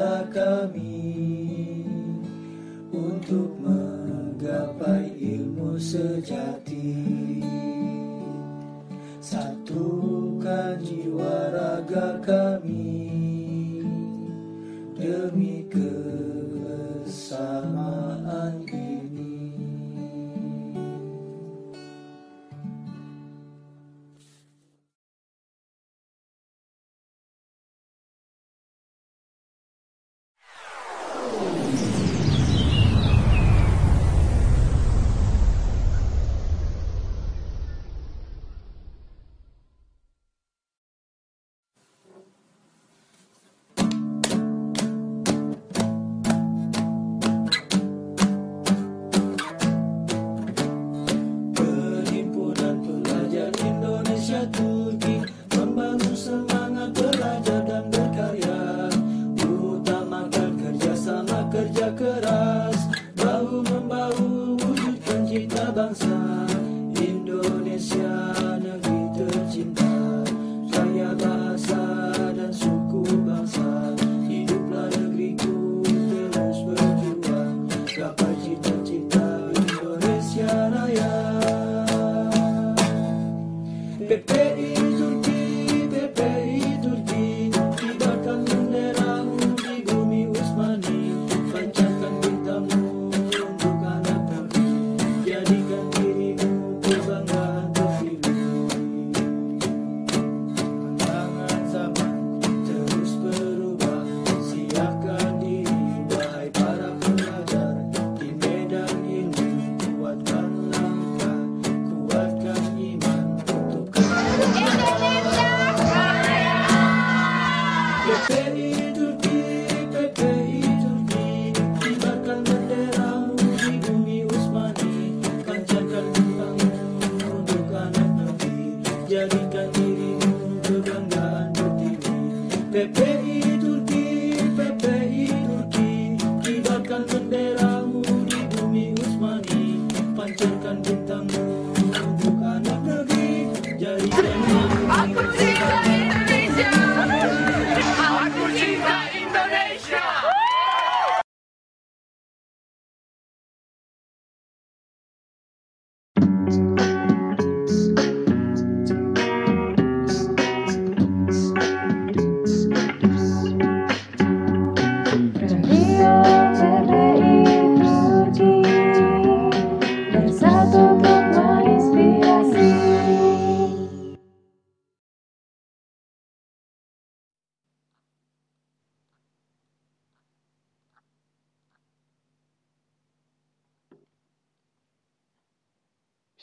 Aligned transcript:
Kami 0.00 1.12
untuk 2.88 3.52
menggapai 3.60 5.12
ilmu 5.12 5.76
sejati. 5.76 6.96
Satukan 9.20 10.80
jiwa 10.80 11.52
raga 11.52 12.16
kami. 12.24 12.89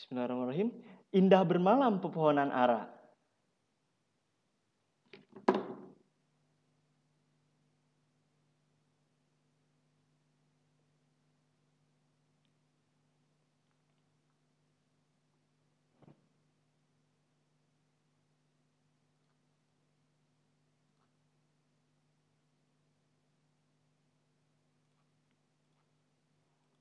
Bismillahirrahmanirrahim. 0.08 0.72
Indah 1.12 1.44
bermalam 1.44 2.00
pepohonan 2.00 2.48
ara. 2.48 2.88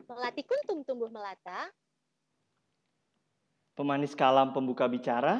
melati 0.07 0.47
kuntum 0.47 0.87
tumbuh 0.87 1.11
melata, 1.11 1.75
Pemanis 3.77 4.17
kalam 4.17 4.57
pembuka 4.57 4.89
bicara. 4.89 5.37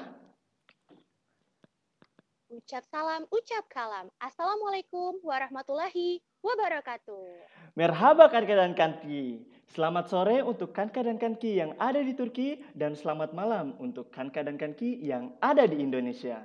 Ucap 2.53 2.85
salam, 2.93 3.25
ucap 3.33 3.65
kalam. 3.73 4.13
Assalamualaikum 4.21 5.25
warahmatullahi 5.25 6.21
wabarakatuh. 6.45 7.49
Merhaba 7.81 8.29
Kanka 8.29 8.53
dan 8.53 8.77
Kanki. 8.77 9.41
Selamat 9.73 10.13
sore 10.13 10.45
untuk 10.45 10.77
Kanka 10.77 11.01
dan 11.01 11.17
Kanki 11.17 11.65
yang 11.65 11.73
ada 11.81 12.05
di 12.05 12.13
Turki 12.13 12.61
dan 12.77 12.93
selamat 12.93 13.33
malam 13.33 13.73
untuk 13.81 14.13
Kanka 14.13 14.45
dan 14.45 14.61
Kanki 14.61 15.01
yang 15.01 15.33
ada 15.41 15.65
di 15.65 15.81
Indonesia. 15.81 16.45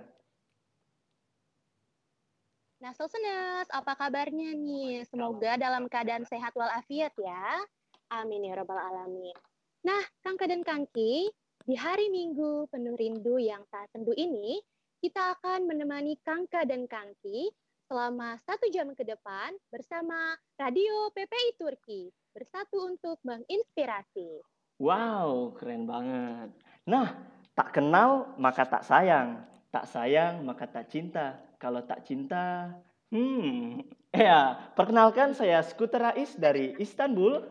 Nah, 2.79 2.95
Sosenes, 2.95 3.67
apa 3.67 3.99
kabarnya 3.99 4.55
nih? 4.55 5.03
Semoga 5.11 5.59
dalam 5.59 5.91
keadaan 5.91 6.23
sehat 6.23 6.55
walafiat 6.55 7.11
ya. 7.19 7.67
Amin 8.15 8.47
ya 8.47 8.55
rabbal 8.55 8.79
alamin. 8.79 9.35
Nah, 9.83 10.01
Kangka 10.21 10.45
dan 10.45 10.61
Kangki, 10.61 11.29
di 11.65 11.77
hari 11.77 12.09
Minggu 12.09 12.65
penuh 12.73 12.97
rindu 12.97 13.37
yang 13.37 13.61
tak 13.69 13.89
sendu 13.93 14.13
ini, 14.17 14.57
kita 15.01 15.37
akan 15.37 15.69
menemani 15.69 16.17
Kangka 16.21 16.65
dan 16.65 16.89
Kangki 16.89 17.49
selama 17.85 18.37
satu 18.47 18.69
jam 18.73 18.93
ke 18.97 19.03
depan 19.05 19.53
bersama 19.69 20.37
Radio 20.57 21.09
PPI 21.13 21.57
Turki. 21.57 22.09
Bersatu 22.31 22.87
untuk 22.87 23.19
menginspirasi. 23.27 24.39
Wow, 24.79 25.53
keren 25.59 25.83
banget. 25.83 26.49
Nah, 26.87 27.13
tak 27.53 27.75
kenal 27.75 28.31
maka 28.39 28.63
tak 28.65 28.87
sayang. 28.87 29.43
Tak 29.69 29.85
sayang 29.85 30.41
maka 30.47 30.65
tak 30.65 30.87
cinta. 30.87 31.37
Kalau 31.59 31.83
tak 31.85 32.07
cinta, 32.07 32.71
hmm. 33.13 33.83
Ya, 34.11 34.59
perkenalkan 34.75 35.31
saya 35.31 35.63
Skuter 35.63 36.03
Rais 36.03 36.35
dari 36.35 36.75
Istanbul. 36.83 37.47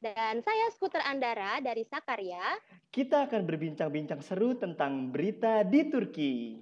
Dan 0.00 0.40
saya 0.40 0.72
Skuter 0.72 1.04
Andara 1.04 1.60
dari 1.60 1.84
Sakarya. 1.84 2.56
Kita 2.88 3.28
akan 3.28 3.44
berbincang-bincang 3.44 4.24
seru 4.24 4.56
tentang 4.56 5.12
berita 5.12 5.60
di 5.60 5.92
Turki. 5.92 6.56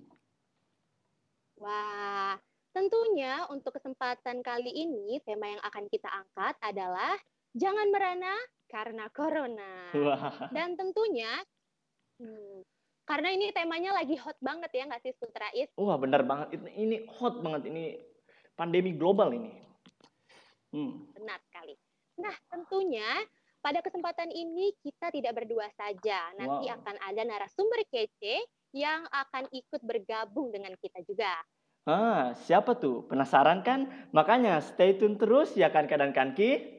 Wah, 1.62 2.34
tentunya 2.74 3.46
untuk 3.54 3.78
kesempatan 3.78 4.42
kali 4.42 4.74
ini 4.74 5.22
tema 5.22 5.54
yang 5.54 5.62
akan 5.62 5.86
kita 5.86 6.10
angkat 6.10 6.58
adalah 6.66 7.14
jangan 7.54 7.86
merana 7.94 8.34
karena 8.66 9.06
corona. 9.14 9.94
Wah, 9.94 10.50
Dan 10.50 10.74
tentunya 10.74 11.30
hmm, 12.18 12.66
karena 13.06 13.38
ini 13.38 13.54
temanya 13.54 14.02
lagi 14.02 14.18
hot 14.18 14.36
banget 14.42 14.74
ya 14.74 14.90
nggak 14.90 15.02
sih 15.06 15.14
Sultrais? 15.14 15.70
wah 15.78 15.94
benar 15.94 16.26
banget. 16.26 16.58
Ini, 16.74 17.06
hot 17.06 17.38
banget. 17.38 17.70
Ini 17.70 18.02
pandemi 18.58 18.98
global 18.98 19.30
ini. 19.30 19.54
Hmm. 20.74 21.06
Benar. 21.14 21.38
Nah, 22.18 22.34
tentunya 22.50 23.06
pada 23.62 23.78
kesempatan 23.82 24.30
ini 24.34 24.74
kita 24.82 25.10
tidak 25.14 25.42
berdua 25.42 25.70
saja. 25.74 26.34
Nanti 26.34 26.66
Wow. 26.66 26.76
akan 26.78 26.96
ada 26.98 27.22
narasumber 27.22 27.82
kece 27.90 28.42
yang 28.74 29.06
akan 29.08 29.48
ikut 29.54 29.80
bergabung 29.80 30.52
dengan 30.52 30.74
kita 30.76 31.00
juga. 31.06 31.32
Ah, 31.88 32.36
siapa 32.44 32.76
tuh? 32.76 33.08
Penasaran 33.08 33.64
kan? 33.64 33.88
Makanya 34.12 34.60
stay 34.60 34.98
tune 35.00 35.16
terus 35.16 35.56
ya 35.56 35.72
kan 35.72 35.88
dan 35.88 36.12
Kanki. 36.12 36.78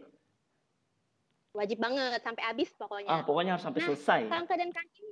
Wajib 1.50 1.82
banget 1.82 2.22
sampai 2.22 2.44
habis 2.46 2.70
pokoknya. 2.78 3.10
Ah, 3.10 3.22
pokoknya 3.26 3.58
harus 3.58 3.66
sampai 3.66 3.82
Nah, 3.82 3.88
selesai. 3.90 4.22
Kangka 4.30 4.54
dan 4.54 4.70
Kangki. 4.70 5.08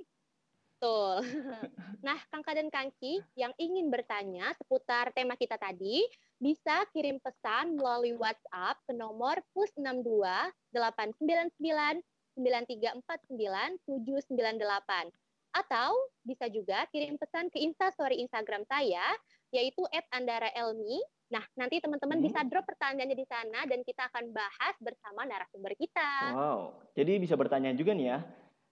Betul. 0.78 1.14
nah, 2.06 2.18
Kangka 2.30 2.52
dan 2.54 2.68
Kangki 2.70 3.18
yang 3.34 3.50
ingin 3.58 3.90
bertanya 3.90 4.54
seputar 4.54 5.10
tema 5.10 5.34
kita 5.34 5.58
tadi, 5.58 6.06
bisa 6.38 6.86
kirim 6.94 7.18
pesan 7.18 7.74
melalui 7.74 8.14
WhatsApp 8.14 8.78
ke 8.86 8.92
nomor 8.94 9.42
plus 9.50 9.70
62 9.74 10.22
899 10.70 12.02
9349 12.38 13.82
798. 13.84 15.10
Atau 15.50 15.90
bisa 16.22 16.46
juga 16.46 16.86
kirim 16.94 17.18
pesan 17.18 17.50
ke 17.50 17.58
Instastory 17.58 18.22
Instagram 18.22 18.62
saya, 18.70 19.02
yaitu 19.50 19.82
@andaraelmi. 20.14 21.02
Nah, 21.28 21.44
nanti 21.58 21.82
teman-teman 21.82 22.22
Hmm. 22.22 22.26
bisa 22.30 22.40
drop 22.46 22.64
pertanyaannya 22.64 23.16
di 23.18 23.26
sana 23.28 23.68
dan 23.68 23.84
kita 23.84 24.08
akan 24.08 24.32
bahas 24.32 24.74
bersama 24.80 25.28
narasumber 25.28 25.76
kita. 25.76 26.32
Wow, 26.32 26.60
jadi 26.96 27.20
bisa 27.20 27.36
bertanya 27.36 27.74
juga 27.76 27.92
nih 27.92 28.06
ya. 28.16 28.18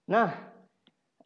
Nah, 0.09 0.29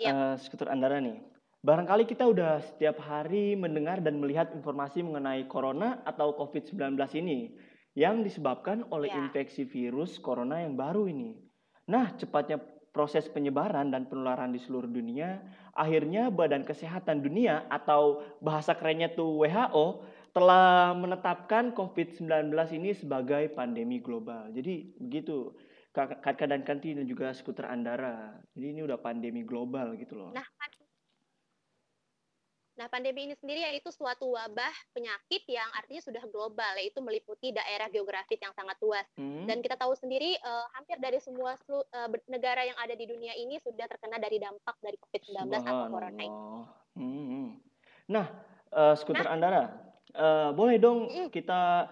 Yap. 0.02 0.12
eh, 0.12 0.36
skuter 0.44 0.68
Andara 0.68 1.00
nih. 1.00 1.31
Barangkali 1.62 2.10
kita 2.10 2.26
udah 2.26 2.58
setiap 2.58 2.98
hari 3.06 3.54
mendengar 3.54 4.02
dan 4.02 4.18
melihat 4.18 4.50
informasi 4.50 5.06
mengenai 5.06 5.46
corona 5.46 6.02
atau 6.10 6.34
COVID-19 6.34 6.98
ini 7.22 7.54
yang 7.94 8.26
disebabkan 8.26 8.82
oleh 8.90 9.14
Ya. 9.14 9.22
infeksi 9.22 9.70
virus 9.70 10.18
corona 10.18 10.66
yang 10.66 10.74
baru 10.74 11.06
ini. 11.06 11.38
Nah, 11.86 12.18
cepatnya 12.18 12.58
proses 12.90 13.30
penyebaran 13.30 13.94
dan 13.94 14.10
penularan 14.10 14.50
di 14.50 14.58
seluruh 14.58 14.90
dunia, 14.90 15.38
akhirnya 15.78 16.34
Badan 16.34 16.66
Kesehatan 16.66 17.22
Dunia 17.22 17.70
atau 17.70 18.26
bahasa 18.42 18.74
kerennya 18.74 19.14
tuh 19.14 19.46
WHO 19.46 20.02
telah 20.34 20.98
menetapkan 20.98 21.78
COVID-19 21.78 22.58
ini 22.74 22.90
sebagai 22.98 23.54
pandemi 23.54 24.02
global. 24.02 24.50
Jadi 24.50 24.98
begitu. 24.98 25.54
Kak 25.92 26.40
dan 26.48 26.64
Kanti 26.64 26.96
dan 26.96 27.04
juga 27.04 27.36
skuter 27.36 27.68
Andara. 27.68 28.40
Jadi 28.56 28.66
ini 28.72 28.82
udah 28.82 28.96
pandemi 28.96 29.44
global 29.44 29.92
gitu 30.00 30.16
loh. 30.16 30.32
Nah, 30.32 30.48
nah, 32.82 32.90
pandemi 32.90 33.30
ini 33.30 33.38
sendiri 33.38 33.62
yaitu 33.62 33.94
suatu 33.94 34.34
wabah 34.34 34.74
penyakit 34.90 35.46
yang 35.46 35.70
artinya 35.78 36.02
sudah 36.02 36.26
global, 36.34 36.74
yaitu 36.82 36.98
meliputi 36.98 37.54
daerah 37.54 37.86
geografis 37.94 38.42
yang 38.42 38.50
sangat 38.58 38.74
luas. 38.82 39.06
Hmm, 39.14 39.46
Dan 39.46 39.62
kita 39.62 39.78
tahu 39.78 39.94
sendiri, 39.94 40.34
eh, 40.34 40.66
hampir 40.74 40.98
dari 40.98 41.22
semua 41.22 41.54
selu- 41.62 41.86
ber- 42.10 42.26
negara 42.26 42.66
yang 42.66 42.74
ada 42.82 42.98
di 42.98 43.06
dunia 43.06 43.38
ini 43.38 43.62
sudah 43.62 43.86
terkena 43.86 44.18
dari 44.18 44.42
dampak 44.42 44.74
dari 44.82 44.98
COVID-19 44.98 45.62
atau 45.62 45.86
corona 45.94 46.26
subhanallah. 46.26 46.66
Hmm. 46.98 47.48
Nah, 48.10 48.26
eh, 48.74 48.94
skuter 48.98 49.30
Andara, 49.30 49.70
eh, 50.10 50.50
boleh 50.52 50.82
dong 50.82 51.06
Mm. 51.06 51.30
kita 51.30 51.86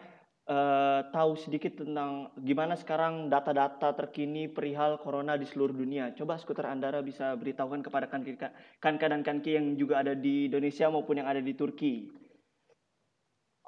eh, 0.50 1.02
tahu 1.14 1.38
sedikit 1.38 1.86
tentang 1.86 2.34
gimana 2.42 2.74
sekarang 2.74 3.30
data-data 3.30 3.94
terkini 3.94 4.50
perihal 4.50 4.98
corona 4.98 5.38
di 5.38 5.46
seluruh 5.46 5.78
dunia. 5.78 6.12
Coba 6.18 6.42
skuter 6.42 6.66
Andara 6.66 7.06
bisa 7.06 7.38
beritahukan 7.38 7.86
kepada 7.86 8.10
kanki 8.10 8.36
kanka 8.82 9.06
dan 9.06 9.22
kanki 9.22 9.56
yang 9.56 9.78
juga 9.78 10.02
ada 10.02 10.18
di 10.18 10.50
Indonesia 10.50 10.90
maupun 10.90 11.22
yang 11.22 11.30
ada 11.30 11.40
di 11.40 11.54
Turki. 11.54 12.10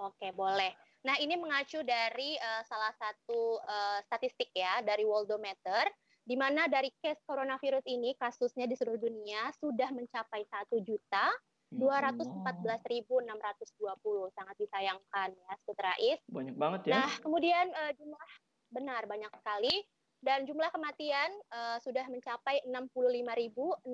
Oke, 0.01 0.33
boleh. 0.33 0.73
Nah, 1.05 1.17
ini 1.21 1.37
mengacu 1.37 1.85
dari 1.85 2.33
eh, 2.37 2.63
salah 2.65 2.93
satu 2.97 3.61
eh, 3.61 3.99
statistik 4.09 4.49
ya, 4.53 4.81
dari 4.81 5.05
Worldometer, 5.05 5.85
di 6.25 6.33
mana 6.33 6.65
dari 6.65 6.89
case 7.01 7.21
coronavirus 7.25 7.85
ini 7.89 8.17
kasusnya 8.17 8.65
di 8.69 8.77
seluruh 8.77 9.01
dunia 9.01 9.49
sudah 9.57 9.89
mencapai 9.93 10.45
1 10.45 10.81
juta 10.85 11.29
214.620 11.71 14.35
sangat 14.35 14.55
disayangkan 14.59 15.31
ya 15.31 15.55
Rais. 15.71 16.19
banyak 16.27 16.55
banget 16.59 16.91
ya. 16.91 16.99
Nah 16.99 17.11
kemudian 17.23 17.71
eh, 17.71 17.95
jumlah 17.95 18.29
benar 18.71 19.03
banyak 19.07 19.31
sekali 19.39 19.71
dan 20.19 20.43
jumlah 20.43 20.67
kematian 20.69 21.31
eh, 21.31 21.77
sudah 21.79 22.03
mencapai 22.11 22.59
65.608 22.67 23.87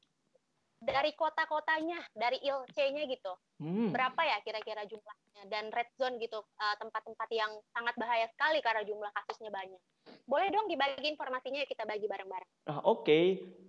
dari 0.77 1.09
kota-kotanya, 1.17 1.97
dari 2.13 2.37
ILC-nya 2.45 3.09
gitu. 3.09 3.33
Hmm. 3.57 3.89
berapa 3.89 4.21
ya 4.21 4.37
kira-kira 4.45 4.85
jumlahnya 4.85 5.49
dan 5.49 5.73
red 5.73 5.89
zone 5.97 6.21
gitu 6.21 6.37
uh, 6.37 6.75
tempat-tempat 6.77 7.25
yang 7.33 7.49
sangat 7.73 7.97
bahaya 7.97 8.29
sekali 8.29 8.61
karena 8.61 8.85
jumlah 8.85 9.09
kasusnya 9.09 9.49
banyak. 9.49 9.81
Boleh 10.29 10.53
dong 10.53 10.69
dibagi 10.69 11.09
informasinya 11.09 11.65
kita 11.65 11.89
bagi 11.89 12.05
bareng-bareng. 12.05 12.69
Nah, 12.69 12.85
oke. 12.85 13.19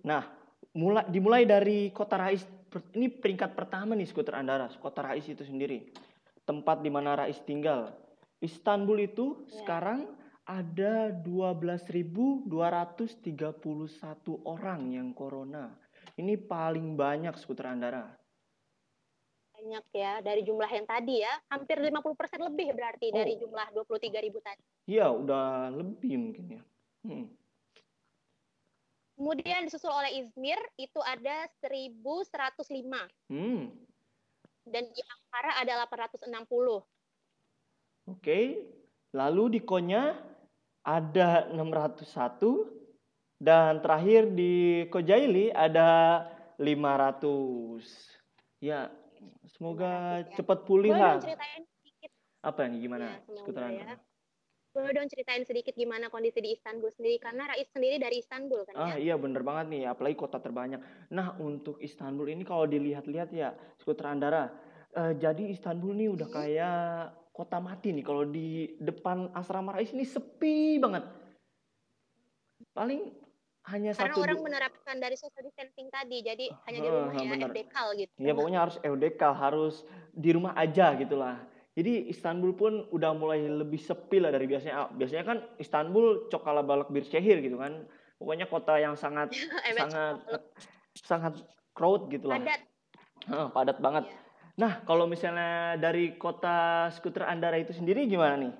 Nah, 0.05 0.29
mulai 0.77 1.09
dimulai 1.09 1.41
dari 1.49 1.89
Kota 1.89 2.21
Rais. 2.21 2.45
Ini 2.93 3.17
peringkat 3.17 3.57
pertama 3.57 3.97
nih 3.97 4.05
skuter 4.05 4.37
Andara, 4.37 4.69
Kota 4.77 5.01
Rais 5.01 5.25
itu 5.25 5.41
sendiri. 5.41 5.89
Tempat 6.45 6.85
di 6.85 6.93
mana 6.93 7.17
Rais 7.17 7.41
tinggal. 7.41 7.89
Istanbul 8.37 9.09
itu 9.09 9.41
Ya. 9.49 9.65
sekarang 9.65 10.05
ada 10.49 11.13
12.231 11.13 12.49
orang 14.49 14.81
yang 14.89 15.13
corona. 15.13 15.69
Ini 16.17 16.41
paling 16.41 16.97
banyak 16.97 17.37
skuter 17.37 17.69
Andara. 17.69 18.09
Banyak 19.53 19.85
ya 19.93 20.25
dari 20.25 20.41
jumlah 20.41 20.65
yang 20.65 20.89
tadi 20.89 21.21
ya, 21.21 21.37
hampir 21.53 21.77
50% 21.77 22.41
lebih 22.41 22.73
berarti 22.73 23.13
dari 23.13 23.37
Oh. 23.37 23.45
jumlah 23.45 23.67
23.000 23.77 24.41
tadi. 24.41 24.63
Iya, 24.89 25.13
udah 25.13 25.69
lebih 25.69 26.17
mungkin 26.17 26.45
ya. 26.57 26.61
Hmm. 27.05 27.29
Kemudian 29.13 29.67
disusul 29.67 29.91
oleh 29.91 30.23
Izmir 30.23 30.57
itu 30.79 30.97
ada 31.03 31.45
1105 31.61 33.05
Hmm. 33.29 33.69
dan 34.65 34.87
di 34.89 35.01
Ankara 35.05 35.61
ada 35.61 35.85
860. 35.85 36.81
Oke. 38.09 38.65
Lalu 39.11 39.59
di 39.59 39.61
Konya 39.65 40.15
ada 40.89 41.45
601 41.53 42.65
dan 43.37 43.77
terakhir 43.79 44.25
di 44.33 44.53
Kojaili 44.89 45.53
ada 45.53 46.25
500. 46.57 47.85
Ya, 48.59 48.89
semoga 49.47 50.19
500 50.19 50.33
ya. 50.33 50.35
cepat 50.35 50.59
pulih 50.65 50.91
Boleh 50.91 50.99
lah. 50.99 51.13
dong 51.15 51.23
ceritain 51.29 51.63
sedikit, 51.69 52.11
Apa 52.41 52.59
nih 52.65 52.79
gimana 52.81 53.05
Ya, 53.05 53.17
sekutaran? 53.29 53.71
ya. 53.71 53.95
boleh 54.69 54.91
dong 54.93 55.09
ceritain 55.09 55.41
sedikit 55.43 55.73
gimana 55.73 56.07
kondisi 56.07 56.39
di 56.39 56.53
Istanbul 56.53 56.89
sendiri 56.89 57.17
karena 57.17 57.49
Rais 57.49 57.65
sendiri 57.67 57.97
dari 57.97 58.21
Istanbul 58.21 58.63
kan 58.63 58.73
Ah 58.77 58.95
ya. 58.95 59.01
iya 59.01 59.15
bener 59.17 59.41
banget 59.41 59.65
nih, 59.67 59.83
apalagi 59.87 60.13
kota 60.15 60.37
terbanyak. 60.37 60.79
Nah 61.09 61.35
untuk 61.37 61.81
Istanbul 61.81 62.29
ini 62.29 62.45
kalau 62.45 62.65
dilihat-lihat 62.65 63.29
ya, 63.33 63.49
skuter 63.75 64.05
Andara, 64.05 64.45
eh, 64.93 65.13
jadi 65.17 65.43
Istanbul 65.49 65.93
nih 65.95 66.09
udah 66.13 66.27
Hmm. 66.27 66.37
kayak 66.37 66.77
kota 67.39 67.63
mati 67.63 67.95
nih. 67.95 68.03
Kalau 68.03 68.27
di 68.27 68.75
depan 68.83 69.31
asrama 69.31 69.71
Rais 69.71 69.95
ini 69.95 70.03
sepi 70.03 70.75
banget. 70.75 71.07
Paling 72.75 73.15
hanya 73.71 73.95
Karena 73.95 74.11
satu. 74.11 74.23
orang 74.27 74.39
menerapkan 74.43 74.99
dari 74.99 75.15
social 75.15 75.47
distancing 75.47 75.87
tadi, 75.87 76.19
jadi 76.19 76.51
hanya 76.67 76.79
di 76.83 76.89
Ah, 76.89 76.95
rumah 76.99 77.13
ah, 77.15 77.23
ya, 77.23 77.35
gitu. 77.95 78.15
Ya 78.19 78.31
pokoknya 78.35 78.59
harus 78.67 78.75
EUDK, 78.83 79.21
harus 79.31 79.75
di 80.11 80.29
rumah 80.35 80.51
aja 80.59 80.91
gitulah. 80.99 81.39
Jadi 81.79 82.11
Istanbul 82.11 82.51
pun 82.59 82.83
udah 82.91 83.15
mulai 83.15 83.47
lebih 83.47 83.79
sepi 83.79 84.19
lah 84.19 84.35
dari 84.35 84.51
biasanya. 84.51 84.75
Ah, 84.75 84.89
Biasanya 84.91 85.23
kan 85.23 85.37
Istanbul 85.55 86.27
cokala 86.27 86.59
balak 86.59 86.91
bir 86.91 87.07
şehir 87.07 87.39
gitu 87.39 87.55
kan. 87.55 87.87
Pokoknya 88.19 88.51
kota 88.51 88.75
yang 88.75 88.99
sangat 88.99 89.31
sangat 89.79 90.19
sangat 90.99 91.33
crowd 91.71 92.11
gitu 92.11 92.27
lah. 92.27 92.35
padat. 92.43 92.59
Heeh, 93.31 93.47
padat 93.55 93.77
banget. 93.79 94.11
Iya. 94.11 94.28
Nah, 94.59 94.83
kalau 94.83 95.07
misalnya 95.07 95.79
dari 95.79 96.19
kota 96.19 96.91
skuter 96.91 97.23
Andara 97.23 97.55
itu 97.55 97.71
sendiri 97.71 98.03
gimana 98.11 98.35
nih? 98.35 98.53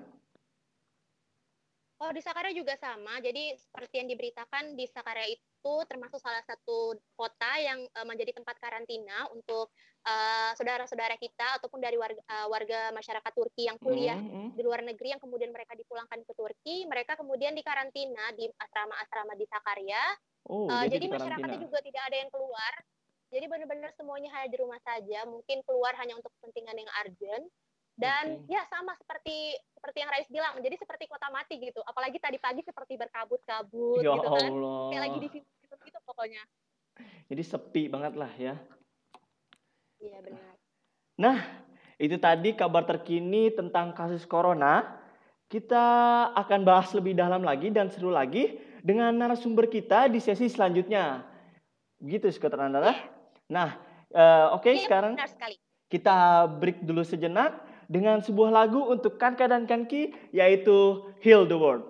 Oh, 2.00 2.08
di 2.16 2.24
Sakarya 2.24 2.56
juga 2.56 2.72
sama. 2.80 3.20
Jadi 3.20 3.52
seperti 3.60 4.00
yang 4.00 4.08
diberitakan 4.08 4.72
di 4.72 4.88
Sakarya 4.88 5.28
itu 5.28 5.74
termasuk 5.84 6.16
salah 6.16 6.40
satu 6.48 6.96
kota 7.12 7.52
yang 7.60 7.84
eh, 7.84 8.06
menjadi 8.08 8.32
tempat 8.32 8.56
karantina 8.56 9.28
untuk 9.36 9.68
eh, 10.08 10.56
saudara-saudara 10.56 11.20
kita 11.20 11.60
ataupun 11.60 11.76
dari 11.84 12.00
warga, 12.00 12.24
eh, 12.24 12.46
warga 12.48 12.88
masyarakat 12.96 13.32
Turki 13.36 13.68
yang 13.68 13.76
kuliah 13.76 14.16
Hmm, 14.16 14.32
hmm. 14.32 14.50
di 14.56 14.62
luar 14.64 14.80
negeri 14.80 15.12
yang 15.12 15.20
kemudian 15.20 15.52
mereka 15.52 15.76
dipulangkan 15.76 16.24
ke 16.24 16.32
Turki, 16.32 16.88
mereka 16.88 17.20
kemudian 17.20 17.52
dikarantina 17.52 18.32
di 18.32 18.48
asrama-asrama 18.48 19.36
di 19.36 19.44
Sakarya. 19.44 20.04
Oh, 20.48 20.72
Eh, 20.72 20.88
jadi, 20.88 20.96
jadi 20.96 21.04
di 21.04 21.08
masyarakatnya 21.12 21.60
juga 21.60 21.78
tidak 21.84 22.02
ada 22.08 22.16
yang 22.16 22.30
keluar. 22.32 22.72
Jadi 23.30 23.46
benar-benar 23.46 23.94
semuanya 23.94 24.30
hanya 24.34 24.48
di 24.50 24.58
rumah 24.58 24.78
saja. 24.82 25.22
Mungkin 25.26 25.62
keluar 25.62 25.94
hanya 26.02 26.18
untuk 26.18 26.34
kepentingan 26.38 26.74
yang 26.74 26.90
urgent. 27.06 27.46
Dan 27.94 28.24
Oke. 28.42 28.50
ya 28.50 28.64
sama 28.66 28.96
seperti 28.96 29.54
seperti 29.76 29.98
yang 30.02 30.10
Rais 30.10 30.28
bilang. 30.30 30.54
Jadi 30.58 30.76
seperti 30.82 31.04
kota 31.06 31.30
mati 31.30 31.62
gitu. 31.62 31.78
Apalagi 31.86 32.18
tadi 32.18 32.42
pagi 32.42 32.66
seperti 32.66 32.98
berkabut-kabut 32.98 34.02
Ya 34.02 34.18
gitu 34.18 34.28
kan. 34.28 34.50
Allah. 34.50 34.82
Kayak 34.90 35.02
lagi 35.06 35.18
di 35.22 35.28
film 35.30 35.80
gitu 35.86 35.98
pokoknya. 36.02 36.42
Jadi 37.30 37.42
sepi 37.46 37.82
banget 37.86 38.14
lah 38.18 38.32
ya. 38.34 38.54
Iya 40.00 40.18
benar. 40.24 40.54
Nah, 41.20 41.38
itu 42.00 42.16
tadi 42.16 42.56
kabar 42.56 42.88
terkini 42.88 43.52
tentang 43.52 43.92
kasus 43.92 44.24
corona. 44.24 44.98
Kita 45.50 45.84
akan 46.34 46.62
bahas 46.62 46.94
lebih 46.96 47.12
dalam 47.12 47.42
lagi 47.42 47.68
dan 47.74 47.90
seru 47.90 48.08
lagi 48.08 48.56
dengan 48.80 49.12
narasumber 49.12 49.68
kita 49.68 50.08
di 50.08 50.22
sesi 50.22 50.48
selanjutnya. 50.48 51.26
Begitu 52.00 52.32
skuter 52.32 52.64
Andara. 52.64 53.19
Nah, 53.50 53.74
eh, 54.14 54.46
oke 54.54 54.70
Iya, 54.70 54.86
sekarang 54.86 55.18
benar 55.18 55.26
sekali. 55.26 55.58
kita 55.90 56.46
break 56.62 56.86
dulu 56.86 57.02
sejenak 57.02 57.58
dengan 57.90 58.22
sebuah 58.22 58.54
lagu 58.54 58.78
untuk 58.86 59.18
Kanka 59.18 59.50
dan 59.50 59.66
Kanki 59.66 60.14
yaitu 60.30 61.02
Heal 61.18 61.50
the 61.50 61.58
World. 61.58 61.89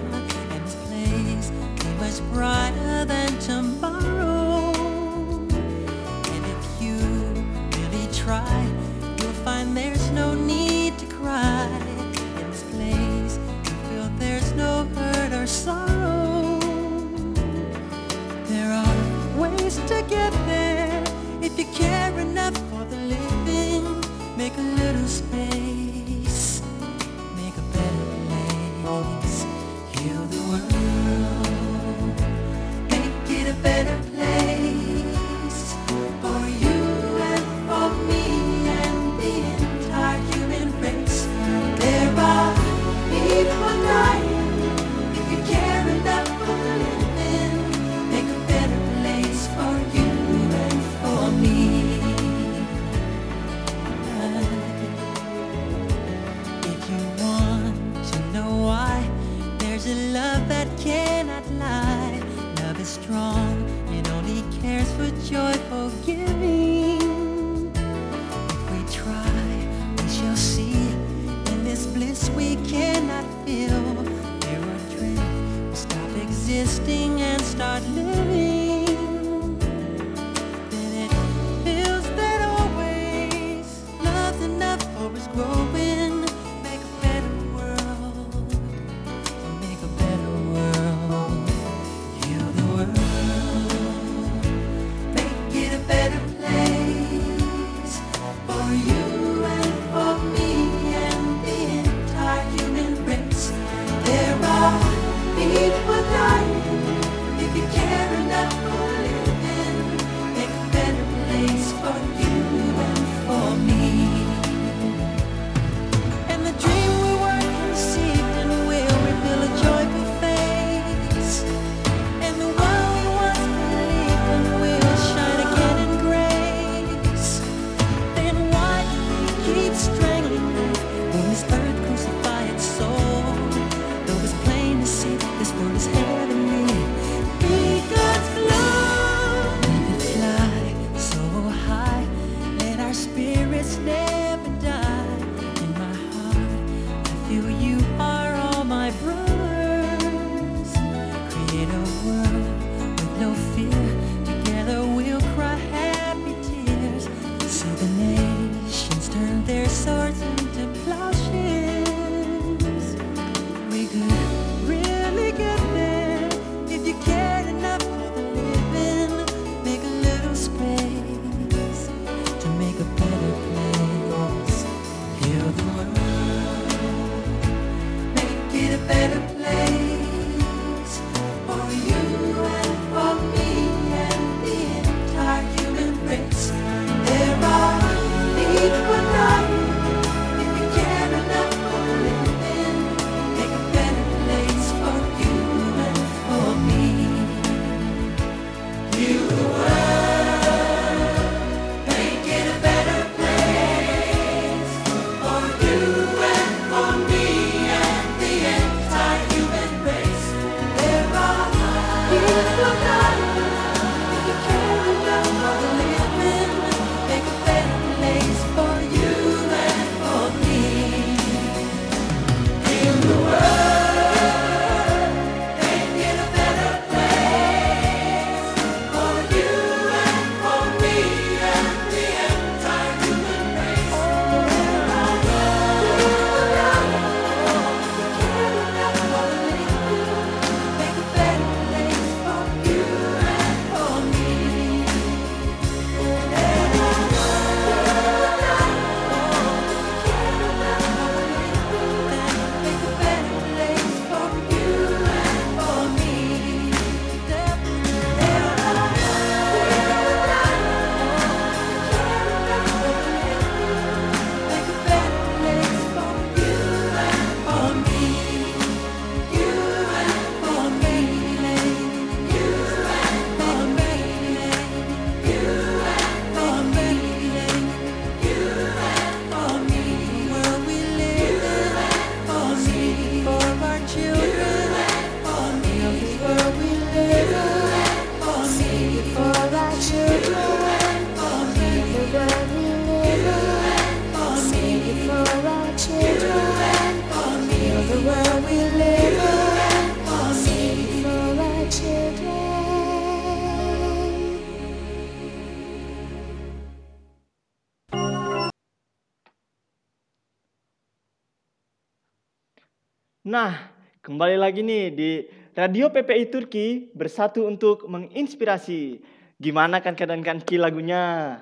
kembali 314.21 314.37
lagi 314.37 314.61
nih 314.61 314.85
di 314.93 315.11
Radio 315.57 315.89
PPI 315.89 316.29
Turki 316.29 316.93
bersatu 316.93 317.49
untuk 317.49 317.89
menginspirasi. 317.89 319.01
Gimana 319.41 319.81
kan 319.81 319.97
keadaan 319.97 320.21
Kanki 320.21 320.61
lagunya? 320.61 321.41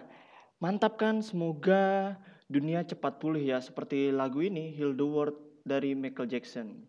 Mantap 0.64 0.96
kan? 0.96 1.20
Semoga 1.20 2.16
dunia 2.48 2.88
cepat 2.88 3.20
pulih 3.20 3.44
ya 3.44 3.60
seperti 3.60 4.16
lagu 4.16 4.40
ini 4.40 4.72
Heal 4.80 4.96
the 4.96 5.04
World 5.04 5.36
dari 5.68 5.92
Michael 5.92 6.32
Jackson. 6.32 6.88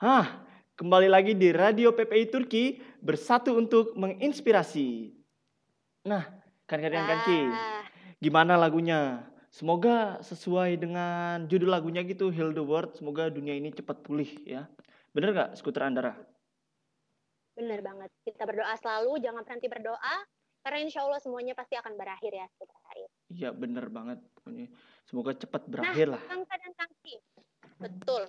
Hah, 0.00 0.48
kembali 0.80 1.12
lagi 1.12 1.36
di 1.36 1.52
Radio 1.52 1.92
PPI 1.92 2.32
Turki 2.32 2.80
bersatu 3.04 3.60
untuk 3.60 3.92
menginspirasi. 4.00 5.12
Nah, 6.08 6.24
kan 6.64 6.80
keadaan 6.80 7.04
Kanki. 7.04 7.40
Ah, 7.52 7.84
Gimana 8.16 8.56
lagunya? 8.56 9.28
Semoga 9.50 10.22
sesuai 10.22 10.78
dengan 10.78 11.50
judul 11.50 11.74
lagunya 11.74 12.06
gitu, 12.06 12.30
Heal 12.30 12.54
the 12.54 12.62
World. 12.62 12.94
Semoga 12.94 13.26
dunia 13.28 13.58
ini 13.58 13.74
cepat 13.74 13.98
pulih 14.06 14.30
ya. 14.46 14.70
Bener 15.10 15.34
nggak, 15.34 15.58
Skuter 15.58 15.82
Andara? 15.82 16.14
bener 17.60 17.84
banget. 17.84 18.10
Kita 18.24 18.48
berdoa 18.48 18.72
selalu, 18.80 19.20
jangan 19.20 19.44
berhenti 19.44 19.68
berdoa. 19.68 20.16
Karena 20.60 20.78
insya 20.80 21.04
Allah 21.04 21.20
semuanya 21.20 21.52
pasti 21.52 21.76
akan 21.76 21.92
berakhir 21.96 22.32
ya. 22.32 22.46
berakhir. 22.56 23.08
Iya, 23.32 23.48
bener 23.52 23.86
banget. 23.92 24.18
pokoknya. 24.36 24.68
Semoga 25.04 25.32
cepat 25.36 25.62
berakhir 25.68 26.06
lah. 26.16 26.22
Kangka 26.24 26.56
dan 26.56 26.72
Kangki. 26.76 27.14
Betul. 27.80 28.22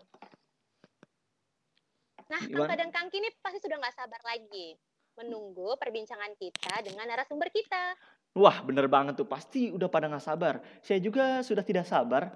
Nah, 2.31 2.41
Gimana? 2.43 2.55
Kangka 2.55 2.75
dan 2.79 2.89
Kangki 2.91 3.15
ini 3.19 3.29
pasti 3.43 3.59
sudah 3.59 3.77
nggak 3.79 3.95
sabar 3.95 4.21
lagi 4.23 4.79
menunggu 5.19 5.75
perbincangan 5.75 6.31
kita 6.39 6.87
dengan 6.87 7.03
narasumber 7.11 7.51
kita. 7.51 7.99
Wah, 8.31 8.63
bener 8.63 8.87
banget 8.87 9.19
tuh. 9.19 9.27
Pasti 9.27 9.67
udah 9.71 9.91
pada 9.91 10.07
nggak 10.07 10.23
sabar. 10.23 10.63
Saya 10.79 11.03
juga 11.03 11.43
sudah 11.43 11.63
tidak 11.67 11.83
sabar. 11.83 12.31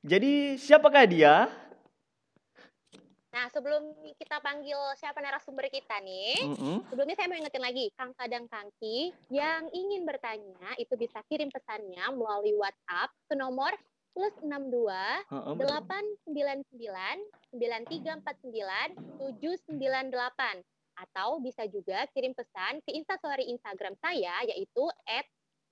Jadi, 0.00 0.54
siapakah 0.56 1.04
dia? 1.10 1.50
Nah, 3.30 3.46
sebelum 3.54 3.94
kita 4.18 4.42
panggil 4.42 4.74
siapa 4.98 5.22
narasumber 5.22 5.70
kita 5.70 6.02
nih, 6.02 6.50
Mm-mm. 6.50 6.82
sebelumnya 6.90 7.14
saya 7.14 7.30
mau 7.30 7.38
ingetin 7.38 7.62
lagi, 7.62 7.86
Kangka 7.94 8.26
dan 8.26 8.50
Kangki 8.50 9.14
yang 9.30 9.70
ingin 9.70 10.02
bertanya 10.02 10.74
itu 10.82 10.98
bisa 10.98 11.22
kirim 11.30 11.46
pesannya 11.46 12.10
melalui 12.10 12.58
WhatsApp 12.58 13.14
ke 13.30 13.38
nomor 13.38 13.70
plus 14.10 14.34
62 14.42 15.30
Heeh, 15.30 15.52
bener. 15.54 15.78
899 16.34 17.54
9349 17.54 18.98
798 19.38 20.66
atau 21.00 21.38
bisa 21.38 21.64
juga 21.70 22.04
kirim 22.12 22.34
pesan 22.34 22.82
ke 22.82 22.90
instastory 22.92 23.48
Instagram 23.48 23.94
saya 24.02 24.42
yaitu 24.44 24.84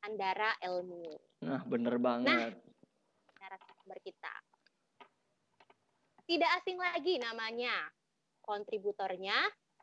@andara_elmi 0.08 1.20
Nah, 1.44 1.60
bener 1.68 2.00
banget. 2.00 2.56
narasumber 3.38 3.98
kita. 4.02 4.34
Tidak 6.28 6.50
asing 6.60 6.76
lagi 6.76 7.20
namanya. 7.20 7.92
Kontributornya 8.44 9.36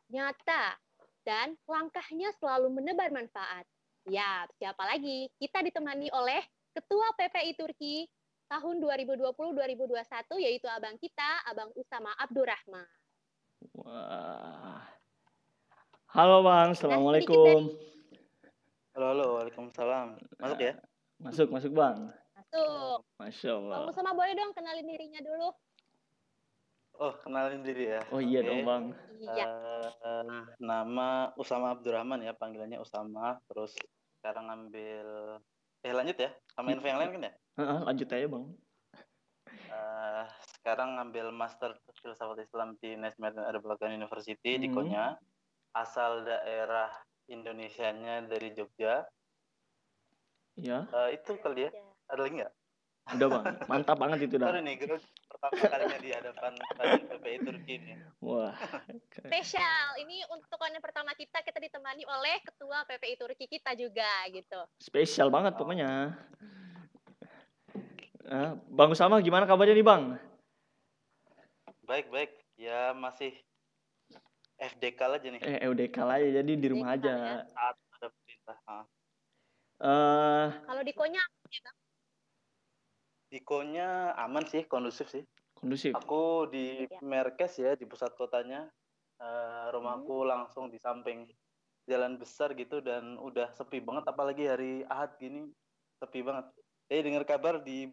nyata 0.09 0.77
dan 1.25 1.57
langkahnya 1.65 2.29
selalu 2.38 2.69
menebar 2.81 3.09
manfaat. 3.09 3.65
Ya, 4.05 4.45
siapa 4.61 4.85
lagi? 4.85 5.29
Kita 5.41 5.65
ditemani 5.65 6.13
oleh 6.13 6.41
Ketua 6.75 7.07
PPI 7.17 7.57
Turki 7.57 8.05
tahun 8.45 8.77
2020-2021 8.77 10.38
yaitu 10.43 10.69
abang 10.69 10.99
kita, 11.01 11.41
Abang 11.49 11.73
Usama 11.73 12.13
Abdurrahman. 12.21 12.85
Wah. 13.73 14.85
Halo 16.13 16.45
Bang, 16.45 16.77
Assalamualaikum. 16.77 17.73
Halo, 18.95 19.12
halo, 19.12 19.25
waalaikumsalam. 19.36 20.08
Masuk 20.39 20.60
ya? 20.63 20.73
Masuk, 21.19 21.47
masuk 21.51 21.71
Bang. 21.75 22.15
Masuk. 22.31 23.03
Masya 23.19 23.51
Allah. 23.60 23.75
Bang 23.84 23.91
Usama 23.91 24.12
boleh 24.15 24.31
dong 24.31 24.55
kenalin 24.55 24.88
dirinya 24.88 25.19
dulu. 25.19 25.51
Oh, 26.95 27.12
kenalin 27.19 27.60
diri 27.60 27.91
ya. 27.91 27.99
Oh 28.08 28.23
iya 28.23 28.39
Oke. 28.39 28.47
dong 28.47 28.62
Bang. 28.63 28.84
Iya. 29.19 29.47
Eh, 29.99 30.41
nama 30.63 31.27
Usama 31.36 31.75
Abdurrahman 31.75 32.23
ya, 32.23 32.31
panggilannya 32.31 32.79
Usama. 32.79 33.36
Terus 33.51 33.75
sekarang 34.19 34.47
ngambil 34.47 35.08
eh 35.84 35.91
lanjut 35.91 36.15
ya, 36.15 36.31
sama 36.55 36.71
info 36.71 36.88
yang 36.88 36.99
lain 37.03 37.12
kan 37.19 37.27
ya? 37.27 37.34
Heeh, 37.60 37.79
lanjut 37.84 38.08
aja 38.08 38.27
Bang. 38.31 38.45
Eh, 39.51 40.23
sekarang 40.55 40.89
ngambil 40.95 41.36
Master 41.36 41.75
Filsafat 41.99 42.39
Islam 42.39 42.79
di 42.79 42.95
Nesmet 42.95 43.36
Erbakan 43.36 43.91
University 43.91 44.55
di 44.55 44.71
Hmm. 44.71 44.75
Konya. 44.79 45.05
Asal 45.75 46.23
daerah 46.23 46.88
Indonesianya 47.25 48.25
dari 48.25 48.53
Jogja. 48.53 49.05
Ya, 50.55 50.88
Eh, 50.88 51.19
itu 51.19 51.35
kali 51.41 51.67
ya. 51.67 51.71
Ya. 51.71 51.83
Ada 52.07 52.21
lagi 52.21 52.35
nggak? 52.39 52.53
udah 53.05 53.27
Bang. 53.29 53.45
Mantap 53.69 54.01
banget 54.01 54.25
itu 54.25 54.41
Sorry 54.41 54.49
dah. 54.49 54.65
nih, 54.65 54.81
gue 54.81 54.97
pertama 55.29 55.61
kalinya 55.69 55.99
di 56.01 56.09
hadapan 56.09 56.53
PPI 57.05 57.38
Turki 57.38 57.73
nih. 57.77 57.95
Wah. 58.17 58.57
Spesial. 59.13 60.01
Ini 60.01 60.25
untuk 60.33 60.57
konten 60.57 60.81
pertama 60.81 61.13
kita 61.13 61.45
kita 61.45 61.61
ditemani 61.61 62.01
oleh 62.01 62.41
Ketua 62.41 62.81
PPI 62.89 63.13
Turki 63.13 63.45
kita 63.45 63.77
juga 63.77 64.09
gitu. 64.33 64.57
Spesial 64.81 65.29
banget 65.29 65.53
pokoknya. 65.53 66.17
Eh, 68.25 68.51
bang 68.57 68.89
Usama 68.89 69.21
gimana 69.21 69.45
kabarnya 69.45 69.77
nih 69.77 69.85
Bang? 69.85 70.17
Baik, 71.85 72.09
baik. 72.09 72.31
Ya 72.57 72.89
masih 72.97 73.38
FDK 74.56 75.00
aja 75.12 75.28
nih. 75.28 75.41
Eh, 75.41 75.58
EUDK 75.63 75.98
lah 76.00 76.18
ya, 76.18 76.30
jadi 76.39 76.52
di 76.56 76.68
rumah 76.70 76.96
FDK 76.96 77.02
aja. 77.02 77.13
ya. 77.13 77.36
Saat 77.46 77.76
ada 77.76 78.08
perintah. 78.12 78.58
Ah. 78.65 78.84
Eh, 79.76 80.48
Kalau 80.63 80.82
di 80.82 80.94
Konya 80.96 81.22
ya, 81.46 81.60
Bang? 81.62 81.78
Ikonya 83.28 83.88
aman 84.15 84.46
sih, 84.46 84.63
kondusif 84.63 85.10
sih. 85.10 85.26
kondusif. 85.56 85.91
Aku 85.91 86.46
di 86.48 86.86
Ya. 86.86 87.00
Merkes 87.02 87.58
ya, 87.58 87.74
di 87.74 87.84
pusat 87.84 88.13
kotanya. 88.13 88.70
Eh, 89.15 89.65
rumahku 89.72 90.24
langsung 90.24 90.68
di 90.68 90.76
samping 90.78 91.26
jalan 91.86 92.15
besar 92.15 92.52
gitu 92.54 92.80
dan 92.80 93.15
udah 93.15 93.54
sepi 93.54 93.80
banget 93.80 94.04
apalagi 94.06 94.44
hari 94.46 94.84
Ahad 94.86 95.15
gini 95.15 95.48
sepi 95.96 96.20
banget. 96.22 96.52
Eh 96.86 97.00
dengar 97.00 97.24
kabar 97.24 97.60
di 97.60 97.88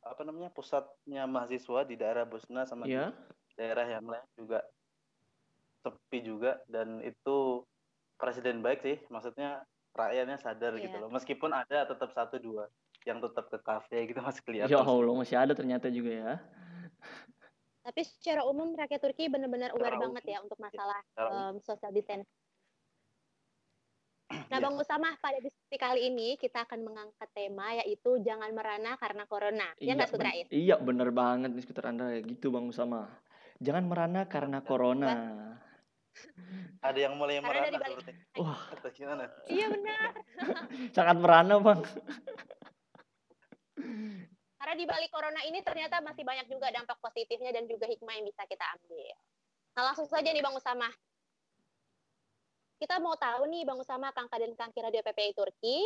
apa 0.00 0.24
namanya 0.24 0.50
pusatnya 0.50 1.24
mahasiswa 1.24 1.84
di 1.84 1.94
daerah 1.94 2.24
Bosna 2.24 2.64
sama 2.64 2.84
di 2.84 2.96
Ya. 2.96 3.12
daerah 3.54 3.86
yang 3.86 4.04
lain 4.04 4.26
juga 4.34 4.64
sepi 5.80 6.18
juga 6.22 6.60
dan 6.66 7.00
itu 7.00 7.64
presiden 8.14 8.60
baik 8.60 8.80
sih 8.80 8.96
maksudnya 9.06 9.64
rakyatnya 9.90 10.36
sadar 10.36 10.72
Iya. 10.74 10.86
gitu 10.86 10.96
loh 10.98 11.10
meskipun 11.10 11.50
ada 11.50 11.84
tetap 11.84 12.10
satu 12.10 12.36
dua 12.36 12.68
yang 13.02 13.18
tetap 13.18 13.48
ke 13.48 13.58
kafe 13.58 13.98
gitu 14.06 14.20
masih 14.20 14.42
kelihatan 14.42 14.70
Ya. 14.70 14.78
Allah, 14.78 15.14
masih 15.14 15.34
ada 15.34 15.52
ternyata 15.52 15.88
juga 15.88 16.12
ya. 16.12 16.32
Tapi 17.80 18.04
secara 18.04 18.44
umum 18.44 18.76
rakyat 18.76 19.00
Turki 19.00 19.26
benar-benar 19.26 19.72
aware 19.72 19.88
Secara 19.88 20.04
banget 20.04 20.22
umum. 20.22 20.32
ya 20.32 20.38
untuk 20.38 20.58
masalah 20.60 21.00
umum. 21.18 21.32
em, 21.32 21.54
social 21.60 21.90
distancing. 21.90 22.28
Nah, 24.46 24.58
Iya. 24.58 24.62
Bang 24.62 24.76
Usama, 24.76 25.10
pada 25.16 25.38
diskusi 25.38 25.74
kali 25.74 26.06
ini 26.06 26.36
kita 26.36 26.62
akan 26.62 26.84
mengangkat 26.84 27.28
tema 27.32 27.74
yaitu 27.74 28.20
jangan 28.20 28.52
merana 28.52 28.94
karena 28.94 29.24
corona. 29.24 29.72
Ya 29.76 29.96
nggak, 29.96 30.06
ben- 30.06 30.14
Sudrais? 30.14 30.46
iya 30.50 30.76
bener 30.76 31.08
banget 31.10 31.50
nih 31.50 31.64
skuter 31.64 31.88
Anda 31.88 32.14
gitu 32.20 32.52
Bang 32.52 32.68
Usama. 32.68 33.10
Jangan 33.58 33.84
merana 33.86 34.22
karena 34.26 34.60
corona. 34.60 35.10
ada 36.88 36.98
yang 36.98 37.14
mulai 37.16 37.38
dari 37.38 37.46
merana 37.46 37.78
seperti 37.78 38.12
Wah, 38.36 38.60
atau 38.74 38.90
gimana 38.90 39.24
Iya 39.46 39.66
benar. 39.70 40.08
sangat 40.96 41.16
merana 41.18 41.54
Bang. 41.62 41.82
Karena 44.60 44.74
di 44.76 44.84
balik 44.84 45.10
corona 45.10 45.40
ini 45.48 45.64
ternyata 45.64 46.04
masih 46.04 46.20
banyak 46.20 46.46
juga 46.52 46.68
dampak 46.68 47.00
positifnya 47.00 47.50
dan 47.50 47.64
juga 47.64 47.88
hikmah 47.88 48.12
yang 48.20 48.28
bisa 48.28 48.44
kita 48.44 48.64
ambil. 48.76 49.16
Nah, 49.72 49.82
langsung 49.88 50.04
saja 50.04 50.28
nih 50.28 50.44
Bang 50.44 50.52
Usama. 50.52 50.90
Kita 52.76 53.00
mau 53.00 53.16
tahu 53.16 53.48
nih 53.48 53.64
Bang 53.64 53.80
Usama, 53.80 54.12
Kangka 54.12 54.36
dan 54.36 54.52
Kangki 54.52 54.80
Radio 54.84 55.00
PPI 55.00 55.32
Turki, 55.32 55.80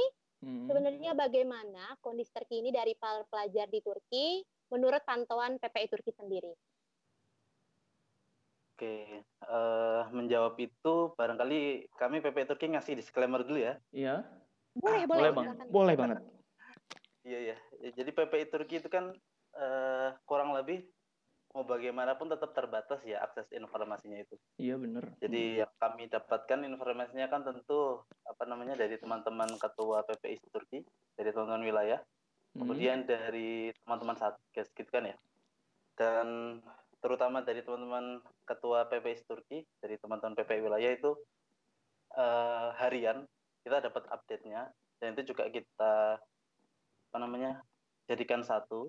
Hmm. 0.44 0.68
sebenarnya 0.68 1.16
bagaimana 1.16 1.96
kondisi 2.04 2.28
terkini 2.28 2.68
dari 2.68 2.92
para 3.00 3.24
pelajar 3.32 3.64
di 3.72 3.80
Turki 3.80 4.44
menurut 4.68 5.00
pantauan 5.08 5.56
PPI 5.56 5.88
Turki 5.88 6.12
sendiri? 6.12 6.52
Oke 8.74 8.94
eh, 9.22 10.02
menjawab 10.10 10.58
itu 10.58 10.94
barangkali 11.14 11.86
kami 11.94 12.18
PP 12.18 12.38
Turki 12.44 12.66
ngasih 12.68 12.98
disclaimer 12.98 13.40
dulu 13.40 13.62
ya 13.62 13.78
Iya, 13.90 14.26
Boleh, 14.74 15.06
boleh. 15.06 15.06
boleh 15.06 15.30
Bang. 15.30 15.44
silakan. 15.46 15.66
Boleh 15.70 15.94
banget. 15.94 16.18
iya 17.22 17.38
iya 17.40 17.56
Ya, 17.78 17.90
jadi 17.94 18.10
PPI 18.10 18.44
Turki 18.48 18.82
itu 18.82 18.90
kan 18.90 19.14
eh, 19.54 20.08
kurang 20.24 20.50
lebih 20.52 20.82
mau 21.54 21.62
bagaimanapun 21.62 22.26
tetap 22.26 22.50
terbatas 22.50 22.98
ya 23.06 23.22
akses 23.22 23.46
informasinya 23.48 24.18
itu 24.18 24.34
Iya 24.58 24.74
bener. 24.74 25.06
Jadi 25.22 25.62
yang 25.62 25.70
kami 25.78 26.10
dapatkan 26.10 26.66
informasinya 26.66 27.30
kan 27.30 27.46
tentu 27.46 28.02
apa 28.26 28.42
namanya 28.42 28.74
dari 28.74 28.98
teman-teman 28.98 29.46
ketua 29.54 30.02
PPI 30.02 30.42
Turki, 30.50 30.82
dari 31.14 31.30
teman-teman 31.30 31.62
wilayah, 31.62 32.02
Hmm. 32.54 32.66
kemudian 32.66 33.02
dari 33.02 33.70
teman-teman 33.82 34.14
satgas 34.14 34.70
gitu 34.70 34.86
kan 34.86 35.06
ya. 35.06 35.16
Dan 35.94 36.58
terutama 37.04 37.44
dari 37.44 37.60
teman-teman 37.60 38.24
ketua 38.48 38.88
PPI 38.88 39.28
Turki, 39.28 39.60
dari 39.84 40.00
teman-teman 40.00 40.32
PPI 40.40 40.64
wilayah 40.64 40.96
itu 40.96 41.12
eh, 42.16 42.68
harian 42.80 43.28
kita 43.60 43.84
dapat 43.84 44.08
update-nya 44.08 44.72
dan 45.04 45.12
itu 45.12 45.36
juga 45.36 45.52
kita 45.52 46.16
apa 47.12 47.16
namanya 47.20 47.60
jadikan 48.08 48.40
satu, 48.40 48.88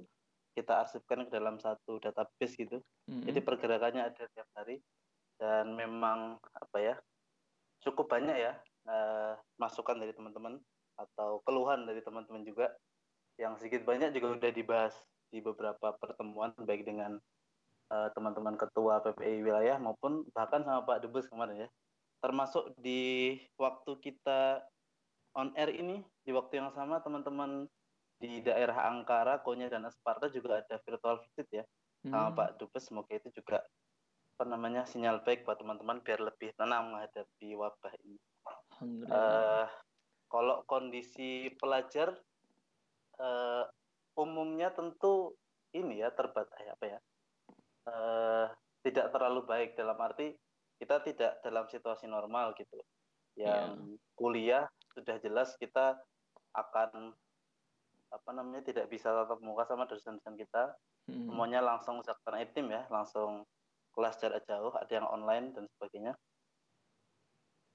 kita 0.56 0.88
arsipkan 0.88 1.28
ke 1.28 1.32
dalam 1.36 1.60
satu 1.60 2.00
database 2.00 2.56
gitu. 2.56 2.80
Mm-mm. 3.12 3.28
Jadi 3.28 3.40
pergerakannya 3.44 4.08
ada 4.08 4.24
tiap 4.32 4.48
hari 4.56 4.80
dan 5.36 5.76
memang 5.76 6.40
apa 6.56 6.78
ya 6.80 6.96
cukup 7.84 8.08
banyak 8.08 8.40
ya 8.40 8.56
eh, 8.88 9.36
masukan 9.60 10.00
dari 10.00 10.16
teman-teman 10.16 10.56
atau 10.96 11.44
keluhan 11.44 11.84
dari 11.84 12.00
teman-teman 12.00 12.48
juga 12.48 12.72
yang 13.36 13.60
sedikit 13.60 13.84
banyak 13.84 14.16
juga 14.16 14.40
udah 14.40 14.52
dibahas 14.56 14.96
di 15.28 15.44
beberapa 15.44 15.92
pertemuan 16.00 16.56
baik 16.56 16.88
dengan 16.88 17.20
eh, 17.92 18.10
teman-teman 18.14 18.56
ketua 18.58 19.04
PPI 19.04 19.46
wilayah 19.46 19.78
maupun 19.78 20.26
bahkan 20.34 20.64
sama 20.64 20.86
Pak 20.86 21.06
Dubes 21.06 21.30
kemarin 21.30 21.68
ya 21.68 21.70
termasuk 22.24 22.74
di 22.82 23.38
waktu 23.60 24.02
kita 24.02 24.66
on 25.36 25.52
air 25.60 25.70
ini 25.70 26.02
di 26.24 26.32
waktu 26.34 26.58
yang 26.58 26.74
sama 26.74 27.04
teman-teman 27.04 27.68
di 28.16 28.40
daerah 28.40 28.88
Angkara, 28.90 29.44
Konya 29.44 29.68
dan 29.68 29.86
Esparta 29.86 30.32
juga 30.32 30.64
ada 30.64 30.80
virtual 30.82 31.22
visit 31.28 31.48
ya 31.52 31.64
sama 32.08 32.32
Hmm. 32.32 32.38
Pak 32.38 32.50
Dubes 32.62 32.86
semoga 32.86 33.12
itu 33.18 33.34
juga 33.34 33.66
apa 34.36 34.44
namanya 34.46 34.86
sinyal 34.86 35.24
baik 35.26 35.48
buat 35.48 35.58
teman-teman 35.58 36.04
biar 36.06 36.22
lebih 36.22 36.54
tenang 36.54 36.92
menghadapi 36.92 37.56
wabah 37.56 37.94
ini. 38.04 38.20
Eh, 39.10 39.66
kalau 40.28 40.62
kondisi 40.68 41.50
pelajar 41.56 42.14
eh, 43.18 43.64
umumnya 44.20 44.70
tentu 44.76 45.34
ini 45.74 46.04
ya 46.04 46.12
terbatas 46.12 46.56
apa 46.68 46.86
ya 46.86 47.00
eh, 47.86 48.46
tidak 48.86 49.10
terlalu 49.14 49.42
baik 49.46 49.70
dalam 49.78 49.98
arti 49.98 50.34
kita 50.76 51.00
tidak 51.06 51.40
dalam 51.42 51.66
situasi 51.72 52.06
normal 52.06 52.54
gitu. 52.60 52.78
Yang 53.40 54.00
kuliah 54.16 54.68
sudah 54.96 55.20
jelas 55.20 55.56
kita 55.60 56.00
akan 56.56 57.12
apa 58.16 58.30
namanya 58.32 58.64
tidak 58.64 58.88
bisa 58.88 59.12
tatap 59.12 59.44
muka 59.44 59.68
sama 59.68 59.84
dosen-dosen 59.92 60.40
kita 60.40 60.72
Mm-mm. 61.12 61.28
semuanya 61.28 61.60
langsung 61.60 62.00
karena 62.24 62.48
tim 62.48 62.72
ya 62.72 62.88
langsung 62.88 63.44
kelas 63.92 64.16
jarak 64.24 64.40
jauh 64.48 64.72
ada 64.72 64.88
yang 64.88 65.04
online 65.04 65.52
dan 65.52 65.68
sebagainya 65.76 66.16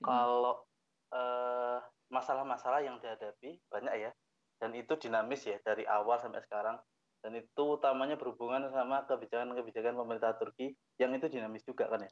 Hmm. 0.00 0.08
kalau 0.08 0.64
eh, 1.12 1.78
masalah-masalah 2.08 2.80
yang 2.80 2.96
dihadapi 3.04 3.60
banyak 3.68 4.08
ya 4.08 4.10
dan 4.56 4.72
itu 4.72 4.96
dinamis 4.96 5.44
ya 5.44 5.60
dari 5.60 5.84
awal 5.84 6.16
sampai 6.16 6.40
sekarang 6.40 6.80
dan 7.20 7.37
itu 7.37 7.62
utamanya 7.76 8.16
berhubungan 8.16 8.68
sama 8.72 9.04
kebijakan-kebijakan 9.04 9.96
pemerintah 9.96 10.37
Turki 10.40 10.72
yang 10.96 11.12
itu 11.12 11.28
dinamis 11.28 11.64
juga 11.64 11.88
kan 11.88 12.04
ya 12.04 12.11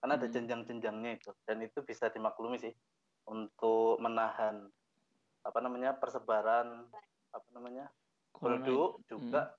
karena 0.00 0.16
ada 0.16 0.26
Hmm. 0.28 0.34
jenjang-jenjangnya 0.36 1.10
itu 1.20 1.30
dan 1.44 1.60
itu 1.60 1.78
bisa 1.84 2.08
dimaklumi 2.08 2.56
sih 2.56 2.72
untuk 3.28 4.00
menahan 4.00 4.68
apa 5.44 5.58
namanya 5.60 5.96
persebaran 5.96 6.88
apa 7.32 7.48
namanya 7.52 7.88
penduduk 8.36 9.00
juga 9.08 9.56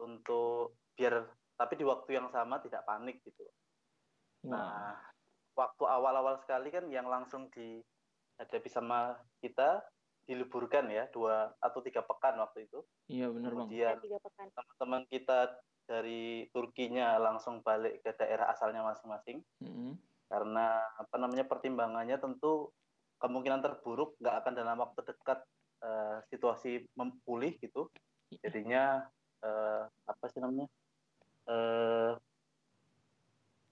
untuk 0.00 0.80
biar 0.96 1.28
tapi 1.60 1.76
di 1.76 1.84
waktu 1.84 2.16
yang 2.16 2.32
sama 2.32 2.56
tidak 2.64 2.88
panik 2.88 3.20
gitu. 3.20 3.44
Hmm. 4.40 4.56
Nah, 4.56 4.96
waktu 5.52 5.84
awal-awal 5.84 6.40
sekali 6.40 6.72
kan 6.72 6.88
yang 6.88 7.04
langsung 7.04 7.52
dihadapi 7.52 8.68
sama 8.72 9.20
kita 9.44 9.84
diliburkan 10.30 10.86
ya 10.86 11.10
dua 11.10 11.50
atau 11.58 11.82
tiga 11.82 12.06
pekan 12.06 12.38
waktu 12.38 12.70
itu. 12.70 12.86
Iya 13.10 13.26
benar 13.34 13.50
bang. 13.58 13.66
Kemudian 13.66 13.96
teman-teman 14.54 15.02
kita 15.10 15.58
dari 15.90 16.46
Turkinya 16.54 17.18
langsung 17.18 17.66
balik 17.66 18.06
ke 18.06 18.14
daerah 18.14 18.46
asalnya 18.54 18.86
masing-masing 18.86 19.42
Mm-mm. 19.58 19.98
karena 20.30 20.78
apa 20.94 21.18
namanya 21.18 21.50
pertimbangannya 21.50 22.14
tentu 22.22 22.70
kemungkinan 23.18 23.58
terburuk 23.58 24.14
nggak 24.22 24.36
akan 24.38 24.54
dalam 24.54 24.78
waktu 24.78 25.02
dekat 25.02 25.42
eh, 25.82 26.22
situasi 26.30 26.86
mempulih 26.94 27.58
gitu 27.58 27.90
jadinya 28.38 29.02
eh, 29.42 29.82
apa 30.06 30.24
sih 30.30 30.38
namanya 30.38 30.70
eh, 31.50 32.14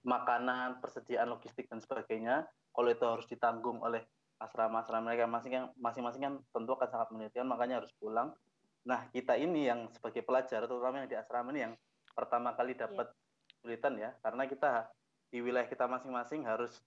makanan 0.03 0.83
persediaan 0.83 1.31
logistik 1.31 1.71
dan 1.71 1.79
sebagainya 1.79 2.43
kalau 2.75 2.91
itu 2.91 3.05
harus 3.07 3.27
ditanggung 3.31 3.79
oleh 3.79 4.03
asrama-asrama 4.39 5.11
mereka 5.11 5.27
masing- 5.27 5.71
masing-masing 5.75 6.21
kan 6.23 6.33
tentu 6.55 6.71
akan 6.73 6.89
sangat 6.89 7.07
menyulitkan 7.11 7.47
makanya 7.47 7.83
harus 7.83 7.91
pulang. 7.99 8.31
Nah 8.87 9.11
kita 9.11 9.35
ini 9.35 9.67
yang 9.67 9.91
sebagai 9.91 10.23
pelajar 10.23 10.63
terutama 10.63 11.03
yang 11.03 11.09
di 11.11 11.19
asrama 11.19 11.51
ini 11.51 11.67
yang 11.67 11.73
pertama 12.15 12.55
kali 12.55 12.73
dapat 12.75 13.11
kesulitan 13.59 13.99
ya 13.99 14.15
karena 14.23 14.47
kita 14.47 14.87
di 15.29 15.43
wilayah 15.43 15.67
kita 15.67 15.85
masing-masing 15.85 16.47
harus 16.47 16.79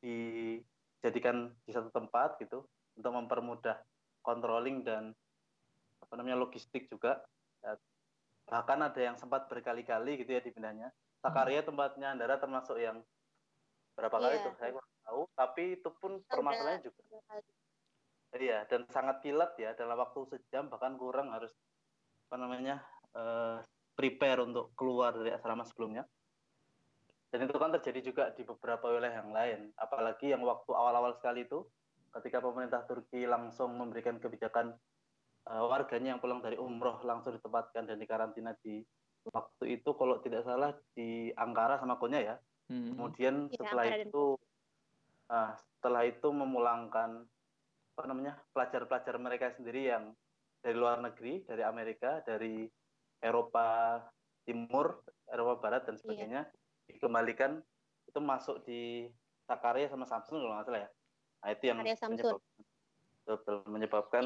dijadikan 0.00 1.52
di 1.66 1.70
satu 1.74 1.90
tempat 1.92 2.38
gitu 2.40 2.64
untuk 2.96 3.12
mempermudah 3.12 3.82
controlling 4.22 4.86
dan 4.86 5.12
apa 6.00 6.12
namanya 6.16 6.38
logistik 6.40 6.88
juga. 6.88 7.20
Ya, 7.60 7.76
bahkan 8.48 8.80
ada 8.80 8.96
yang 8.96 9.18
sempat 9.20 9.50
berkali-kali 9.50 10.22
gitu 10.24 10.30
ya 10.32 10.40
dipindahnya. 10.40 10.94
Sakarya 11.20 11.60
tempatnya 11.60 12.16
Andara 12.16 12.40
termasuk 12.40 12.80
yang 12.80 13.04
berapa 13.92 14.16
kali 14.16 14.40
Iya. 14.40 14.46
tuh? 14.48 14.54
Saya 14.56 14.70
tahu 15.10 15.26
tapi 15.34 15.74
itu 15.74 15.90
pun 15.98 16.22
permasalahannya 16.30 16.86
juga. 16.86 17.02
iya 18.38 18.62
dan 18.70 18.86
sangat 18.94 19.26
kilat 19.26 19.58
ya 19.58 19.74
dalam 19.74 19.98
waktu 19.98 20.22
sejam 20.30 20.70
bahkan 20.70 20.94
kurang 20.94 21.34
harus 21.34 21.50
apa 22.30 22.38
namanya 22.38 22.78
eh, 23.18 23.58
prepare 23.98 24.46
untuk 24.46 24.70
keluar 24.78 25.12
dari 25.18 25.34
asrama 25.34 25.66
sebelumnya. 25.66 26.06
Dan 27.30 27.46
itu 27.46 27.58
kan 27.58 27.70
terjadi 27.78 28.00
juga 28.02 28.24
di 28.34 28.42
beberapa 28.42 28.90
wilayah 28.90 29.22
yang 29.22 29.30
lain. 29.30 29.60
Apalagi 29.78 30.34
yang 30.34 30.42
waktu 30.42 30.70
awal-awal 30.74 31.14
sekali 31.14 31.46
itu 31.46 31.62
ketika 32.10 32.42
pemerintah 32.42 32.82
Turki 32.86 33.22
langsung 33.26 33.74
memberikan 33.74 34.18
kebijakan 34.22 34.74
eh, 35.50 35.62
warganya 35.66 36.14
yang 36.14 36.20
pulang 36.22 36.38
dari 36.38 36.54
umroh 36.54 37.02
langsung 37.02 37.34
ditempatkan 37.34 37.86
dan 37.86 37.98
dikarantina 37.98 38.54
di 38.62 38.82
waktu 39.28 39.78
itu 39.78 39.90
kalau 39.94 40.16
tidak 40.24 40.46
salah 40.48 40.72
di 40.94 41.34
Ankara 41.34 41.76
sama 41.82 41.98
Konya 41.98 42.20
ya. 42.22 42.36
Mm-mm. 42.70 42.94
kemudian 42.94 43.34
Iya, 43.50 43.58
setelah 43.58 43.84
Ankara 43.90 43.98
dan 44.06 44.10
itu 45.30 45.38
ah, 45.38 45.54
setelah 45.54 46.02
itu 46.10 46.26
memulangkan 46.34 47.22
apa 47.94 48.02
namanya 48.10 48.34
pelajar-pelajar 48.50 49.14
mereka 49.22 49.54
sendiri 49.54 49.94
yang 49.94 50.10
dari 50.58 50.74
luar 50.74 50.98
negeri 50.98 51.46
dari 51.46 51.62
Amerika 51.62 52.18
dari 52.26 52.66
Eropa 53.22 54.00
Timur 54.42 55.06
Eropa 55.30 55.54
Barat 55.62 55.86
dan 55.86 55.94
sebagainya 55.94 56.50
dikembalikan 56.90 57.62
itu 58.10 58.18
masuk 58.18 58.66
di 58.66 59.06
Sakarya 59.46 59.86
sama 59.86 60.02
Samsung 60.02 60.42
kalau 60.42 60.54
nggak 60.58 60.66
salah 60.66 60.80
ya. 60.82 60.90
Nah 61.46 61.48
itu 61.54 61.62
yang 61.70 61.78
Sakarya, 61.78 61.96
Samsung. 61.96 62.10
menyebabkan, 62.10 62.58
betul, 63.22 63.56
menyebabkan 63.70 64.24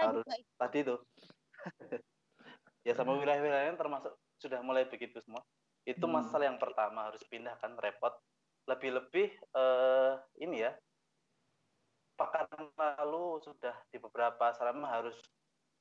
harus 0.00 0.24
tadi 0.56 0.78
itu. 0.80 0.96
Ya 2.86 2.94
sama 2.94 3.18
wilayah-wilayah 3.18 3.74
yang 3.74 3.80
termasuk 3.82 4.14
sudah 4.38 4.62
mulai 4.62 4.86
begitu 4.86 5.18
semua. 5.18 5.42
Itu 5.82 6.06
Hmm. 6.06 6.22
masalah 6.22 6.54
yang 6.54 6.58
pertama 6.62 7.10
harus 7.10 7.18
pindahkan 7.26 7.74
repot 7.82 8.14
lebih-lebih 8.66 9.28
eh, 9.32 10.12
ini 10.42 10.66
ya 10.66 10.72
pekan 12.16 12.48
lalu 12.74 13.38
sudah 13.44 13.76
di 13.92 14.00
beberapa 14.00 14.50
asrama 14.50 14.88
harus 14.88 15.14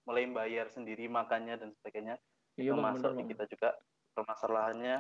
mulai 0.06 0.28
bayar 0.30 0.70
sendiri 0.70 1.08
makannya 1.10 1.58
dan 1.58 1.72
sebagainya. 1.80 2.16
Iya 2.60 2.76
termasuk 2.76 3.16
benar 3.16 3.20
di 3.20 3.24
kita 3.34 3.44
juga 3.50 3.70
permasalahannya. 4.14 4.98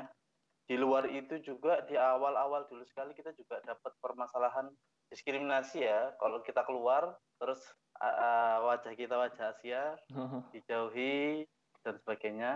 Di 0.65 0.75
luar 0.81 1.05
itu 1.13 1.37
juga 1.45 1.85
di 1.85 1.93
awal-awal 1.93 2.65
dulu 2.65 2.81
sekali 2.89 3.13
kita 3.13 3.35
juga 3.37 3.61
dapat 3.61 3.93
permasalahan 4.01 4.71
diskriminasi 5.13 5.85
ya. 5.85 6.15
Kalau 6.17 6.41
kita 6.41 6.65
keluar 6.65 7.13
terus 7.37 7.61
uh, 8.01 8.07
uh, 8.07 8.55
wajah 8.65 8.95
kita 8.97 9.13
wajah 9.13 9.53
Asia 9.53 9.93
dijauhi 10.55 11.45
dan 11.85 11.95
sebagainya. 12.01 12.51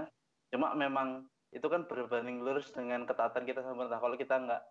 Cuma 0.49 0.73
memang 0.73 1.29
itu 1.53 1.65
kan 1.69 1.85
berbanding 1.85 2.41
lurus 2.41 2.73
dengan 2.73 3.05
ketaatan 3.05 3.45
kita 3.45 3.61
sama 3.61 3.85
pemerintah. 3.85 4.01
Kalau 4.01 4.17
kita 4.17 4.35
nggak 4.41 4.61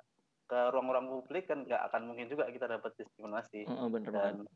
ke 0.48 0.60
ruang-ruang 0.72 1.12
publik 1.12 1.44
kan 1.44 1.62
nggak 1.68 1.92
akan 1.92 2.08
mungkin 2.08 2.26
juga 2.32 2.48
kita 2.48 2.64
dapat 2.64 2.96
diskriminasi 2.96 3.68
Heeh, 3.68 3.88
bener 3.92 4.10
dan 4.10 4.34
banget. 4.40 4.48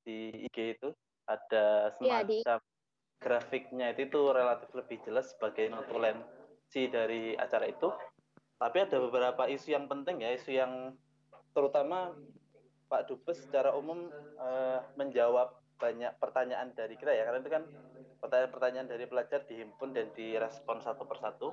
Di 0.00 0.48
IG 0.48 0.80
itu 0.80 0.90
ada 1.28 1.92
iya, 2.00 2.24
semacam 2.24 2.58
grafiknya 3.20 3.92
itu 3.92 4.08
tuh 4.08 4.32
relatif 4.32 4.72
lebih 4.72 4.98
jelas 5.04 5.36
sebagai 5.36 5.68
notulensi 5.68 6.88
dari 6.88 7.36
acara 7.36 7.68
itu. 7.68 7.92
Tapi 8.56 8.76
ada 8.80 8.96
beberapa 8.96 9.44
isu 9.44 9.76
yang 9.76 9.86
penting 9.86 10.24
ya, 10.24 10.32
isu 10.32 10.50
yang 10.56 10.96
terutama 11.52 12.16
Pak 12.88 13.06
Dubes 13.06 13.44
secara 13.44 13.76
umum 13.76 14.08
eh, 14.40 14.80
menjawab 14.96 15.52
banyak 15.80 16.12
pertanyaan 16.20 16.72
dari 16.76 16.96
kita 16.96 17.12
ya, 17.12 17.24
karena 17.28 17.40
itu 17.40 17.52
kan 17.52 17.64
pertanyaan-pertanyaan 18.20 18.88
dari 18.88 19.04
pelajar 19.08 19.40
dihimpun 19.48 19.96
dan 19.96 20.12
direspon 20.12 20.80
satu 20.80 21.04
persatu. 21.08 21.48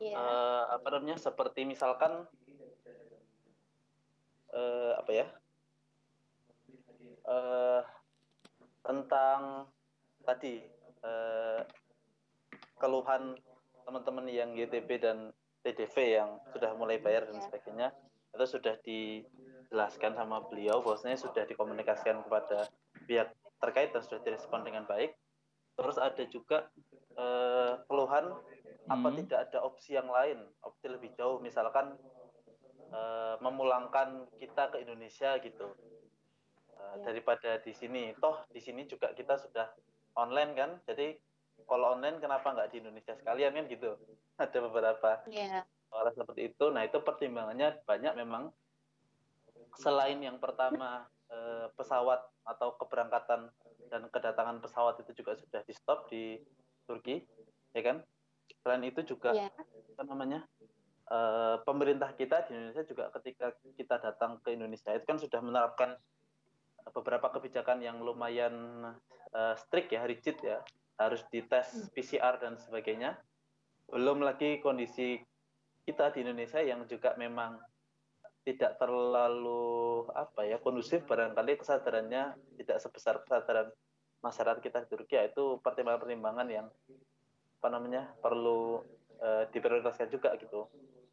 Iya. 0.00 0.16
Eh, 0.16 0.64
apa 0.76 0.88
namanya? 0.92 1.16
Seperti 1.20 1.68
misalkan 1.68 2.24
eh, 4.56 4.92
apa 4.96 5.12
ya? 5.12 5.26
eh 7.22 7.82
tentang 8.82 9.70
tadi 10.22 10.62
eh, 11.02 11.60
keluhan 12.78 13.34
teman-teman 13.82 14.26
yang 14.30 14.54
YTB 14.54 14.90
dan 15.02 15.34
TDV 15.62 15.96
yang 16.18 16.30
sudah 16.50 16.74
mulai 16.74 16.98
bayar 16.98 17.26
dan 17.30 17.38
Ya. 17.38 17.44
sebagainya 17.46 17.88
itu 18.32 18.44
sudah 18.48 18.74
dijelaskan 18.82 20.16
sama 20.16 20.42
beliau 20.48 20.80
bahwasanya 20.82 21.18
sudah 21.20 21.44
dikomunikasikan 21.46 22.24
kepada 22.26 22.66
pihak 23.06 23.30
terkait 23.60 23.94
dan 23.94 24.02
sudah 24.02 24.20
direspon 24.24 24.66
dengan 24.66 24.86
baik. 24.86 25.14
Terus 25.78 25.96
ada 25.98 26.22
juga 26.26 26.70
eh, 27.12 27.72
keluhan 27.86 28.32
apa 28.88 29.08
Hmm. 29.08 29.18
tidak 29.22 29.38
ada 29.50 29.58
opsi 29.62 29.94
yang 29.94 30.10
lain, 30.10 30.42
opsi 30.64 30.90
lebih 30.90 31.12
jauh 31.14 31.38
misalkan 31.38 31.94
eh, 32.92 33.34
memulangkan 33.40 34.26
kita 34.38 34.70
ke 34.70 34.82
Indonesia 34.82 35.38
gitu 35.40 35.74
Eh, 36.72 36.94
Ya. 36.98 37.04
daripada 37.12 37.62
di 37.62 37.70
sini. 37.70 38.10
Toh 38.18 38.42
di 38.50 38.58
sini 38.58 38.88
juga 38.88 39.14
kita 39.14 39.38
sudah 39.38 39.70
online 40.14 40.52
kan, 40.52 40.70
jadi 40.84 41.16
kalau 41.64 41.94
online 41.96 42.18
kenapa 42.18 42.52
nggak 42.52 42.70
di 42.72 42.76
Indonesia 42.82 43.14
sekalian 43.16 43.54
kan 43.54 43.64
gitu. 43.68 43.90
Ada 44.42 44.58
beberapa 44.64 45.22
Iya. 45.28 45.62
orang 45.92 46.14
seperti 46.16 46.52
itu. 46.52 46.64
Nah 46.72 46.82
itu 46.84 46.98
pertimbangannya 47.00 47.80
banyak 47.84 48.12
memang. 48.16 48.50
Selain 49.78 50.18
yang 50.20 50.36
pertama 50.36 51.06
eh, 51.34 51.66
pesawat 51.76 52.20
atau 52.44 52.76
keberangkatan 52.76 53.48
dan 53.88 54.02
kedatangan 54.08 54.60
pesawat 54.60 55.00
itu 55.00 55.12
juga 55.22 55.36
sudah 55.36 55.60
di 55.64 55.72
stop 55.72 56.08
di 56.12 56.40
Turki, 56.84 57.24
ya 57.72 57.80
kan? 57.84 57.96
Selain 58.60 58.84
itu 58.84 59.00
juga 59.04 59.32
Iya. 59.32 59.48
apa 59.96 60.02
namanya 60.08 60.44
eh, 61.08 61.56
pemerintah 61.64 62.12
kita 62.16 62.48
di 62.48 62.56
Indonesia 62.56 62.84
juga 62.84 63.12
ketika 63.20 63.52
kita 63.76 63.96
datang 64.00 64.40
ke 64.40 64.52
Indonesia 64.52 64.92
itu 64.92 65.04
kan 65.04 65.20
sudah 65.20 65.40
menerapkan 65.40 65.96
beberapa 66.90 67.30
kebijakan 67.30 67.78
yang 67.84 68.02
lumayan 68.02 68.82
eh, 69.30 69.54
strict 69.60 69.94
ya, 69.94 70.02
rigid 70.02 70.38
ya, 70.42 70.58
harus 70.98 71.22
dites 71.30 71.90
PCR 71.94 72.42
dan 72.42 72.58
sebagainya. 72.58 73.18
Belum 73.86 74.24
lagi 74.24 74.58
kondisi 74.58 75.20
kita 75.86 76.14
di 76.14 76.22
Indonesia 76.22 76.62
yang 76.62 76.86
juga 76.86 77.14
memang 77.18 77.58
tidak 78.42 78.74
terlalu 78.78 80.06
apa 80.18 80.42
ya 80.42 80.58
kondusif 80.58 81.06
barangkali 81.06 81.62
kesadarannya 81.62 82.34
tidak 82.58 82.78
sebesar 82.82 83.22
kesadaran 83.22 83.70
masyarakat 84.22 84.58
kita 84.62 84.82
di 84.86 84.88
Turki 84.90 85.14
itu 85.18 85.62
pertimbangan-pertimbangan 85.62 86.46
yang 86.50 86.66
apa 87.62 87.68
namanya 87.70 88.10
perlu 88.18 88.82
eh, 89.22 89.46
diprioritaskan 89.50 90.10
juga 90.10 90.34
gitu. 90.38 90.66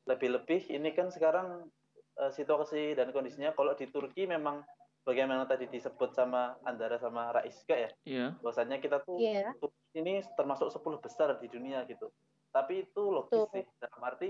Lebih-lebih 0.09 0.73
ini 0.73 0.89
kan 0.93 1.13
sekarang 1.13 1.69
eh, 2.17 2.31
situasi 2.33 2.97
dan 2.97 3.13
kondisinya 3.13 3.53
kalau 3.53 3.77
di 3.77 3.89
Turki 3.89 4.25
memang 4.25 4.65
bagaimana 5.01 5.43
tadi 5.43 5.65
disebut 5.65 6.11
sama 6.11 6.57
Andara 6.61 6.95
sama 6.95 7.31
Rais 7.31 7.55
juga 7.61 7.75
ya, 7.77 7.89
Iya. 8.03 8.27
bahwasanya 8.39 8.77
kita 8.77 9.01
tuh 9.01 9.17
Iya. 9.17 9.51
ini 9.93 10.21
termasuk 10.35 10.69
10 10.69 10.99
besar 10.99 11.33
di 11.37 11.47
dunia 11.47 11.83
gitu. 11.85 12.11
Tapi 12.49 12.83
itu 12.83 13.03
logis 13.07 13.33
Betul. 13.35 13.53
sih 13.53 13.63
dalam 13.77 14.01
arti 14.03 14.29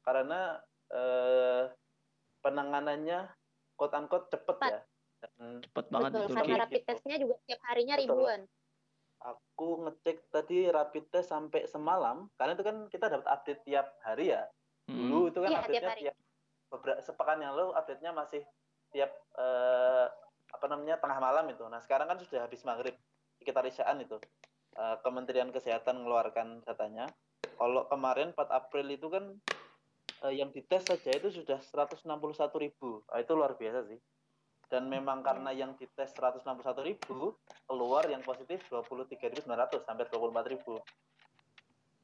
karena 0.00 0.60
eh, 0.86 1.66
penanganannya 2.38 3.26
quote 3.74 3.94
unquote 3.96 4.30
cepet 4.30 4.54
Cepat. 4.54 4.70
ya. 4.70 4.80
Dan 5.16 5.58
Cepet 5.60 5.86
banget 5.90 6.10
Betul, 6.12 6.26
di 6.26 6.34
karena 6.36 6.56
rapid 6.62 6.82
testnya 6.84 7.16
juga 7.16 7.34
setiap 7.40 7.60
harinya 7.66 7.94
Betul. 7.96 8.06
ribuan. 8.06 8.40
aku 9.16 9.68
ngecek 9.82 10.28
tadi 10.28 10.68
rapid 10.68 11.08
test 11.08 11.32
sampai 11.32 11.64
semalam 11.66 12.28
karena 12.36 12.52
itu 12.52 12.62
kan 12.62 12.76
kita 12.86 13.08
dapat 13.08 13.26
update 13.26 13.64
tiap 13.64 13.96
hari 14.00 14.30
ya. 14.30 14.44
Hmm. 14.86 15.08
Dulu 15.10 15.18
itu 15.26 15.38
kan 15.40 15.50
Iya, 15.50 15.56
tiap 15.56 15.64
update-nya 15.66 15.90
hari. 15.90 16.02
tiap 16.04 16.16
beberapa 16.68 17.00
sepekan 17.00 17.38
yang 17.40 17.52
lalu 17.56 17.72
update-nya 17.74 18.12
masih 18.12 18.42
tiap 18.96 19.12
eh, 19.36 20.08
apa 20.56 20.66
namanya 20.72 20.96
tengah 20.96 21.20
malam 21.20 21.44
itu. 21.52 21.68
Nah, 21.68 21.84
sekarang 21.84 22.08
kan 22.08 22.16
sudah 22.16 22.48
habis 22.48 22.64
maghrib 22.64 22.96
sekitar 23.36 23.68
isyaan 23.68 24.00
itu. 24.00 24.16
Eh, 24.72 24.96
Kementerian 25.04 25.52
Kesehatan 25.52 26.00
mengeluarkan 26.00 26.64
datanya. 26.64 27.04
Kalau 27.60 27.84
kemarin 27.92 28.32
4 28.32 28.48
April 28.48 28.88
itu 28.88 29.12
kan 29.12 29.36
eh, 30.24 30.34
yang 30.40 30.48
dites 30.48 30.88
saja 30.88 31.12
itu 31.12 31.28
sudah 31.28 31.60
161 31.60 32.08
ribu. 32.56 33.04
Nah, 33.12 33.20
itu 33.20 33.32
luar 33.36 33.52
biasa 33.60 33.84
sih. 33.92 34.00
Dan 34.66 34.88
memang 34.88 35.22
karena 35.22 35.52
yang 35.52 35.76
dites 35.76 36.16
161 36.16 36.40
ribu, 36.82 37.36
keluar 37.68 38.02
yang 38.08 38.24
positif 38.24 38.64
23.900 38.72 39.46
sampai 39.84 40.04
24.000. 40.08 40.80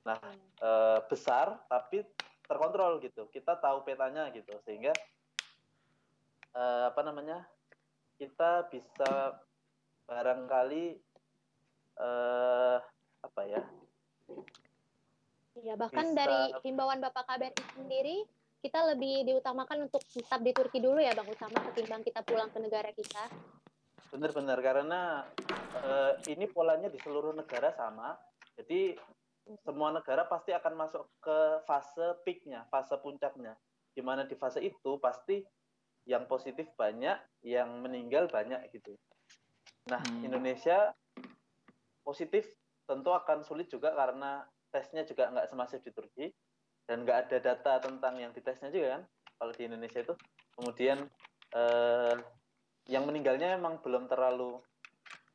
Nah, 0.05 0.20
eh, 0.61 0.99
besar 1.09 1.57
tapi 1.72 2.05
terkontrol 2.45 3.01
gitu. 3.01 3.32
Kita 3.32 3.57
tahu 3.57 3.80
petanya 3.80 4.28
gitu 4.36 4.53
sehingga 4.68 4.93
eh, 6.57 6.84
apa 6.88 7.00
namanya? 7.05 7.44
Kita 8.16 8.68
bisa 8.70 9.40
barangkali 10.07 10.86
eh 11.92 12.78
apa 13.22 13.42
ya? 13.46 13.62
Iya, 15.53 15.74
bahkan 15.76 16.12
Bisa- 16.12 16.18
dari 16.24 16.40
himbauan 16.64 16.98
Bapak 17.05 17.28
KBRI 17.28 17.64
sendiri, 17.76 18.16
kita 18.64 18.88
lebih 18.94 19.28
diutamakan 19.28 19.90
untuk 19.90 20.00
tetap 20.09 20.40
di 20.40 20.55
Turki 20.57 20.80
dulu 20.80 20.96
ya 20.96 21.12
Bang 21.12 21.28
Utama 21.28 21.61
ketimbang 21.70 22.00
kita 22.00 22.24
pulang 22.24 22.48
ke 22.48 22.59
negara 22.62 22.88
kita. 22.94 23.28
Benar-benar 24.09 24.59
karena 24.64 25.00
eh, 25.82 26.12
ini 26.32 26.48
polanya 26.48 26.88
di 26.88 26.96
seluruh 27.00 27.36
negara 27.36 27.72
sama. 27.76 28.16
Jadi 28.57 28.96
semua 29.66 29.90
negara 29.90 30.24
pasti 30.24 30.55
akan 30.55 30.72
masuk 30.78 31.05
ke 31.18 31.38
fase 31.66 32.16
peaknya, 32.22 32.64
fase 32.70 32.94
puncaknya. 33.03 33.59
Di 33.92 34.00
mana 34.00 34.24
di 34.24 34.38
fase 34.38 34.62
itu 34.64 34.96
pasti 35.03 35.42
yang 36.09 36.26
positif 36.26 36.66
banyak, 36.74 37.14
yang 37.46 37.82
meninggal 37.82 38.26
banyak 38.26 38.59
gitu. 38.74 38.98
Nah, 39.90 40.03
Hmm. 40.03 40.26
Indonesia 40.26 40.94
positif 42.03 42.46
tentu 42.86 43.14
akan 43.14 43.46
sulit 43.46 43.70
juga 43.70 43.94
karena 43.94 44.42
tesnya 44.74 45.07
juga 45.07 45.30
nggak 45.30 45.48
semasif 45.55 45.78
di 45.86 45.90
Turki 45.94 46.26
dan 46.86 47.07
nggak 47.07 47.28
ada 47.28 47.38
data 47.38 47.72
tentang 47.78 48.18
yang 48.18 48.34
ditesnya 48.34 48.74
juga 48.74 48.98
kan 48.98 49.03
kalau 49.38 49.53
di 49.55 49.62
Indonesia 49.66 50.03
itu. 50.03 50.14
Kemudian 50.59 50.98
eh, 51.55 52.16
yang 52.90 53.07
meninggalnya 53.07 53.55
memang 53.59 53.78
belum 53.82 54.11
terlalu 54.11 54.59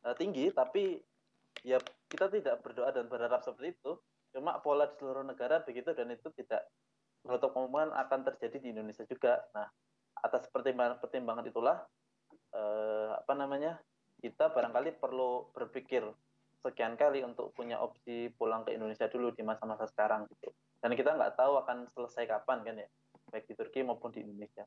eh, 0.03 0.15
tinggi, 0.19 0.51
tapi 0.51 0.99
ya 1.63 1.79
kita 2.11 2.27
tidak 2.31 2.63
berdoa 2.63 2.91
dan 2.91 3.07
berharap 3.07 3.43
seperti 3.43 3.75
itu. 3.79 3.95
Cuma 4.35 4.59
pola 4.59 4.91
di 4.91 4.95
seluruh 4.99 5.23
negara 5.23 5.63
begitu 5.63 5.95
dan 5.95 6.11
itu 6.11 6.27
tidak 6.35 6.67
menutup 7.23 7.55
kemungkinan 7.55 7.95
akan 7.95 8.19
terjadi 8.31 8.57
di 8.59 8.67
Indonesia 8.75 9.03
juga. 9.07 9.39
Nah, 9.55 9.67
atas 10.23 10.49
pertimbangan-pertimbangan 10.49 11.45
itulah 11.47 11.77
eh, 12.53 13.11
apa 13.13 13.33
namanya 13.37 13.77
kita 14.17 14.49
barangkali 14.49 14.97
perlu 14.97 15.53
berpikir 15.53 16.03
sekian 16.65 16.97
kali 16.97 17.21
untuk 17.21 17.53
punya 17.53 17.77
opsi 17.79 18.33
pulang 18.33 18.65
ke 18.65 18.73
Indonesia 18.73 19.05
dulu 19.07 19.31
di 19.31 19.45
masa-masa 19.45 19.85
sekarang 19.87 20.25
gitu. 20.33 20.51
Dan 20.81 20.93
kita 20.97 21.13
nggak 21.13 21.37
tahu 21.37 21.61
akan 21.61 21.85
selesai 21.93 22.25
kapan 22.25 22.65
kan 22.65 22.75
ya, 22.81 22.87
baik 23.29 23.45
di 23.45 23.53
Turki 23.53 23.79
maupun 23.85 24.09
di 24.11 24.25
Indonesia. 24.25 24.65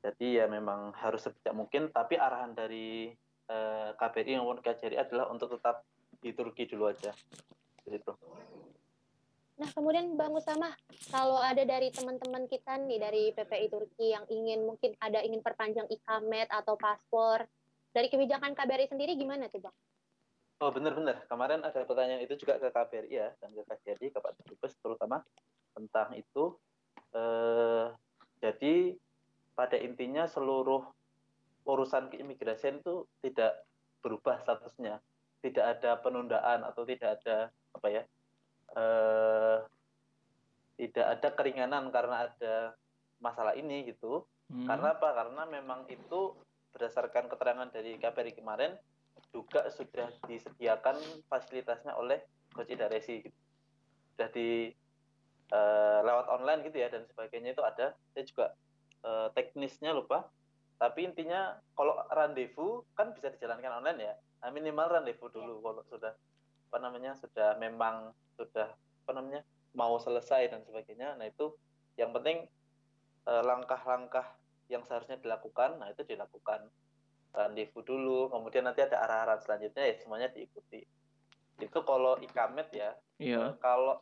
Jadi 0.00 0.40
ya 0.40 0.48
memang 0.48 0.96
harus 0.96 1.20
sebijak 1.28 1.52
mungkin, 1.52 1.92
tapi 1.92 2.16
arahan 2.16 2.56
dari 2.56 3.12
eh, 3.50 3.90
KBRI 3.98 4.40
maupun 4.40 4.64
KJRI 4.64 4.96
adalah 4.96 5.28
untuk 5.28 5.52
tetap 5.58 5.84
di 6.22 6.30
Turki 6.32 6.64
dulu 6.64 6.88
aja. 6.88 7.12
Gitu. 7.84 8.12
Nah, 9.60 9.68
kemudian 9.76 10.16
Bang 10.16 10.32
Utama, 10.32 10.72
kalau 11.12 11.36
ada 11.36 11.60
dari 11.68 11.92
teman-teman 11.92 12.48
kita 12.48 12.80
nih 12.80 12.96
dari 12.96 13.28
PPI 13.36 13.68
Turki 13.68 14.08
yang 14.08 14.24
ingin 14.32 14.64
mungkin 14.64 14.96
ada 14.96 15.20
ingin 15.20 15.44
perpanjang 15.44 15.84
ikamet 15.92 16.48
atau 16.48 16.80
paspor, 16.80 17.44
dari 17.92 18.08
kebijakan 18.08 18.56
KBRI 18.56 18.88
sendiri 18.88 19.20
gimana 19.20 19.52
tuh 19.52 19.60
Bang? 19.68 19.76
Oh 20.64 20.72
benar-benar. 20.72 21.28
Kemarin 21.28 21.60
ada 21.60 21.84
pertanyaan 21.84 22.24
itu 22.24 22.40
juga 22.40 22.56
ke 22.56 22.72
KBRI 22.72 23.12
ya 23.12 23.28
dan 23.36 23.52
ke 23.52 23.62
KJRI, 23.68 24.08
ke 24.08 24.18
Pak 24.24 24.32
Dubes 24.48 24.72
terutama 24.80 25.20
tentang 25.76 26.16
itu. 26.16 26.56
Eh, 27.12 27.86
jadi 28.40 28.96
pada 29.52 29.76
intinya 29.76 30.24
seluruh 30.24 30.88
urusan 31.68 32.08
keimigrasian 32.08 32.80
itu 32.80 33.04
tidak 33.20 33.60
berubah 34.00 34.40
statusnya, 34.40 35.04
tidak 35.44 35.64
ada 35.76 36.00
penundaan 36.00 36.64
atau 36.64 36.88
tidak 36.88 37.20
ada 37.20 37.52
apa 37.76 37.88
ya, 37.92 38.02
tidak 40.90 41.06
ada 41.18 41.28
keringanan 41.38 41.88
karena 41.94 42.26
ada 42.26 42.54
masalah 43.22 43.54
ini 43.54 43.86
gitu. 43.86 44.26
Hmm. 44.50 44.66
Karena 44.66 44.98
apa? 44.98 45.08
Karena 45.14 45.42
memang 45.46 45.86
itu 45.86 46.34
berdasarkan 46.74 47.30
keterangan 47.30 47.68
dari 47.70 47.98
KBRI 47.98 48.34
kemarin 48.34 48.74
juga 49.30 49.70
sudah 49.70 50.10
disediakan 50.26 50.98
fasilitasnya 51.30 51.94
oleh 51.94 52.18
Coach 52.50 52.70
Ida 52.72 52.90
Resi 52.90 53.22
gitu. 53.22 53.38
sudah 54.14 54.28
di 54.34 54.70
eh, 55.54 55.98
lewat 56.02 56.26
online 56.30 56.66
gitu 56.66 56.82
ya 56.82 56.88
dan 56.90 57.06
sebagainya 57.06 57.54
itu 57.54 57.62
ada 57.62 57.94
saya 58.10 58.24
juga 58.26 58.46
eh, 59.06 59.28
teknisnya 59.34 59.94
lupa 59.94 60.26
tapi 60.80 61.04
intinya 61.04 61.58
kalau 61.78 61.94
rendezvous 62.10 62.82
kan 62.98 63.12
bisa 63.14 63.30
dijalankan 63.34 63.82
online 63.82 64.00
ya 64.02 64.14
Nah, 64.40 64.48
minimal 64.48 64.88
rendezvous 64.88 65.32
dulu 65.32 65.60
kalau 65.60 65.84
sudah 65.84 66.12
apa 66.70 66.78
namanya 66.80 67.12
sudah 67.20 67.60
memang 67.60 68.14
sudah 68.40 68.72
apa 69.04 69.10
namanya 69.12 69.44
mau 69.76 69.98
selesai 69.98 70.50
dan 70.50 70.60
sebagainya 70.66 71.14
nah 71.18 71.26
itu 71.26 71.54
yang 71.98 72.10
penting 72.14 72.46
eh, 73.26 73.42
langkah-langkah 73.44 74.36
yang 74.70 74.82
seharusnya 74.86 75.18
dilakukan 75.18 75.78
nah 75.78 75.90
itu 75.90 76.02
dilakukan 76.06 76.70
rendezvous 77.30 77.86
dulu 77.86 78.26
kemudian 78.30 78.66
nanti 78.66 78.82
ada 78.82 79.06
arah-arahan 79.06 79.38
selanjutnya 79.42 79.86
ya 79.86 79.94
semuanya 80.02 80.28
diikuti 80.34 80.82
itu 81.60 81.78
kalau 81.86 82.18
ikamet 82.18 82.68
ya 82.74 82.90
Iya. 83.20 83.54
kalau 83.60 84.00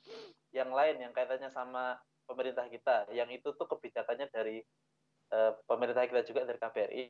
yang 0.54 0.70
lain 0.70 1.02
yang 1.02 1.10
kaitannya 1.10 1.50
sama 1.50 1.98
pemerintah 2.24 2.64
kita 2.70 3.10
yang 3.10 3.26
itu 3.34 3.50
tuh 3.52 3.66
kebijakannya 3.66 4.30
dari 4.30 4.62
eh, 5.28 5.52
pemerintah 5.66 6.06
kita 6.06 6.22
juga 6.24 6.46
dari 6.46 6.56
KBRI 6.56 7.04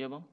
Iya, 0.00 0.08
Bang. 0.12 0.24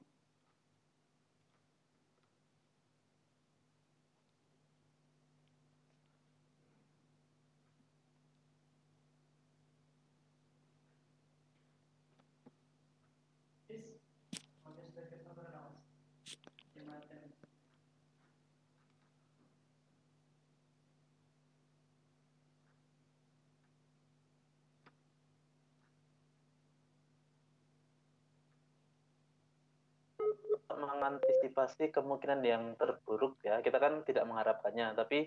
Mengantisipasi 30.78 31.90
kemungkinan 31.90 32.40
yang 32.46 32.62
terburuk 32.78 33.38
ya. 33.42 33.58
Kita 33.60 33.82
kan 33.82 34.06
tidak 34.06 34.24
mengharapkannya 34.24 34.94
tapi 34.94 35.26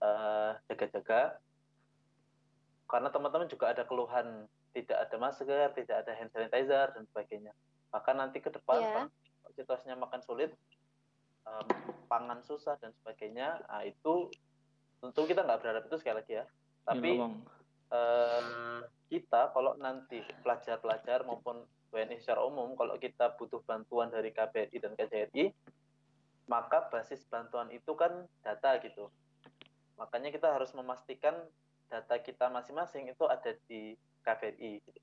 eh, 0.00 0.50
jaga-jaga. 0.68 1.40
Karena 2.86 3.08
teman-teman 3.10 3.50
juga 3.50 3.74
ada 3.74 3.82
keluhan 3.82 4.46
tidak 4.76 5.08
ada 5.08 5.16
masker 5.16 5.68
tidak 5.72 5.96
ada 6.04 6.12
hand 6.12 6.30
sanitizer 6.30 6.92
dan 6.92 7.04
sebagainya. 7.08 7.52
Maka 7.88 8.12
nanti 8.12 8.44
ke 8.44 8.52
depan 8.52 9.08
kalau 9.08 9.52
situasinya 9.56 9.96
makan 9.96 10.20
sulit 10.20 10.52
em, 11.48 11.66
pangan 12.12 12.44
susah 12.44 12.76
dan 12.76 12.92
sebagainya 13.00 13.64
nah, 13.64 13.82
itu 13.88 14.28
tentu 15.00 15.24
kita 15.24 15.48
nggak 15.48 15.60
berharap 15.64 15.82
itu 15.88 15.96
sekali 15.96 16.20
lagi 16.20 16.32
ya. 16.36 16.44
Tapi 16.84 17.10
Iya, 17.16 17.22
Bang. 17.24 17.34
eh, 17.96 18.80
kita 19.08 19.56
kalau 19.56 19.72
nanti 19.80 20.20
pelajar-pelajar 20.44 21.24
maupun 21.24 21.64
WNI 21.96 22.20
secara 22.20 22.44
umum 22.44 22.76
kalau 22.76 23.00
kita 23.00 23.32
butuh 23.40 23.64
bantuan 23.64 24.12
dari 24.12 24.28
KBRI 24.36 24.76
dan 24.76 24.92
KJRI 24.92 25.48
maka 26.46 26.92
basis 26.92 27.24
bantuan 27.24 27.72
itu 27.72 27.96
kan 27.96 28.28
data 28.44 28.76
gitu 28.84 29.08
makanya 29.96 30.28
kita 30.28 30.52
harus 30.52 30.76
memastikan 30.76 31.32
data 31.88 32.20
kita 32.20 32.52
masing-masing 32.52 33.08
itu 33.08 33.24
ada 33.24 33.56
di 33.64 33.96
KBRI 34.20 34.84
gitu. 34.84 35.00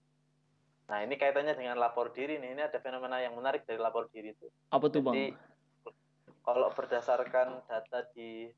nah 0.86 1.02
ini 1.02 1.18
kaitannya 1.18 1.58
dengan 1.58 1.82
lapor 1.82 2.14
diri 2.14 2.38
nih 2.38 2.54
ini 2.54 2.62
ada 2.62 2.78
fenomena 2.78 3.18
yang 3.18 3.34
menarik 3.34 3.66
dari 3.66 3.82
lapor 3.82 4.06
diri 4.14 4.38
itu 4.38 4.48
Apa 4.70 4.86
tuh, 4.94 5.02
Bang? 5.02 5.18
jadi 5.18 5.34
kalau 6.46 6.70
berdasarkan 6.76 7.66
data 7.66 8.06
di 8.14 8.52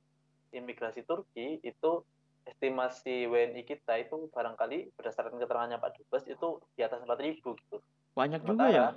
imigrasi 0.51 1.07
Turki 1.07 1.61
itu 1.61 2.01
estimasi 2.45 3.25
WNI 3.25 3.61
kita 3.65 3.97
itu 3.97 4.29
barangkali 4.29 4.93
berdasarkan 4.93 5.37
keterangannya 5.41 5.81
Pak 5.81 5.97
Dubes 5.97 6.25
itu 6.29 6.61
di 6.77 6.81
atas 6.85 7.01
4.000 7.01 7.41
gitu. 7.41 7.77
Banyak 8.15 8.41
juga 8.47 8.65
ya? 8.71 8.87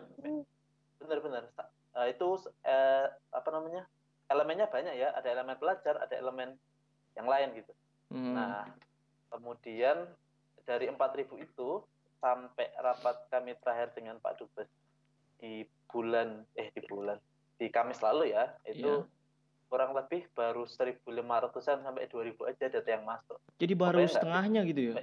Benar-benar. 1.03 1.51
Eh, 1.99 2.07
itu 2.15 2.29
eh, 2.63 3.07
apa 3.35 3.49
namanya? 3.51 3.85
Elemennya 4.31 4.71
banyak 4.71 4.95
ya. 4.95 5.11
Ada 5.19 5.29
elemen 5.35 5.59
pelajar, 5.59 5.99
ada 5.99 6.15
elemen 6.15 6.55
yang 7.19 7.27
lain 7.27 7.59
gitu. 7.59 7.73
Hmm. 8.15 8.35
Nah, 8.39 8.65
kemudian 9.35 10.07
dari 10.63 10.87
4.000 10.87 11.35
itu 11.41 11.83
sampai 12.23 12.71
rapat 12.79 13.17
kami 13.31 13.55
terakhir 13.63 13.95
dengan 13.95 14.19
Pak 14.19 14.43
Dubes 14.43 14.71
di 15.39 15.63
bulan 15.87 16.43
eh 16.59 16.69
di 16.75 16.83
bulan 16.85 17.17
di 17.57 17.71
Kamis 17.71 18.03
lalu 18.03 18.35
ya 18.35 18.51
itu 18.67 19.07
Iya. 19.07 19.71
kurang 19.71 19.95
lebih 19.95 20.27
baru 20.35 20.67
1.500an 20.67 21.79
sampai 21.87 22.11
2.000 22.11 22.43
aja 22.51 22.67
data 22.67 22.91
yang 22.91 23.07
masuk. 23.07 23.39
Jadi 23.63 23.73
baru 23.79 24.03
Pokoknya 24.03 24.13
setengahnya 24.13 24.61
gitu 24.67 24.81
ya? 24.83 24.95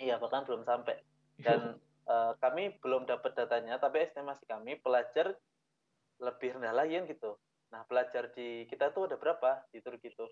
Iya 0.00 0.14
bahkan 0.16 0.48
belum 0.48 0.64
sampai 0.64 0.96
dan 1.44 1.76
eh, 2.10 2.32
kami 2.42 2.74
belum 2.82 3.06
dapat 3.06 3.38
datanya 3.38 3.78
tapi 3.78 4.02
estimasi 4.02 4.42
kami 4.50 4.82
pelajar 4.82 5.38
lebih 6.18 6.58
rendah 6.58 6.74
lagi 6.74 6.98
kan 6.98 7.04
gitu. 7.06 7.30
Nah 7.70 7.86
pelajar 7.86 8.34
di 8.34 8.66
kita 8.66 8.90
tuh 8.90 9.06
ada 9.06 9.16
berapa 9.16 9.62
di 9.70 9.78
Turki 9.80 10.10
itu? 10.10 10.26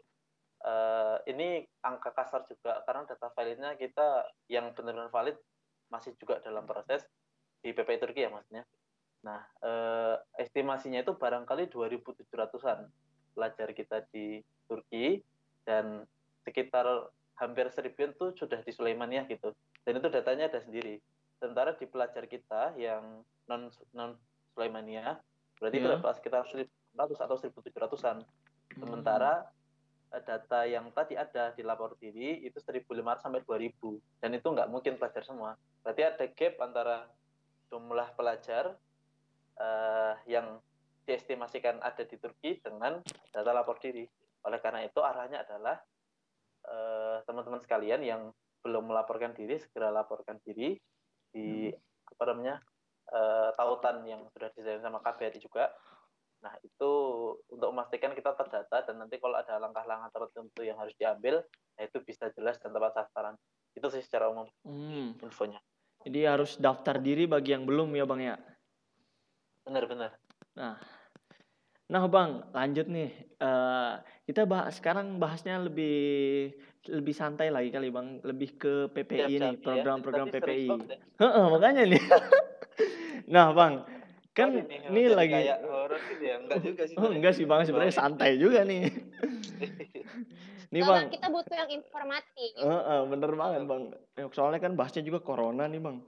Eh, 0.58 1.16
ini 1.30 1.62
angka 1.86 2.10
kasar 2.10 2.42
juga 2.50 2.82
karena 2.82 3.06
data 3.06 3.30
validnya 3.30 3.78
kita 3.78 4.26
yang 4.50 4.74
benar-benar 4.74 5.08
valid 5.14 5.38
masih 5.88 6.18
juga 6.18 6.42
dalam 6.42 6.66
proses 6.66 7.06
di 7.62 7.70
PPI 7.70 8.02
Turki 8.02 8.26
ya 8.26 8.30
maksudnya. 8.34 8.66
Nah 9.22 9.40
eh, 9.62 10.16
estimasinya 10.42 11.00
itu 11.00 11.14
barangkali 11.14 11.70
2.700an 11.70 12.90
pelajar 13.38 13.70
kita 13.70 14.02
di 14.10 14.42
Turki 14.66 15.22
dan 15.62 16.02
sekitar 16.42 17.06
hampir 17.38 17.70
seribuan 17.70 18.10
tuh 18.18 18.34
sudah 18.34 18.58
di 18.66 18.74
Sulaimaniyah 18.74 19.30
gitu 19.30 19.54
dan 19.86 19.92
itu 20.02 20.08
datanya 20.10 20.50
ada 20.50 20.58
sendiri 20.58 20.98
sementara 21.38 21.74
di 21.74 21.86
pelajar 21.86 22.26
kita 22.26 22.74
yang 22.76 23.22
non 23.46 23.70
non 23.94 24.18
Sulaimaniyah 24.54 25.16
berarti 25.58 25.76
itu 25.78 25.88
Iya. 25.88 26.12
sekitar 26.14 26.42
1.600 26.46 27.18
atau 27.18 27.36
1.700an 27.38 28.22
Hmm. 28.68 28.84
sementara 28.84 29.48
eh, 30.12 30.22
data 30.22 30.68
yang 30.68 30.92
tadi 30.92 31.16
ada 31.16 31.56
di 31.56 31.64
lapor 31.64 31.96
diri 31.96 32.44
itu 32.44 32.60
1.500 32.60 33.24
sampai 33.24 33.40
2.000 33.42 33.96
dan 34.20 34.30
itu 34.36 34.44
nggak 34.44 34.68
mungkin 34.68 35.00
pelajar 35.00 35.24
semua. 35.24 35.56
Berarti 35.80 36.02
ada 36.04 36.24
gap 36.28 36.54
antara 36.60 36.96
jumlah 37.72 38.12
pelajar 38.12 38.76
eh, 39.58 40.14
yang 40.28 40.60
diestimasikan 41.08 41.80
ada 41.80 42.04
di 42.04 42.16
Turki 42.20 42.60
dengan 42.60 43.00
data 43.32 43.50
lapor 43.56 43.80
diri. 43.80 44.04
Oleh 44.44 44.60
karena 44.60 44.84
itu 44.84 45.00
arahnya 45.00 45.42
adalah 45.42 45.80
eh, 46.68 47.18
teman-teman 47.24 47.60
sekalian 47.64 48.04
yang 48.04 48.22
belum 48.60 48.90
melaporkan 48.90 49.32
diri 49.32 49.56
segera 49.56 49.88
laporkan 49.88 50.36
diri 50.44 50.76
di 51.32 51.72
apa 52.08 52.22
namanya 52.32 52.56
eh, 53.12 53.50
tautan 53.54 54.04
yang 54.04 54.24
sudah 54.32 54.48
disediakan 54.52 54.84
sama 54.84 54.98
KBRI 55.04 55.40
juga. 55.40 55.70
Nah 56.38 56.54
itu 56.62 56.90
untuk 57.50 57.68
memastikan 57.74 58.14
kita 58.14 58.34
terdata 58.38 58.86
dan 58.86 58.94
nanti 59.02 59.18
kalau 59.18 59.34
ada 59.34 59.58
langkah-langkah 59.58 60.10
tertentu 60.14 60.62
yang 60.62 60.78
harus 60.78 60.94
diambil, 60.94 61.42
nah 61.74 61.82
itu 61.82 61.98
bisa 62.02 62.30
jelas 62.34 62.58
dan 62.62 62.70
tepat 62.70 62.94
sasaran. 62.94 63.34
Itu 63.74 63.90
sih 63.90 64.02
secara 64.02 64.30
umum 64.30 64.46
Hmm. 64.62 65.18
infonya. 65.18 65.58
Jadi 66.06 66.20
harus 66.24 66.54
daftar 66.56 67.02
diri 67.02 67.26
bagi 67.26 67.58
yang 67.58 67.66
belum 67.66 67.90
ya, 67.98 68.06
Bang 68.06 68.22
ya? 68.22 68.38
Benar-benar. 69.66 70.14
Nah, 70.54 70.78
nah 71.88 72.04
Bang, 72.04 72.44
lanjut 72.52 72.86
nih. 72.88 73.10
Eh, 73.40 73.92
kita 74.28 74.44
bahas 74.44 74.76
sekarang 74.76 75.16
bahasnya 75.16 75.56
lebih 75.56 76.52
lebih 76.88 77.14
santai 77.16 77.48
lagi 77.48 77.72
kali 77.72 77.88
Bang, 77.88 78.20
lebih 78.24 78.60
ke 78.60 78.74
PPI 78.92 79.16
Siap, 79.16 79.28
nih, 79.28 79.38
siap, 79.38 79.52
ya. 79.56 79.62
program-program 79.64 80.26
serius 80.28 80.44
PPI. 80.44 80.68
banget 80.68 80.88
ya. 80.88 80.98
Heeh, 81.24 81.44
makanya 81.48 81.82
nih. 81.88 82.02
nah, 83.34 83.46
Bang, 83.56 83.88
kan 84.36 84.48
Sorry 84.52 84.68
nih, 84.68 84.78
ini 84.88 85.00
jadi 85.08 85.16
lagi 85.16 85.32
kayak 85.34 85.58
horor 85.64 86.00
gitu 86.12 86.24
ya. 86.24 86.36
Enggak 86.38 86.58
juga 86.62 86.82
sih. 86.84 86.96
Oh, 87.00 87.08
enggak 87.08 87.32
sih 87.36 87.44
Bang, 87.48 87.60
sebenarnya 87.64 87.94
santai 87.96 88.30
juga 88.36 88.60
nih. 88.62 88.82
Nih 90.68 90.84
Bang. 90.84 91.08
Kita 91.08 91.32
butuh 91.32 91.56
yang 91.56 91.70
informatif. 91.72 92.52
Heeh, 92.60 93.00
bener 93.08 93.32
banget 93.32 93.62
Bang. 93.64 93.82
Eh, 94.20 94.28
Soalnya 94.36 94.60
kan 94.60 94.76
bahasnya 94.76 95.00
juga 95.00 95.24
corona 95.24 95.64
nih 95.64 95.80
Bang. 95.80 96.04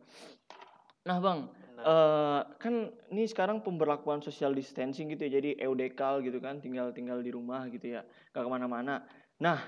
Nah 1.08 1.16
Bang, 1.16 1.48
Benar. 1.80 1.88
eh 1.88 2.40
kan 2.60 2.74
ini 3.08 3.24
sekarang 3.24 3.64
pemberlakuan 3.64 4.20
social 4.20 4.52
distancing 4.52 5.08
gitu 5.08 5.24
ya, 5.26 5.40
jadi 5.40 5.56
eudekal 5.64 6.20
gitu 6.20 6.36
kan, 6.38 6.60
tinggal 6.60 6.92
tinggal 6.92 7.24
di 7.24 7.32
rumah 7.32 7.64
gitu 7.72 7.96
ya, 7.96 8.04
gak 8.36 8.44
ke 8.44 8.50
mana-mana. 8.50 9.08
Nah, 9.40 9.58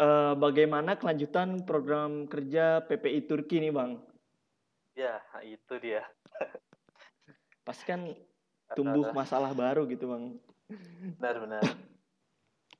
eh, 0.00 0.32
bagaimana 0.32 0.96
kelanjutan 0.96 1.68
program 1.68 2.24
kerja 2.24 2.80
PPI 2.88 3.28
Turki 3.28 3.60
nih 3.60 3.72
bang? 3.72 4.00
Ya, 4.96 5.20
itu 5.44 5.74
dia. 5.78 6.02
Pasti 7.62 7.84
kan 7.84 8.08
tumbuh 8.72 9.12
masalah 9.12 9.52
baru 9.52 9.84
gitu 9.86 10.08
bang. 10.08 10.24
Benar-benar. 11.20 11.64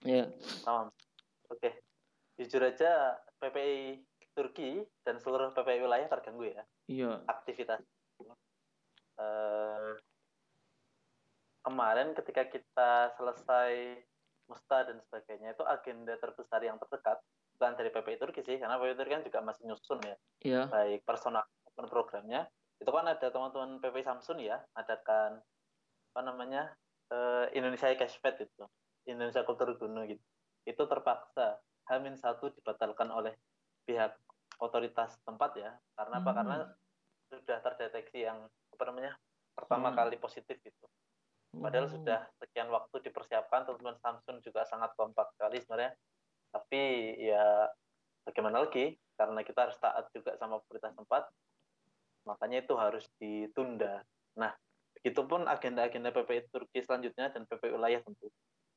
Ya. 0.02 0.32
Paham. 0.64 0.88
Oke. 1.52 1.76
Jujur 2.38 2.62
aja 2.64 3.18
PPI 3.42 4.00
Turki 4.32 4.86
dan 5.02 5.18
seluruh 5.18 5.50
PPI 5.50 5.82
wilayah 5.82 6.06
terganggu 6.06 6.46
ya 6.54 6.62
Iya. 6.86 7.12
aktivitas. 7.26 7.82
Kemarin 11.68 12.16
ketika 12.16 12.48
kita 12.48 13.12
selesai 13.18 14.00
musta 14.48 14.88
dan 14.88 14.96
sebagainya 15.04 15.52
itu 15.52 15.64
agenda 15.68 16.16
terbesar 16.16 16.64
yang 16.64 16.80
terdekat 16.80 17.20
bukan 17.58 17.76
dari 17.76 17.90
PPI 17.92 18.16
Turki 18.16 18.40
sih 18.40 18.56
karena 18.56 18.80
PPI 18.80 18.96
Turki 18.96 19.12
kan 19.12 19.24
juga 19.26 19.38
masih 19.44 19.62
nyusun 19.68 20.00
ya. 20.00 20.16
Iya. 20.40 20.62
baik 20.72 21.02
personal 21.04 21.44
maupun 21.66 21.86
programnya. 21.90 22.48
Itu 22.78 22.88
kan 22.94 23.04
ada 23.10 23.26
teman-teman 23.28 23.82
PPI 23.82 24.06
Samsun 24.06 24.38
ya 24.40 24.62
adakan 24.78 25.42
apa 26.14 26.20
namanya 26.24 26.72
eh, 27.12 27.52
Indonesia 27.58 27.90
Cashpad 27.92 28.48
itu 28.48 28.64
Indonesia 29.04 29.44
Kultur 29.44 29.76
Gunung 29.76 30.08
gitu. 30.08 30.24
Itu 30.64 30.86
terpaksa 30.88 31.60
Hamin 31.90 32.16
satu 32.16 32.54
dibatalkan 32.54 33.12
oleh 33.12 33.36
pihak 33.84 34.16
otoritas 34.62 35.18
tempat 35.26 35.56
ya. 35.58 35.74
Karena 35.98 36.22
apa? 36.22 36.30
Hmm. 36.30 36.38
karena 36.38 36.56
sudah 37.28 37.60
terdeteksi 37.60 38.24
yang 38.24 38.48
apa 38.48 38.82
namanya 38.88 39.12
pertama 39.52 39.92
Hmm. 39.92 39.98
kali 40.00 40.16
positif 40.16 40.56
gitu. 40.62 40.86
Padahal 41.48 41.88
Oh. 41.88 41.92
sudah 41.92 42.28
sekian 42.38 42.68
waktu 42.68 42.96
dipersiapkan 43.08 43.64
teman-teman 43.64 43.96
Samsung 44.00 44.44
juga 44.44 44.64
sangat 44.68 44.92
kompak 44.94 45.32
sekali 45.34 45.60
sebenarnya. 45.60 45.96
Tapi 46.52 46.82
ya 47.20 47.68
bagaimana 48.24 48.64
lagi? 48.64 48.96
Karena 49.18 49.40
kita 49.42 49.68
harus 49.68 49.76
taat 49.80 50.08
juga 50.14 50.36
sama 50.38 50.62
pemerintah 50.64 50.94
tempat 50.94 51.22
makanya 52.28 52.60
itu 52.60 52.74
harus 52.76 53.04
ditunda. 53.16 54.04
Nah 54.36 54.52
begitupun 55.00 55.48
agenda-agenda 55.48 56.12
PPI 56.12 56.52
Turki 56.52 56.84
selanjutnya 56.84 57.32
dan 57.32 57.48
PPI 57.48 57.72
wilayah 57.72 58.00
tentu. 58.04 58.28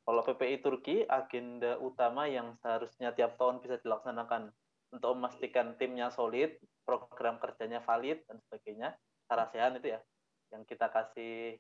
Kalau 0.02 0.22
PPI 0.26 0.58
Turki 0.64 0.96
agenda 1.06 1.78
utama 1.78 2.26
yang 2.26 2.58
seharusnya 2.64 3.14
tiap 3.14 3.38
tahun 3.38 3.62
bisa 3.62 3.78
dilaksanakan 3.84 4.50
untuk 4.92 5.12
memastikan 5.14 5.76
timnya 5.78 6.10
solid 6.10 6.58
program 6.82 7.38
kerjanya 7.38 7.80
valid 7.80 8.22
dan 8.26 8.38
sebagainya 8.42 8.90
sarasehan 9.26 9.78
itu 9.78 9.94
ya 9.94 10.00
yang 10.52 10.64
kita 10.64 10.88
kasih 10.88 11.56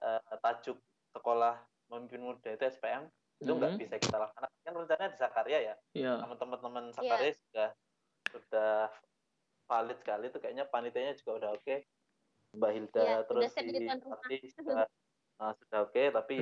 eh, 0.00 0.34
tajuk 0.42 0.76
sekolah 1.10 1.56
memimpin 1.88 2.20
muda 2.20 2.50
itu 2.50 2.64
SPM 2.66 3.06
itu 3.38 3.50
nggak 3.50 3.72
Mhm. 3.74 3.80
bisa 3.80 3.94
kita 3.96 4.16
laksanakan 4.16 4.60
kan 4.62 4.72
rencananya 4.74 5.10
di 5.10 5.18
Sakarya 5.18 5.58
ya 5.60 5.74
Iya. 5.92 6.12
sama 6.18 6.34
teman-teman 6.34 6.84
Sakarya 6.90 7.32
sudah 7.34 7.68
sudah 8.30 8.72
valid 9.64 9.98
sekali 9.98 10.24
itu 10.28 10.38
kayaknya 10.38 10.64
panitianya 10.66 11.14
juga 11.14 11.32
udah 11.38 11.50
oke 11.54 11.76
Mbak 12.54 12.70
Hilda 12.70 13.02
Iya, 13.02 13.16
terus 13.24 13.42
udah 13.42 13.50
siap 13.50 13.64
jadi 13.66 13.86
tuan 13.86 13.98
rumah. 14.00 14.18
Sakti 14.20 14.36
sudah 14.50 14.74
nah, 15.34 15.52
sudah 15.58 15.78
oke 15.82 16.02
tapi 16.14 16.36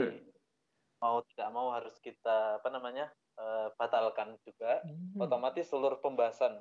mau 0.98 1.16
tidak 1.26 1.48
mau 1.50 1.68
harus 1.72 1.94
kita 1.98 2.62
apa 2.62 2.68
namanya 2.68 3.06
eh, 3.34 3.68
batalkan 3.76 4.36
juga 4.44 4.80
Hmm. 4.84 5.16
otomatis 5.18 5.64
seluruh 5.66 5.98
pembahasan 5.98 6.60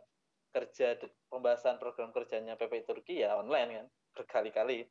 kerja 0.51 0.99
pembahasan 1.31 1.79
program 1.79 2.11
kerjanya 2.11 2.59
PPI 2.59 2.83
Turki 2.83 3.23
ya 3.23 3.39
online 3.39 3.69
kan 3.71 3.87
berkali-kali. 4.15 4.85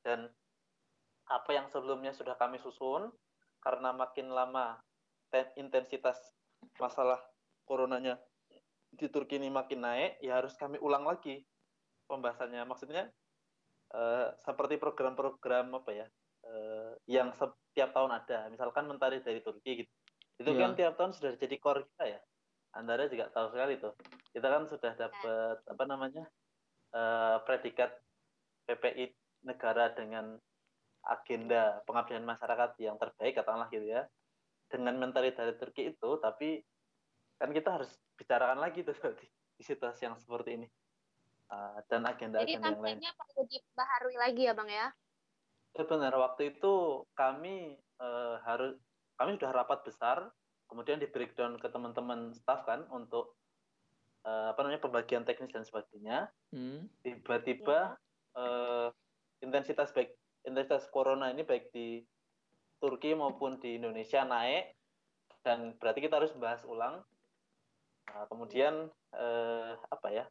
Dan 0.00 0.30
apa 1.26 1.50
yang 1.50 1.66
sebelumnya 1.68 2.10
sudah 2.10 2.34
kami 2.34 2.58
susun 2.58 3.10
karena 3.60 3.92
makin 3.92 4.30
lama 4.30 4.78
te- 5.28 5.52
intensitas 5.58 6.16
masalah 6.78 7.20
coronanya 7.68 8.18
di 8.90 9.06
Turki 9.06 9.38
ini 9.38 9.46
makin 9.46 9.86
naik 9.86 10.18
ya 10.18 10.42
harus 10.42 10.54
kami 10.58 10.78
ulang 10.82 11.06
lagi 11.06 11.42
pembahasannya. 12.10 12.62
Maksudnya 12.66 13.06
eh, 13.94 14.26
seperti 14.42 14.78
program-program 14.78 15.74
apa 15.74 15.90
ya 15.94 16.06
eh, 16.46 16.90
yang 17.06 17.30
setiap 17.34 17.90
tahun 17.94 18.10
ada. 18.14 18.50
Misalkan 18.50 18.86
mentari 18.90 19.22
dari 19.22 19.38
Turki 19.42 19.86
gitu. 19.86 19.92
Itu 20.40 20.50
Iya. 20.56 20.60
kan 20.62 20.70
tiap 20.72 20.94
tahun 20.96 21.12
sudah 21.14 21.36
jadi 21.36 21.56
core 21.60 21.84
kita 21.94 22.04
ya 22.16 22.20
Andara 22.76 23.10
juga 23.10 23.26
tahu 23.34 23.50
sekali 23.50 23.78
tuh. 23.82 23.94
Kita 24.30 24.46
kan 24.46 24.62
sudah 24.70 24.92
dapat 24.94 25.56
apa 25.66 25.84
namanya 25.86 26.24
eh, 26.94 27.36
predikat 27.42 27.90
PPI 28.66 29.10
negara 29.46 29.90
dengan 29.96 30.38
agenda 31.00 31.80
pengabdian 31.88 32.22
masyarakat 32.22 32.76
yang 32.78 33.00
terbaik 33.00 33.40
katakanlah 33.40 33.68
gitu 33.72 33.86
ya. 33.90 34.06
Dengan 34.70 35.02
mentari 35.02 35.34
dari 35.34 35.56
Turki 35.58 35.90
itu 35.90 36.10
tapi 36.22 36.62
kan 37.40 37.50
kita 37.50 37.80
harus 37.80 37.90
bicarakan 38.14 38.60
lagi 38.60 38.84
tuh 38.84 38.94
di, 39.20 39.26
di 39.58 39.62
situasi 39.64 40.06
yang 40.06 40.14
seperti 40.20 40.60
ini. 40.60 40.68
Ah, 41.50 41.82
dan 41.90 42.06
Jadi 42.06 42.14
agenda-agenda 42.14 42.46
yang 42.46 42.62
lain. 42.62 42.74
tampaknya 42.78 43.10
perlu 43.18 43.42
dibaharui 43.50 44.16
lagi 44.20 44.42
ya 44.46 44.54
Bang 44.54 44.70
ya? 44.70 44.86
Ya 45.74 45.82
benar, 45.86 46.14
waktu 46.14 46.54
itu 46.54 47.02
kami 47.18 47.74
eh, 47.78 48.36
harus 48.46 48.78
kami 49.18 49.34
sudah 49.34 49.50
rapat 49.50 49.82
besar, 49.82 50.30
kemudian 50.70 51.02
di 51.02 51.10
breakdown 51.10 51.58
ke 51.58 51.66
teman-teman 51.66 52.30
staff 52.30 52.62
kan 52.62 52.86
untuk 52.94 53.34
eh, 54.22 54.46
apa 54.54 54.62
namanya 54.62 54.86
pembagian 54.86 55.26
teknis 55.26 55.50
dan 55.50 55.66
sebagainya. 55.66 56.30
Hmm. 56.54 56.86
Tiba-tiba 57.02 57.98
eh, 58.38 58.88
intensitas 59.42 59.90
baik 59.90 60.14
intensitas 60.46 60.86
corona 60.94 61.34
ini 61.34 61.42
baik 61.42 61.74
di 61.74 62.00
Turki 62.80 63.12
maupun 63.12 63.60
di 63.60 63.76
Indonesia 63.76 64.24
naik 64.24 64.72
dan 65.44 65.76
berarti 65.76 66.00
kita 66.00 66.22
harus 66.22 66.32
bahas 66.38 66.62
ulang. 66.64 67.02
Nah, 68.14 68.24
kemudian 68.30 68.88
eh, 69.12 69.72
apa 69.74 70.08
ya? 70.14 70.24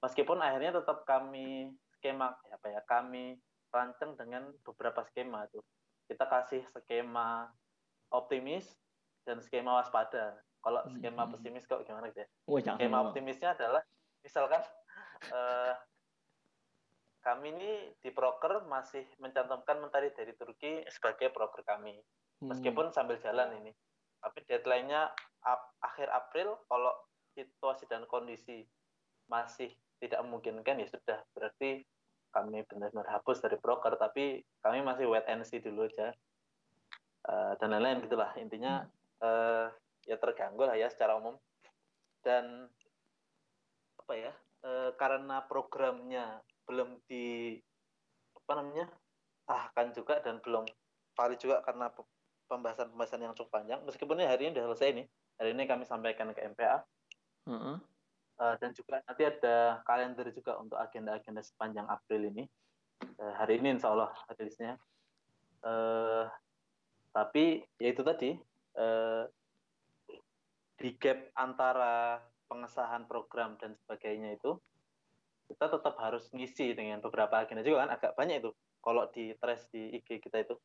Meskipun 0.00 0.38
akhirnya 0.38 0.78
tetap 0.78 1.02
kami 1.04 1.74
skema 1.98 2.34
apa 2.34 2.66
ya 2.70 2.80
kami 2.86 3.38
rancang 3.74 4.14
dengan 4.14 4.54
beberapa 4.62 5.02
skema 5.10 5.50
tuh. 5.50 5.62
Kita 6.06 6.26
kasih 6.26 6.62
skema 6.70 7.50
optimis 8.12 8.81
dan 9.22 9.38
skema 9.38 9.78
waspada. 9.78 10.38
Kalau 10.62 10.82
skema 10.94 11.26
Hmm. 11.26 11.32
pesimis 11.34 11.66
kok 11.66 11.82
gimana 11.82 12.10
gitu 12.10 12.22
ya? 12.22 12.28
Jangan. 12.62 12.78
Skema 12.78 12.98
optimisnya 13.02 13.48
adalah 13.52 13.82
misalkan 14.20 14.62
eh, 15.34 15.74
kami 17.22 17.54
ini 17.54 17.70
di 17.98 18.10
broker 18.10 18.66
masih 18.66 19.06
mencantumkan 19.18 19.78
mentari 19.78 20.10
dari 20.10 20.34
Turki 20.34 20.82
sebagai 20.90 21.30
broker 21.30 21.62
kami 21.62 21.94
Hmm. 22.38 22.50
meskipun 22.50 22.90
sambil 22.90 23.18
jalan 23.18 23.54
ini. 23.58 23.70
Tapi 24.18 24.38
deadline-nya 24.46 25.10
ap- 25.42 25.74
akhir 25.78 26.10
April 26.10 26.58
kalau 26.66 26.90
situasi 27.32 27.86
dan 27.86 28.06
kondisi 28.06 28.66
masih 29.26 29.70
tidak 29.98 30.18
memungkinkan 30.22 30.78
ya 30.78 30.86
sudah 30.86 31.22
berarti 31.32 31.86
kami 32.30 32.66
benar-benar 32.66 33.06
hapus 33.08 33.38
dari 33.38 33.54
broker 33.56 33.94
tapi 33.94 34.42
kami 34.58 34.82
masih 34.82 35.06
wait 35.06 35.26
and 35.26 35.46
see 35.46 35.58
dulu 35.58 35.86
aja 35.86 36.10
Eh, 37.22 37.52
dan 37.62 37.70
lain-lain 37.70 38.02
gitulah 38.02 38.34
intinya 38.34 38.82
eh, 39.22 39.66
ya 40.10 40.16
terganggu 40.18 40.66
lah 40.66 40.74
ya 40.74 40.90
secara 40.90 41.16
umum. 41.16 41.38
Dan 42.22 42.66
apa 44.02 44.12
ya 44.18 44.32
eh, 44.66 44.90
karena 44.98 45.46
programnya 45.46 46.42
belum 46.66 46.98
di 47.06 47.58
apa 48.42 48.52
namanya 48.58 48.86
sahkan 49.46 49.94
juga 49.94 50.18
dan 50.22 50.42
belum 50.42 50.66
valid 51.14 51.38
juga 51.38 51.62
karena 51.62 51.90
pe- 51.90 52.06
pembahasan-pembahasan 52.50 53.22
yang 53.22 53.34
cukup 53.34 53.62
panjang 53.62 53.80
meskipun 53.86 54.18
ini 54.18 54.26
hari 54.26 54.42
ini 54.46 54.52
sudah 54.54 54.66
selesai 54.74 54.90
nih 55.02 55.06
hari 55.38 55.50
ini 55.54 55.62
kami 55.66 55.84
sampaikan 55.86 56.30
ke 56.34 56.42
MPA 56.42 56.82
Heeh. 57.46 57.76
Eh, 58.42 58.54
dan 58.58 58.70
juga 58.74 58.98
nanti 59.06 59.22
ada 59.28 59.84
kalender 59.86 60.26
juga 60.34 60.56
untuk 60.58 60.74
agenda-agenda 60.80 61.44
sepanjang 61.44 61.86
April 61.86 62.32
ini. 62.32 62.44
Eh, 63.02 63.34
hari 63.38 63.60
ini 63.60 63.78
insya 63.78 63.92
Allah 63.92 64.10
rilisnya 64.34 64.78
Eh, 65.62 66.26
tapi 67.14 67.62
ya 67.78 67.88
itu 67.94 68.02
tadi 68.02 68.34
eh, 68.76 69.24
di 70.78 70.90
gap 70.98 71.30
antara 71.38 72.18
pengesahan 72.50 73.06
program 73.06 73.56
dan 73.56 73.72
sebagainya 73.78 74.36
itu 74.36 74.58
kita 75.48 75.68
tetap 75.68 75.94
harus 76.00 76.28
ngisi 76.32 76.72
dengan 76.72 77.00
beberapa 77.04 77.44
agenda 77.44 77.62
juga 77.64 77.86
kan 77.86 77.90
agak 77.94 78.12
banyak 78.16 78.40
itu 78.44 78.50
kalau 78.82 79.06
di 79.12 79.36
trace 79.38 79.68
di 79.70 80.00
IG 80.00 80.20
kita 80.20 80.42
itu 80.42 80.56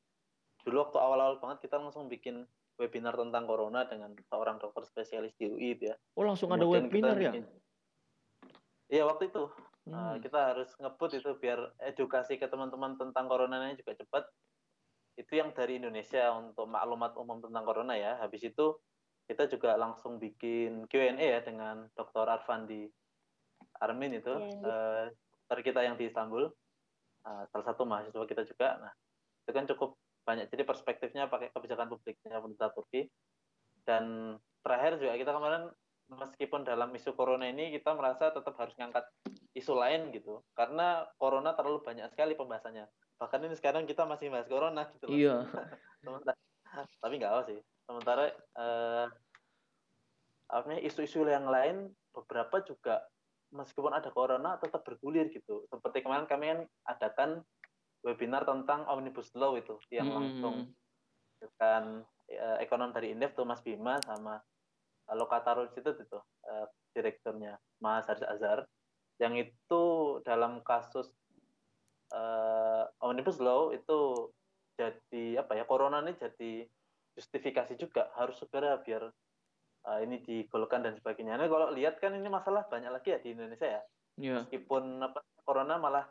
dulu 0.63 0.87
waktu 0.87 0.97
awal-awal 0.99 1.39
banget 1.39 1.69
kita 1.69 1.79
langsung 1.79 2.09
bikin 2.11 2.43
webinar 2.75 3.15
tentang 3.15 3.47
corona 3.47 3.87
dengan 3.87 4.11
seorang 4.27 4.59
dokter 4.59 4.83
spesialis 4.87 5.33
di 5.39 5.47
UI 5.47 5.77
itu 5.79 5.91
ya 5.91 5.95
Oh, 6.17 6.25
langsung 6.25 6.51
ada 6.51 6.65
Kemudian 6.65 6.89
kita 6.91 7.13
webinar 7.13 7.17
ya? 7.19 7.31
Iya 8.87 9.03
waktu 9.03 9.27
itu 9.27 9.43
Hmm. 9.87 9.95
Uh, 9.95 10.15
kita 10.19 10.51
harus 10.51 10.69
ngebut 10.83 11.15
itu 11.15 11.31
biar 11.39 11.71
edukasi 11.79 12.35
ke 12.35 12.43
teman-teman 12.51 12.99
tentang 12.99 13.31
coronanya 13.31 13.71
juga 13.79 13.95
cepat. 13.95 14.27
Itu 15.18 15.34
yang 15.36 15.51
dari 15.51 15.82
Indonesia 15.82 16.30
untuk 16.38 16.70
maklumat 16.70 17.18
umum 17.18 17.41
tentang 17.41 17.65
corona 17.65 17.97
ya. 17.97 18.22
Habis 18.22 18.53
itu 18.53 18.78
kita 19.28 19.49
juga 19.49 19.76
langsung 19.76 20.22
bikin 20.22 20.88
Q&A 20.88 21.18
ya 21.20 21.39
dengan 21.43 21.89
Dr. 21.97 22.30
Arfandi 22.30 22.88
Armin 23.82 24.15
itu, 24.15 24.32
Iya, 24.32 24.47
iya. 24.47 24.63
eh, 24.63 25.05
dokter 25.11 25.59
kita 25.65 25.80
yang 25.84 25.99
di 25.99 26.07
Istanbul, 26.07 26.47
Uh, 27.28 27.43
salah 27.51 27.65
satu 27.68 27.84
mahasiswa 27.84 28.24
kita 28.24 28.47
juga. 28.47 28.80
Nah, 28.80 28.93
itu 29.43 29.51
kan 29.51 29.68
cukup 29.68 29.99
banyak. 30.24 30.47
Jadi 30.47 30.63
perspektifnya 30.63 31.28
pakai 31.28 31.51
kebijakan 31.51 31.91
publiknya 31.91 32.39
pemerintah 32.39 32.72
Turki 32.72 33.11
dan 33.84 34.36
terakhir 34.63 34.95
juga 34.99 35.15
kita 35.20 35.32
kemarin 35.36 35.63
meskipun 36.07 36.63
dalam 36.63 36.91
isu 36.95 37.15
corona 37.15 37.47
ini 37.47 37.76
kita 37.76 37.91
merasa 37.95 38.32
tetap 38.32 38.55
harus 38.55 38.72
ngangkat 38.80 39.03
isu 39.55 39.76
lain 39.76 40.11
gitu 40.15 40.39
karena 40.55 41.03
corona 41.20 41.51
terlalu 41.51 41.84
banyak 41.84 42.07
sekali 42.11 42.36
pembahasannya 42.36 42.88
bahkan 43.18 43.41
ini 43.41 43.57
sekarang 43.57 43.89
kita 43.89 44.05
masih 44.05 44.30
bahas 44.30 44.45
corona 44.49 44.86
gitu 44.93 45.05
loh. 45.09 45.18
Iya. 45.18 45.36
Sementara- 46.05 46.45
tapi 47.01 47.13
nggak 47.18 47.32
apa 47.32 47.43
sih 47.47 47.59
sementara 47.88 48.28
eh, 48.34 49.05
apa 50.47 50.80
isu-isu 50.80 51.28
yang 51.28 51.47
lain 51.47 51.91
beberapa 52.11 52.63
juga 52.63 53.03
meskipun 53.51 53.95
ada 53.95 54.11
corona 54.11 54.59
tetap 54.59 54.84
bergulir 54.84 55.32
gitu 55.32 55.63
seperti 55.72 56.03
kemarin 56.03 56.28
kami 56.28 56.45
kan 56.51 56.59
adakan 56.88 57.30
webinar 58.03 58.43
tentang 58.43 58.84
omnibus 58.91 59.32
law 59.36 59.55
itu 59.55 59.80
yang 59.91 60.11
Mm-mm. 60.11 60.18
langsung 60.20 60.55
dengan 61.39 62.03
eh, 62.28 62.57
ekonom 62.63 62.91
dari 62.91 63.15
Indef 63.15 63.36
tuh 63.36 63.47
Mas 63.47 63.63
Bima 63.63 63.99
sama 64.03 64.39
eh, 65.07 65.15
Lokatarul 65.15 65.72
Institute 65.72 66.03
itu 66.03 66.20
eh, 66.47 66.65
direkturnya 66.95 67.55
Mas 67.80 68.07
Haris 68.07 68.28
Azhar 68.28 68.68
yang 69.18 69.34
itu 69.34 69.84
dalam 70.22 70.61
kasus 70.61 71.09
eh, 72.13 72.83
omnibus 73.03 73.37
law 73.41 73.71
itu 73.75 74.31
jadi 74.77 75.41
apa 75.41 75.57
ya 75.57 75.65
corona 75.65 76.05
ini 76.05 76.13
jadi 76.15 76.69
justifikasi 77.17 77.73
juga 77.81 78.13
harus 78.13 78.37
segera 78.37 78.77
biar 78.81 79.09
eh, 79.87 79.99
ini 80.05 80.21
digolkan 80.21 80.85
dan 80.85 80.93
sebagainya. 80.95 81.35
Nah, 81.35 81.49
kalau 81.49 81.73
lihat 81.73 81.97
kan 81.97 82.13
ini 82.13 82.29
masalah 82.29 82.69
banyak 82.69 82.93
lagi 82.93 83.15
ya 83.15 83.19
di 83.19 83.33
Indonesia 83.33 83.67
ya. 83.67 83.81
Iya. 84.17 84.35
Meskipun 84.45 85.01
apa 85.01 85.21
corona 85.45 85.77
malah 85.81 86.05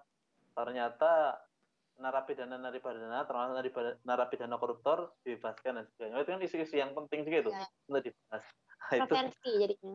ternyata 0.56 1.38
narapidana 1.96 2.60
narapidana 2.60 3.24
termasuk 3.24 3.52
narapidana, 3.56 3.92
narapidana 4.04 4.56
koruptor 4.60 5.16
dibebaskan 5.24 5.80
dan 5.80 5.84
sebagainya. 5.94 6.22
Itu 6.22 6.30
kan 6.32 6.42
isu-isu 6.44 6.74
yang 6.76 6.92
penting 6.92 7.24
juga 7.24 7.36
itu 7.46 7.50
Ya. 7.54 7.66
untuk 7.88 8.02
dibahas. 8.04 8.44
Nah, 8.86 8.96
itu 9.02 9.50
jadinya. 9.58 9.94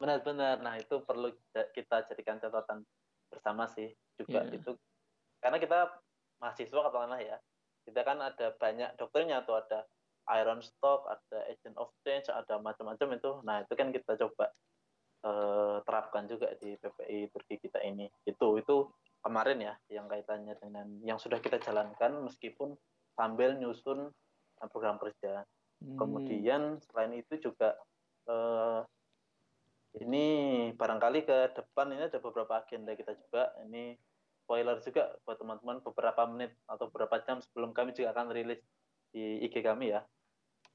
benar-benar. 0.00 0.56
Nah, 0.64 0.74
itu 0.80 0.96
perlu 1.04 1.28
kita 1.52 2.08
jadikan 2.08 2.40
catatan 2.40 2.82
bersama 3.30 3.70
sih 3.70 3.94
juga 4.18 4.44
Iya. 4.44 4.58
itu. 4.60 4.72
Karena 5.40 5.56
kita 5.56 5.78
mahasiswa 6.42 6.80
katakanlah 6.90 7.20
ya. 7.22 7.36
Kita 7.86 8.04
kan 8.04 8.20
ada 8.20 8.52
banyak 8.58 8.98
dokternya 9.00 9.46
tuh 9.46 9.56
ada 9.56 9.86
iron 10.36 10.60
stock, 10.60 11.08
ada 11.08 11.38
agent 11.48 11.74
of 11.80 11.88
change, 12.04 12.28
ada 12.28 12.60
macam-macam 12.60 13.16
itu. 13.16 13.30
Nah, 13.42 13.64
itu 13.64 13.72
kan 13.78 13.88
kita 13.94 14.18
coba 14.20 14.52
eh, 15.20 15.76
terapkan 15.84 16.24
juga 16.24 16.48
di 16.56 16.76
PPI 16.80 17.28
Turki 17.28 17.60
kita 17.60 17.80
ini. 17.84 18.08
Itu 18.24 18.56
itu 18.56 18.88
kemarin 19.20 19.60
ya 19.60 19.74
yang 19.92 20.08
kaitannya 20.08 20.56
dengan 20.56 20.88
yang 21.04 21.20
sudah 21.20 21.36
kita 21.44 21.60
jalankan 21.60 22.24
meskipun 22.24 22.72
sambil 23.16 23.52
nyusun 23.56 24.08
eh, 24.60 24.68
program 24.72 24.96
kerja. 24.96 25.44
Hmm. 25.80 25.96
Kemudian 25.96 26.80
selain 26.88 27.12
itu 27.16 27.36
juga 27.36 27.76
eh, 28.28 28.80
ini 29.98 30.26
barangkali 30.70 31.26
ke 31.26 31.36
depan 31.50 31.90
ini 31.90 32.06
ada 32.06 32.22
beberapa 32.22 32.62
agenda 32.62 32.94
kita 32.94 33.18
juga. 33.18 33.50
Ini 33.66 33.98
spoiler 34.44 34.78
juga 34.78 35.14
buat 35.26 35.38
teman-teman 35.38 35.82
beberapa 35.82 36.22
menit 36.30 36.54
atau 36.66 36.86
beberapa 36.90 37.18
jam 37.22 37.42
sebelum 37.42 37.74
kami 37.74 37.90
juga 37.90 38.14
akan 38.14 38.30
rilis 38.30 38.62
di 39.10 39.42
IG 39.42 39.58
kami 39.60 39.90
ya. 39.90 40.06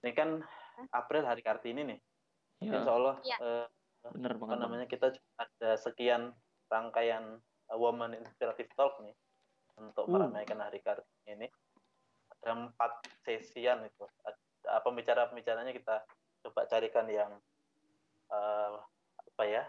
Ini 0.04 0.12
kan 0.12 0.44
April 0.92 1.24
hari 1.24 1.40
Kartini 1.40 1.88
nih. 1.88 2.00
Iya. 2.60 2.72
Insya 2.76 2.92
Allah 2.92 3.16
Iya. 3.24 3.38
eh, 3.40 3.68
Bener 4.12 4.36
apa 4.36 4.40
banget. 4.44 4.56
Bang. 4.56 4.62
namanya 4.68 4.86
kita 4.86 5.08
juga 5.16 5.32
ada 5.40 5.70
sekian 5.80 6.22
rangkaian 6.68 7.40
uh, 7.72 7.78
Woman 7.80 8.14
Inspirative 8.14 8.70
Talk 8.76 9.00
nih 9.00 9.16
untuk 9.80 10.06
Uh. 10.08 10.12
meramaikan 10.12 10.60
hari 10.60 10.84
Kartini 10.84 11.32
ini. 11.32 11.48
Ada 12.36 12.52
empat 12.54 12.92
sesian 13.24 13.80
itu. 13.84 14.04
Ada- 14.28 14.44
Pembicara-pembicaranya 14.66 15.70
kita 15.72 16.02
coba 16.42 16.66
carikan 16.66 17.06
yang 17.06 17.38
uh, 18.34 18.82
apa 19.36 19.44
ya 19.44 19.64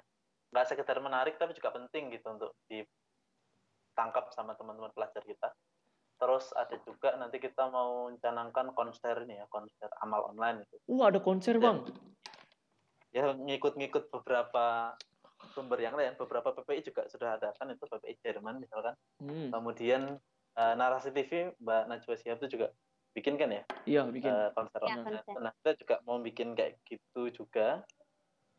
nggak 0.54 0.66
sekedar 0.70 1.02
menarik 1.02 1.34
tapi 1.36 1.58
juga 1.58 1.74
penting 1.74 2.14
gitu 2.14 2.30
untuk 2.30 2.54
ditangkap 2.70 4.30
sama 4.30 4.54
teman-teman 4.54 4.94
pelajar 4.94 5.20
kita. 5.20 5.50
Terus 6.16 6.48
ada 6.54 6.78
juga 6.80 7.12
nanti 7.18 7.36
kita 7.36 7.66
mau 7.66 8.08
mencanangkan 8.08 8.72
konser 8.72 9.26
ini 9.26 9.36
ya 9.36 9.44
konser 9.50 9.90
amal 10.00 10.30
online 10.30 10.62
itu 10.64 10.78
Uh, 10.86 11.02
ada 11.04 11.18
konser, 11.18 11.58
Bang. 11.58 11.82
ya 13.10 13.34
ngikut-ngikut 13.34 14.08
beberapa 14.08 14.94
sumber 15.52 15.82
yang 15.82 15.98
lain 15.98 16.14
beberapa 16.14 16.52
PPI 16.52 16.80
juga 16.84 17.02
sudah 17.10 17.36
ada 17.36 17.50
kan 17.52 17.68
itu 17.68 17.82
PPI 17.82 18.14
Jerman 18.22 18.60
misalkan 18.60 18.94
Hmm. 19.18 19.48
kemudian 19.50 20.20
eh, 20.52 20.74
narasi 20.76 21.10
TV 21.10 21.52
Mbak 21.58 21.82
Najwa 21.88 22.14
Shihab 22.16 22.38
itu 22.38 22.56
juga 22.56 22.72
bikin 23.12 23.36
kan 23.36 23.48
ya 23.48 23.62
Iya, 23.84 24.04
bikin. 24.06 24.28
eh, 24.28 24.48
konser 24.52 24.80
Ya, 24.80 24.88
online. 24.94 25.20
konser. 25.20 25.40
nah 25.40 25.52
kita 25.54 25.70
juga 25.80 25.94
mau 26.04 26.16
bikin 26.16 26.52
kayak 26.52 26.76
gitu 26.82 27.28
juga 27.34 27.84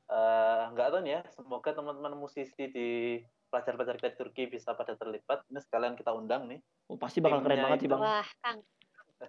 Eh, 0.08 0.64
nggak 0.72 0.88
tahu 0.88 1.02
nih 1.04 1.14
ya 1.14 1.22
semoga 1.30 1.70
teman-teman 1.72 2.16
musisi 2.16 2.64
di 2.66 3.20
pelajar-pelajar 3.48 3.96
kita 3.96 4.10
di 4.10 4.18
Turki 4.18 4.44
bisa 4.48 4.72
pada 4.72 4.96
terlibat 4.96 5.44
ini 5.46 5.60
sekalian 5.60 5.94
kita 5.94 6.12
undang 6.12 6.48
nih 6.48 6.64
Oh, 6.88 6.96
pasti 6.96 7.20
bakal 7.20 7.44
keren 7.44 7.52
timnya 7.54 7.66
banget 7.68 7.80
sih, 7.84 7.90
Bang. 7.92 8.00
Wah, 8.00 8.28
Kang. 8.40 8.58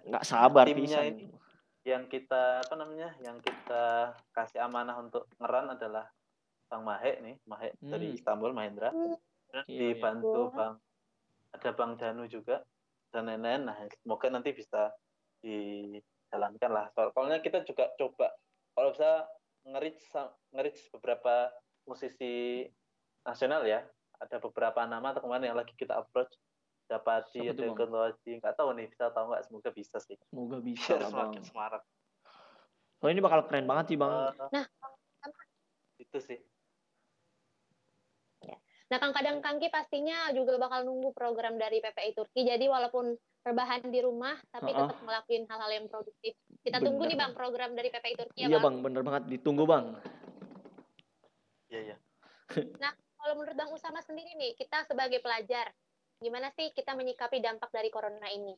Nggak 0.07 0.23
sabar 0.23 0.63
timnya 0.63 0.87
pisan. 1.03 1.11
ini 1.11 1.25
yang 1.81 2.03
kita 2.05 2.63
apa 2.63 2.75
namanya 2.75 3.11
yang 3.19 3.35
kita 3.39 3.83
kasih 4.31 4.59
amanah 4.61 4.95
untuk 4.97 5.27
ngeran 5.35 5.67
adalah 5.69 6.07
Bang 6.65 6.83
Mahe 6.83 7.19
nih 7.19 7.35
Mahe 7.43 7.75
dari 7.77 8.07
Hmm. 8.07 8.15
Istanbul 8.15 8.51
Mahendra 8.51 8.91
Dan 8.91 9.11
Iya, 9.51 9.63
iya. 9.65 9.79
dibantu 9.91 10.53
Bang 10.53 10.79
ada 11.49 11.69
Bang 11.73 11.91
Danu 11.95 12.23
juga 12.23 12.63
dan 13.09 13.25
lain-lain 13.25 13.65
nah 13.65 13.75
semoga 13.97 14.29
nanti 14.29 14.53
bisa 14.53 14.93
dijalankan 15.41 16.69
lah 16.69 16.85
soalnya 16.93 17.41
kita 17.41 17.65
juga 17.65 17.89
coba 17.95 18.31
kalau 18.71 18.93
bisa 18.93 19.25
nge-reach 19.73 20.83
beberapa 20.95 21.53
musisi 21.85 22.65
nasional 23.25 23.65
ya. 23.65 23.85
Ada 24.19 24.41
beberapa 24.43 24.83
nama 24.83 25.15
atau 25.15 25.23
kemarin 25.23 25.53
yang 25.53 25.59
lagi 25.59 25.73
kita 25.77 25.95
approach. 25.95 26.33
Dapati, 26.89 27.45
Siapa 27.45 27.53
tuh, 27.53 27.77
ada 27.77 28.17
nggak 28.17 28.55
tahu 28.57 28.69
nih 28.73 28.89
bisa 28.89 29.13
tahu 29.13 29.29
nggak 29.29 29.45
semoga 29.45 29.69
bisa 29.69 30.01
sih. 30.01 30.17
Semoga 30.33 30.57
bisa 30.73 30.97
biar 30.97 31.05
semakin 31.05 31.43
semarak. 31.45 31.83
Soalnya 32.97 33.13
ini 33.13 33.21
bakal 33.21 33.39
keren 33.45 33.69
banget 33.69 33.85
sih, 33.93 33.97
Bang. 34.01 34.11
Eh, 34.11 34.49
Nah, 34.57 34.65
itu 36.01 36.17
sih. 36.17 36.39
Nah, 38.89 38.97
Kang 38.97 39.13
Kadang 39.13 39.37
Kangki 39.45 39.69
pastinya 39.69 40.33
juga 40.33 40.57
bakal 40.57 40.81
nunggu 40.81 41.13
program 41.13 41.61
dari 41.61 41.77
PPI 41.77 42.17
Turki. 42.17 42.41
Jadi 42.41 42.65
walaupun 42.65 43.13
rebahan 43.49 43.81
di 43.83 43.99
rumah, 43.99 44.37
tapi 44.49 44.69
tetap 44.69 44.97
ngelakuin 44.99 45.43
hal-hal 45.43 45.71
yang 45.73 45.85
produktif. 45.85 46.33
Kita 46.61 46.77
tunggu 46.77 47.03
Bener, 47.03 47.11
nih 47.11 47.17
Bang 47.17 47.33
program 47.33 47.71
dari 47.73 47.89
PPI 47.89 48.15
Turki 48.15 48.39
ya 48.39 48.47
Iya, 48.47 48.57
Bang. 48.57 48.77
Bang. 48.79 48.85
Bener 48.85 49.01
banget. 49.01 49.23
Ditunggu, 49.27 49.65
Bang. 49.65 49.97
iya 51.67 51.79
iya 51.85 51.97
Kalau 53.19 53.33
menurut 53.35 53.53
Bang 53.53 53.69
Usama 53.69 53.99
sendiri 53.99 54.31
nih, 54.33 54.55
kita 54.55 54.81
sebagai 54.83 55.19
pelajar, 55.19 55.69
gimana 56.17 56.49
sih 56.49 56.71
kita 56.71 56.93
menyikapi 56.93 57.39
dampak 57.39 57.69
dari 57.69 57.89
corona 57.89 58.27
ini? 58.27 58.55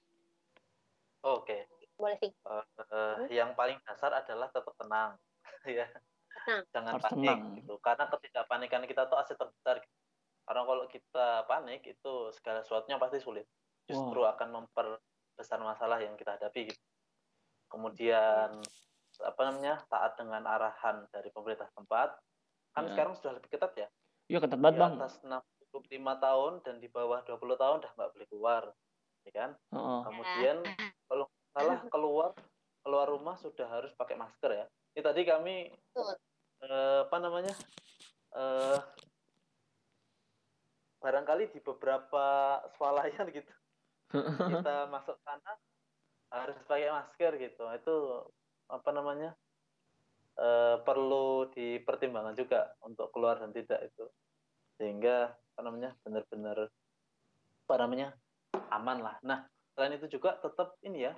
oke 1.21 1.57
Boleh 1.93 2.17
sih. 2.17 2.31
Eh, 2.31 2.65
eh, 2.81 3.15
yang 3.31 3.53
paling 3.53 3.77
dasar 3.83 4.09
adalah 4.11 4.49
tetap 4.49 4.73
tenang 4.73 5.13
ya 5.69 5.85
Tenang. 6.33 6.63
jangan 6.71 6.91
Harus 6.91 7.03
panik 7.03 7.29
tenang. 7.29 7.41
gitu 7.57 7.73
karena 7.77 8.05
ketidakpanikan 8.07 8.81
kita 8.85 9.05
tuh 9.05 9.17
aset 9.17 9.37
terbesar 9.37 9.77
gitu. 9.77 9.97
karena 10.41 10.61
kalau 10.65 10.85
kita 10.87 11.27
panik 11.45 11.81
itu 11.85 12.13
segala 12.33 12.59
sesuatunya 12.61 12.97
pasti 12.97 13.19
sulit 13.19 13.45
justru 13.89 14.21
akan 14.23 14.61
memperbesar 14.61 15.59
masalah 15.61 15.97
yang 16.01 16.13
kita 16.15 16.38
hadapi 16.38 16.69
gitu 16.73 16.82
kemudian 17.67 18.59
apa 19.21 19.41
namanya 19.47 19.84
taat 19.88 20.17
dengan 20.17 20.43
arahan 20.43 21.05
dari 21.13 21.29
pemerintah 21.29 21.69
tempat 21.71 22.15
kan 22.71 22.88
Ya. 22.88 22.91
sekarang 22.95 23.13
sudah 23.19 23.36
lebih 23.36 23.49
ketat 23.51 23.73
ya 23.75 23.88
Iya, 24.32 24.39
ketat 24.39 24.59
banget, 24.63 24.79
Bang. 24.79 24.95
atas 24.95 25.19
65 25.23 25.91
tahun 26.23 26.53
dan 26.63 26.79
di 26.79 26.88
bawah 26.88 27.19
20 27.23 27.59
tahun 27.59 27.84
udah 27.84 27.91
nggak 27.95 28.11
boleh 28.15 28.27
keluar 28.32 28.63
ya 29.27 29.32
kan 29.36 29.51
Heeh. 29.75 29.99
kemudian 30.07 30.57
kalau 31.05 31.25
salah 31.51 31.79
keluar 31.91 32.32
keluar 32.82 33.05
rumah 33.11 33.36
sudah 33.38 33.67
harus 33.67 33.91
pakai 33.93 34.15
masker 34.15 34.51
ya 34.51 34.65
ini 34.95 35.01
tadi 35.03 35.21
kami 35.27 35.55
Betul. 35.91 36.15
eh, 36.63 36.99
apa 37.05 37.17
namanya 37.19 37.53
eh, 38.34 38.79
barangkali 41.01 41.49
di 41.51 41.59
beberapa 41.59 42.25
swalayan 42.77 43.27
gitu 43.29 43.51
kita 44.12 44.76
masuk 44.91 45.18
sana 45.24 45.53
harus 46.32 46.57
pakai 46.68 46.91
masker 46.91 47.32
gitu. 47.39 47.64
Itu 47.76 47.95
apa 48.72 48.89
namanya 48.95 49.36
eh, 50.39 50.76
perlu 50.84 51.51
dipertimbangkan 51.51 52.36
juga 52.36 52.72
untuk 52.84 53.12
keluar 53.12 53.39
dan 53.39 53.51
tidak 53.51 53.84
itu. 53.88 54.05
Sehingga 54.80 55.32
apa 55.36 55.62
namanya 55.64 55.91
benar-benar 56.03 56.72
apa 57.68 57.76
namanya 57.80 58.16
aman 58.72 58.99
lah. 59.03 59.16
Nah 59.24 59.47
selain 59.76 59.95
itu 59.95 60.20
juga 60.20 60.36
tetap 60.39 60.76
ini 60.84 61.07
ya 61.07 61.14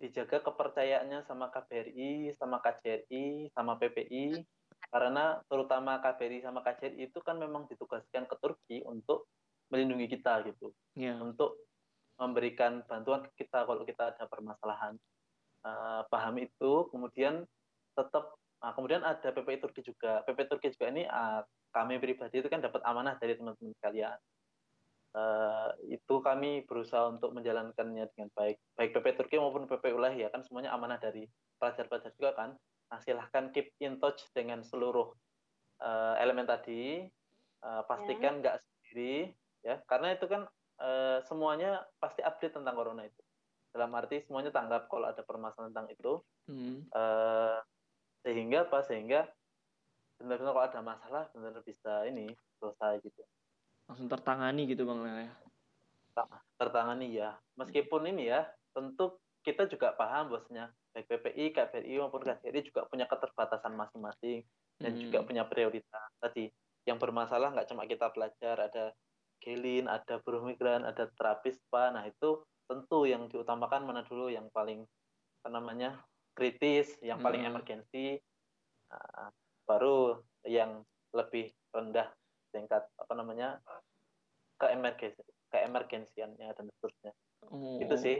dijaga 0.00 0.40
kepercayaannya 0.40 1.28
sama 1.28 1.52
KBRI 1.52 2.32
sama 2.40 2.56
KJRI 2.64 3.52
sama 3.52 3.76
PPI 3.76 4.40
karena 4.88 5.44
terutama 5.44 6.00
KBRI 6.00 6.40
sama 6.40 6.64
KJRI 6.64 7.12
itu 7.12 7.20
kan 7.20 7.36
memang 7.36 7.68
ditugaskan 7.68 8.24
ke 8.24 8.34
Turki 8.40 8.80
untuk 8.88 9.28
melindungi 9.68 10.08
kita 10.08 10.42
gitu. 10.48 10.72
Iya. 10.96 11.20
untuk 11.20 11.69
memberikan 12.20 12.84
bantuan 12.84 13.24
ke 13.24 13.44
kita 13.44 13.64
kalau 13.64 13.82
kita 13.88 14.12
ada 14.12 14.28
permasalahan 14.28 14.94
Eh, 15.60 16.02
paham 16.08 16.40
itu 16.40 16.88
kemudian 16.88 17.44
tetap 17.92 18.36
Nah, 18.60 18.76
kemudian 18.76 19.00
ada 19.00 19.32
PPI 19.32 19.56
Turki 19.56 19.80
juga. 19.80 20.20
PPI 20.28 20.52
Turki 20.52 20.68
juga 20.68 20.92
ini 20.92 21.08
ah, 21.08 21.40
kami 21.72 21.96
pribadi 21.96 22.44
itu 22.44 22.48
kan 22.52 22.60
dapat 22.60 22.84
amanah 22.84 23.16
dari 23.16 23.32
teman-teman 23.32 23.72
sekalian. 23.80 24.20
Eh, 25.16 25.96
itu 25.96 26.20
kami 26.20 26.68
berusaha 26.68 27.08
untuk 27.08 27.32
menjalankannya 27.32 28.04
dengan 28.12 28.28
baik. 28.36 28.60
Baik 28.76 28.90
PPI 28.92 29.16
Turki 29.16 29.40
maupun 29.40 29.64
PPI 29.64 29.96
Ulahi 29.96 30.18
ya 30.20 30.28
kan 30.28 30.44
semuanya 30.44 30.76
amanah 30.76 31.00
dari 31.00 31.24
pelajar-pelajar 31.56 32.12
juga 32.20 32.36
kan. 32.36 32.50
Nah, 32.92 33.00
silahkan 33.00 33.48
keep 33.48 33.72
in 33.80 33.96
touch 33.96 34.28
dengan 34.36 34.60
seluruh 34.60 35.08
eh, 35.80 36.14
elemen 36.20 36.44
tadi. 36.44 37.08
Eh, 37.64 37.82
pastikan 37.88 38.44
nggak 38.44 38.60
sendiri 38.60 39.32
ya, 39.64 39.80
karena 39.88 40.20
itu 40.20 40.28
kan 40.28 40.44
eh, 40.80 41.18
semuanya 41.28 41.84
pasti 42.00 42.24
update 42.24 42.56
tentang 42.56 42.74
corona 42.74 43.04
itu. 43.04 43.22
Dalam 43.70 43.92
arti 43.94 44.18
semuanya 44.24 44.50
tanggap 44.50 44.90
kalau 44.90 45.06
ada 45.06 45.22
permasalahan 45.22 45.70
tentang 45.70 45.88
itu. 45.92 46.12
Hmm. 46.48 46.82
Eh, 46.88 47.58
sehingga 48.20 48.68
apa 48.68 48.84
sehingga 48.84 49.24
benar-benar 50.20 50.52
kalau 50.52 50.64
ada 50.68 50.80
masalah 50.84 51.24
benar 51.32 51.56
bisa 51.64 52.04
ini 52.04 52.28
selesai 52.60 53.00
gitu 53.00 53.24
Langsung 53.88 54.12
tertangani 54.12 54.68
gitu 54.68 54.84
Bang 54.84 55.00
Lel 55.00 55.24
ya. 55.24 55.32
tertangani 56.60 57.16
ya 57.16 57.32
meskipun 57.56 58.04
ini 58.12 58.28
ya 58.28 58.44
tentu 58.76 59.16
kita 59.40 59.64
juga 59.72 59.96
paham 59.96 60.28
bosnya 60.28 60.68
baik 60.92 61.08
PPI, 61.08 61.56
KBRI 61.56 61.96
maupun 61.96 62.20
KJRI 62.20 62.60
juga 62.60 62.84
punya 62.84 63.08
keterbatasan 63.08 63.72
masing-masing 63.72 64.44
dan 64.76 64.92
Hmm. 64.92 65.00
juga 65.00 65.18
punya 65.24 65.48
prioritas 65.48 66.10
tadi 66.20 66.52
yang 66.84 67.00
bermasalah 67.00 67.56
nggak 67.56 67.72
cuma 67.72 67.88
kita 67.88 68.12
pelajar 68.12 68.68
ada 68.68 68.92
gelin 69.40 69.88
ada 69.88 70.20
buruh 70.20 70.44
migran 70.44 70.84
ada 70.84 71.08
terapis 71.16 71.58
spa. 71.58 71.90
Nah 71.90 72.06
itu 72.06 72.44
tentu 72.70 73.08
yang 73.08 73.26
diutamakan 73.26 73.88
mana 73.88 74.06
dulu 74.06 74.30
yang 74.30 74.46
paling 74.52 74.86
apa 75.40 75.48
namanya 75.50 75.98
kritis 76.36 76.94
yang 77.02 77.18
paling 77.18 77.42
Hmm. 77.42 77.56
emergensi. 77.56 78.20
Nah, 78.90 79.32
baru 79.66 80.20
yang 80.46 80.84
lebih 81.10 81.50
rendah 81.74 82.06
tingkat 82.54 82.86
apa 82.98 83.12
namanya 83.14 83.58
keemergensi 84.60 85.22
keemergensiannya 85.50 86.48
dan 86.54 86.66
seterusnya. 86.70 87.12
Oh, 87.50 87.82
itu 87.82 87.94
sih. 87.98 88.18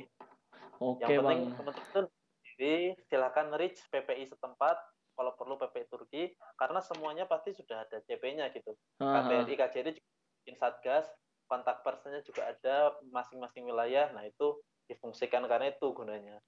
Oke 0.83 1.07
yang 1.07 1.23
penting 1.23 1.55
teman-teman 1.55 2.05
sendiri 2.11 2.99
silakan 3.07 3.55
reach 3.55 3.79
PPI 3.93 4.27
setempat 4.27 4.77
kalau 5.15 5.37
perlu 5.37 5.55
PPI 5.61 5.85
Turki 5.87 6.23
karena 6.57 6.81
semuanya 6.81 7.29
pasti 7.29 7.53
sudah 7.55 7.87
ada 7.87 8.01
CP-nya 8.03 8.51
gitu. 8.51 8.75
KBRI 8.99 9.55
KJRI 9.55 9.93
juga 9.95 10.11
bikin 10.43 10.57
satgas 10.57 11.07
kontak 11.47 11.83
personnya 11.83 12.23
juga 12.23 12.51
ada 12.51 12.95
masing-masing 13.11 13.67
wilayah 13.69 14.11
nah 14.15 14.25
itu 14.25 14.59
difungsikan 14.91 15.47
karena 15.47 15.71
itu 15.71 15.87
gunanya 15.95 16.43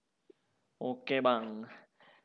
Oke 0.83 1.23
Bang. 1.23 1.63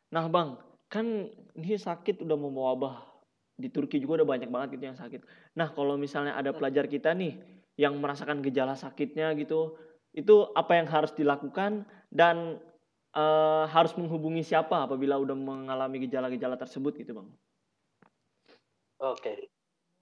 Nah 0.09 0.25
Bang, 0.33 0.57
kan 0.89 1.29
ini 1.53 1.77
sakit 1.77 2.25
udah 2.25 2.33
mau 2.33 2.49
mewabah 2.49 3.05
di 3.53 3.69
Turki 3.69 4.01
juga 4.01 4.25
udah 4.25 4.29
banyak 4.33 4.49
banget 4.49 4.67
gitu 4.77 4.83
yang 4.89 4.97
sakit. 4.97 5.21
Nah 5.53 5.69
kalau 5.77 5.93
misalnya 5.93 6.33
ada 6.33 6.57
pelajar 6.57 6.89
kita 6.89 7.13
nih 7.13 7.37
yang 7.77 7.93
merasakan 8.01 8.41
gejala 8.41 8.73
sakitnya 8.73 9.37
gitu, 9.37 9.77
itu 10.09 10.49
apa 10.57 10.73
yang 10.73 10.89
harus 10.89 11.13
dilakukan 11.13 11.85
dan 12.09 12.57
eh, 13.13 13.65
harus 13.69 13.93
menghubungi 13.93 14.41
siapa 14.41 14.89
apabila 14.89 15.21
udah 15.21 15.37
mengalami 15.37 16.09
gejala-gejala 16.09 16.57
tersebut 16.57 16.97
gitu 16.97 17.13
Bang? 17.13 17.29
Oke. 18.97 19.53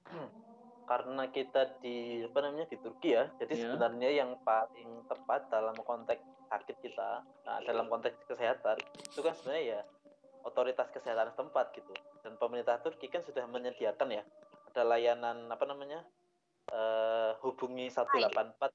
Hmm. 0.07 0.44
Karena 0.85 1.25
kita 1.27 1.81
di 1.81 2.21
apa 2.21 2.39
namanya 2.39 2.69
di 2.69 2.77
Turki 2.77 3.11
ya, 3.11 3.25
jadi 3.35 3.53
Iya. 3.53 3.61
sebenarnya 3.67 4.09
yang 4.13 4.31
paling 4.41 5.05
tepat 5.05 5.49
dalam 5.49 5.73
konteks 5.75 6.21
sakit 6.45 6.77
kita, 6.79 7.25
nah, 7.41 7.57
dalam 7.65 7.89
konteks 7.89 8.21
kesehatan 8.23 8.77
itu 9.01 9.19
kan 9.19 9.33
sebenarnya 9.33 9.63
ya 9.65 9.81
otoritas 10.45 10.93
kesehatan 10.93 11.33
setempat 11.33 11.73
gitu. 11.73 11.89
Dan 12.21 12.37
pemerintah 12.37 12.77
Turki 12.79 13.09
kan 13.09 13.21
sudah 13.21 13.45
menyediakan 13.45 14.09
ya 14.11 14.21
ada 14.69 14.81
layanan 14.85 15.47
apa 15.47 15.65
namanya 15.65 16.05
eh, 16.67 17.31
hubungi 17.41 17.89
184 17.89 18.73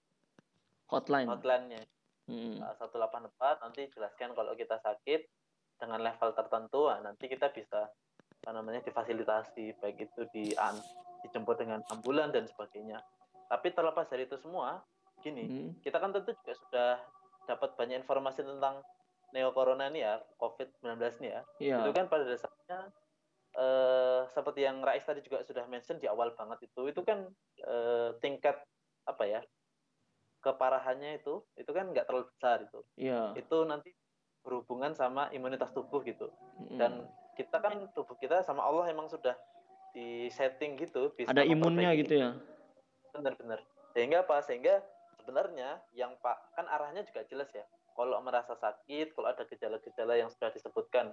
Hotline. 0.86 1.26
hotline-nya 1.26 1.82
Hmm. 2.24 2.62
Nah, 2.62 2.70
184 2.78 3.58
nanti 3.58 3.90
jelaskan 3.90 4.30
kalau 4.32 4.54
kita 4.54 4.78
sakit 4.78 5.26
dengan 5.76 5.98
level 5.98 6.30
tertentu 6.30 6.86
nah, 6.86 7.02
nanti 7.02 7.26
kita 7.26 7.50
bisa 7.50 7.90
apa 8.40 8.50
namanya 8.54 8.78
difasilitasi 8.80 9.74
baik 9.76 9.98
itu 10.00 10.22
di 10.30 10.54
an- 10.54 10.78
dijemput 11.22 11.56
dengan 11.56 11.80
ambulan 11.88 12.30
dan 12.30 12.44
sebagainya 12.44 13.00
tapi 13.46 13.70
terlepas 13.70 14.06
dari 14.06 14.24
itu 14.24 14.36
semua 14.36 14.80
gini 15.18 15.44
Hmm. 15.44 15.70
kita 15.80 15.96
kan 15.96 16.10
tentu 16.10 16.32
juga 16.32 16.52
sudah 16.56 16.90
dapat 17.44 17.74
banyak 17.74 18.00
informasi 18.00 18.40
tentang 18.40 18.80
neo 19.30 19.50
corona 19.50 19.86
ini 19.86 20.00
ya 20.00 20.18
covid-19 20.36 20.96
ini 21.20 21.28
ya 21.28 21.42
Iya. 21.58 21.76
itu 21.80 21.90
kan 21.92 22.06
pada 22.06 22.24
dasarnya 22.24 22.78
eh, 23.52 24.20
seperti 24.28 24.62
yang 24.62 24.78
Rais 24.80 25.02
tadi 25.02 25.20
juga 25.20 25.42
sudah 25.42 25.66
mention 25.66 25.98
di 25.98 26.06
awal 26.06 26.32
banget 26.32 26.64
itu 26.64 26.86
itu 26.86 27.00
kan 27.02 27.26
eh, 27.58 28.10
tingkat 28.18 28.62
apa 29.04 29.24
ya 29.24 29.40
keparahannya 30.40 31.20
itu 31.20 31.44
itu 31.54 31.68
kan 31.68 31.90
nggak 31.90 32.06
terlalu 32.06 32.26
besar 32.30 32.64
itu 32.64 32.80
Iya. 32.96 33.36
itu 33.36 33.56
nanti 33.64 33.92
berhubungan 34.40 34.94
sama 34.94 35.28
imunitas 35.30 35.68
tubuh 35.70 36.00
gitu 36.00 36.32
Mm-mm. 36.56 36.78
dan 36.80 37.04
kita 37.36 37.60
kan 37.60 37.76
tubuh 37.92 38.16
kita 38.16 38.40
sama 38.40 38.64
Allah 38.64 38.88
emang 38.88 39.04
sudah 39.06 39.36
di 39.90 40.30
setting 40.30 40.78
gitu 40.78 41.10
bisa 41.14 41.30
ada 41.34 41.42
imunnya 41.42 41.90
gitu 41.98 42.14
ya. 42.14 42.30
benar-benar 43.10 43.58
sehingga 43.94 44.22
apa? 44.22 44.42
Sehingga 44.46 44.82
sebenarnya 45.20 45.82
yang 45.94 46.14
pak 46.22 46.38
kan 46.54 46.66
arahnya 46.70 47.02
juga 47.06 47.26
jelas 47.26 47.50
ya. 47.50 47.66
Kalau 47.94 48.16
merasa 48.22 48.54
sakit 48.56 49.12
kalau 49.12 49.28
ada 49.28 49.44
gejala-gejala 49.44 50.16
yang 50.16 50.30
sudah 50.30 50.54
disebutkan 50.54 51.12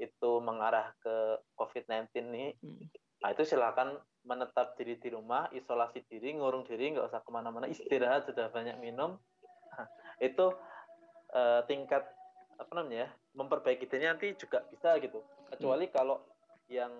itu 0.00 0.30
mengarah 0.40 0.96
ke 1.04 1.36
COVID-19 1.60 2.08
nih 2.32 2.56
Hmm. 2.64 2.88
nah 3.20 3.36
itu 3.36 3.44
silakan 3.44 4.00
menetap 4.24 4.72
diri 4.80 4.96
di 4.96 5.12
rumah 5.12 5.44
isolasi 5.52 6.08
diri 6.08 6.32
ngurung 6.40 6.64
diri 6.64 6.96
nggak 6.96 7.12
usah 7.12 7.20
ke 7.20 7.28
mana-mana 7.28 7.68
istirahat 7.68 8.24
sudah 8.24 8.48
banyak 8.48 8.80
minum. 8.80 9.20
Itu 10.24 10.56
eh, 11.36 11.60
tingkat 11.68 12.04
apa 12.56 12.72
namanya 12.76 13.04
ya, 13.04 13.08
memperbaiki 13.36 13.88
diri 13.88 14.08
nanti 14.08 14.32
juga 14.40 14.64
bisa 14.72 14.96
gitu. 15.04 15.20
Kecuali 15.52 15.88
kalau 15.92 16.20
yang 16.72 16.92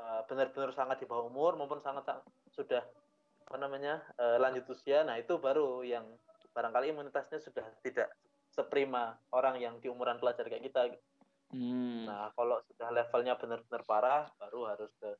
eh, 0.00 0.20
benar-benar 0.24 0.72
sangat 0.72 1.04
di 1.04 1.06
bawah 1.06 1.28
umur 1.28 1.60
maupun 1.60 1.84
sangat 1.84 2.08
sudah 2.56 2.80
apa 3.44 3.56
namanya 3.60 4.00
eh, 4.16 4.40
lanjut 4.40 4.64
usia 4.72 5.04
nah 5.04 5.20
itu 5.20 5.36
baru 5.36 5.84
yang 5.84 6.08
barangkali 6.56 6.96
imunitasnya 6.96 7.38
sudah 7.38 7.66
tidak 7.84 8.08
seprima 8.50 9.14
orang 9.30 9.60
yang 9.60 9.78
di 9.78 9.92
umuran 9.92 10.18
pelajar 10.18 10.48
kayak 10.48 10.64
kita 10.72 10.82
Hmm. 11.50 12.06
nah 12.06 12.30
kalau 12.38 12.62
sudah 12.70 12.94
levelnya 12.94 13.34
benar-benar 13.34 13.82
parah 13.82 14.30
baru 14.38 14.70
harus 14.70 14.86
ke 15.02 15.10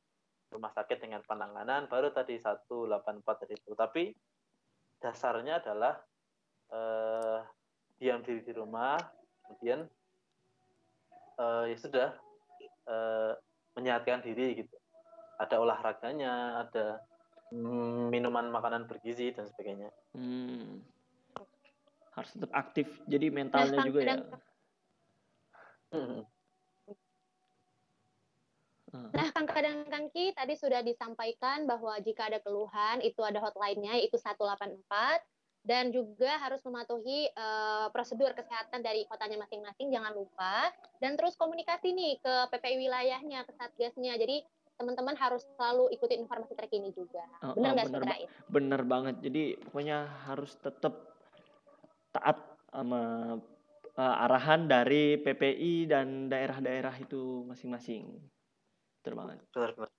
rumah 0.47 0.71
sakit 0.71 1.03
dengan 1.03 1.19
penanganan 1.27 1.91
baru 1.91 2.15
tadi 2.15 2.39
184 2.39 2.87
tadi 3.43 3.59
itu 3.59 3.75
tapi 3.75 4.15
dasarnya 5.03 5.59
adalah 5.59 5.99
eh, 6.71 7.39
diam 7.99 8.23
diri 8.23 8.47
di 8.47 8.53
rumah 8.55 8.95
kemudian 9.43 9.83
eh, 11.35 11.63
ya 11.67 11.77
sudah 11.83 12.09
eh, 12.87 13.33
menyehatkan 13.77 14.21
diri 14.23 14.63
gitu 14.63 14.75
ada 15.41 15.55
olahraganya 15.57 16.63
ada 16.67 17.01
mm, 17.49 18.13
minuman 18.13 18.51
makanan 18.51 18.85
bergizi 18.85 19.33
dan 19.33 19.47
sebagainya 19.49 19.89
Hmm. 20.11 20.83
Harus 22.11 22.35
tetap 22.35 22.51
aktif. 22.51 22.87
Jadi 23.07 23.31
mentalnya 23.31 23.79
Nah, 23.79 23.87
juga 23.87 23.99
ya. 24.03 24.15
Hmm. 25.95 26.19
Ah. 28.91 29.07
Nah, 29.15 29.27
Kang 29.31 29.47
Kadang 29.47 29.87
Kangki 29.87 30.35
tadi 30.35 30.59
sudah 30.59 30.83
disampaikan 30.83 31.63
bahwa 31.63 31.95
jika 32.03 32.27
ada 32.27 32.43
keluhan 32.43 32.99
itu 32.99 33.23
ada 33.23 33.39
hotline-nya 33.39 33.95
yaitu 34.03 34.19
184 34.19 35.23
dan 35.61 35.93
juga 35.93 36.41
harus 36.41 36.61
mematuhi 36.65 37.29
eh, 37.29 37.87
prosedur 37.93 38.33
kesehatan 38.33 38.81
dari 38.81 39.05
kotanya 39.05 39.45
masing-masing 39.45 39.93
jangan 39.93 40.13
lupa 40.17 40.73
dan 40.97 41.13
terus 41.13 41.37
komunikasi 41.37 41.93
nih 41.93 42.17
ke 42.17 42.33
PPI 42.49 42.75
wilayahnya 42.81 43.45
ke 43.45 43.53
Satgasnya. 43.53 44.17
Jadi 44.17 44.41
teman-teman 44.81 45.13
harus 45.13 45.45
selalu 45.53 45.93
ikutin 45.93 46.25
informasi 46.25 46.57
terkini 46.57 46.89
juga. 46.97 47.21
Oh, 47.45 47.53
Benar 47.53 47.69
oh, 47.69 47.73
nggak 47.77 47.85
sih 47.85 47.93
bener. 47.93 48.09
Rais? 48.09 48.31
Bener 48.49 48.81
banget. 48.81 49.15
Jadi 49.21 49.43
pokoknya 49.69 49.97
harus 50.25 50.57
tetap 50.57 50.93
taat 52.09 52.37
sama 52.73 53.37
eh, 53.93 54.15
arahan 54.25 54.65
dari 54.65 55.21
PPI 55.21 55.85
dan 55.85 56.25
daerah-daerah 56.25 56.97
itu 56.97 57.45
masing-masing. 57.45 58.09
Betul 59.01 59.13
banget. 59.17 59.37
benar-benar 59.53 59.89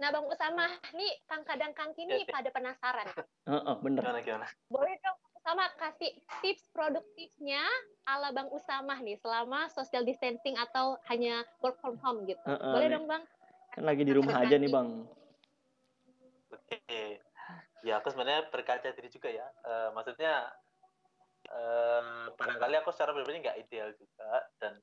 Nah, 0.00 0.08
Bang 0.08 0.24
Usama, 0.32 0.64
nih 0.96 1.12
Kang 1.28 1.44
Kadang 1.44 1.76
Kangki 1.76 2.08
nih 2.08 2.24
Oke. 2.24 2.32
pada 2.32 2.48
penasaran. 2.48 3.04
Heeh, 3.44 3.74
bener. 3.84 4.00
gimana 4.00 4.20
gimana 4.24 4.46
Boleh 4.72 4.96
dong 5.04 5.16
Bang 5.20 5.34
Usama 5.36 5.64
kasih 5.76 6.10
tips 6.40 6.64
produktifnya 6.72 7.60
ala 8.08 8.32
Bang 8.32 8.48
Usama 8.48 8.96
nih 8.96 9.20
selama 9.20 9.68
social 9.68 10.00
distancing 10.08 10.56
atau 10.56 10.96
hanya 11.12 11.44
work 11.60 11.76
from 11.84 12.00
home 12.00 12.24
gitu. 12.24 12.40
Heeh, 12.48 12.72
Boleh 12.72 12.88
nih. 12.88 12.96
dong 12.96 13.06
Bang? 13.12 13.22
Kan 13.76 13.82
lagi 13.84 14.02
di 14.08 14.12
rumah 14.16 14.40
aja 14.40 14.56
nih, 14.56 14.70
Bang. 14.72 14.88
Oke, 16.48 17.20
ya 17.84 18.00
aku 18.00 18.08
sebenarnya 18.08 18.48
berkaca 18.48 18.88
diri 18.96 19.12
juga 19.12 19.28
ya. 19.28 19.44
Eh, 19.68 19.88
maksudnya 19.92 20.48
eh, 21.52 22.24
barangkali 22.40 22.74
aku 22.80 22.88
secara 22.88 23.12
pribadi 23.12 23.44
nggak 23.44 23.58
ideal 23.68 23.92
juga 24.00 24.48
dan 24.64 24.80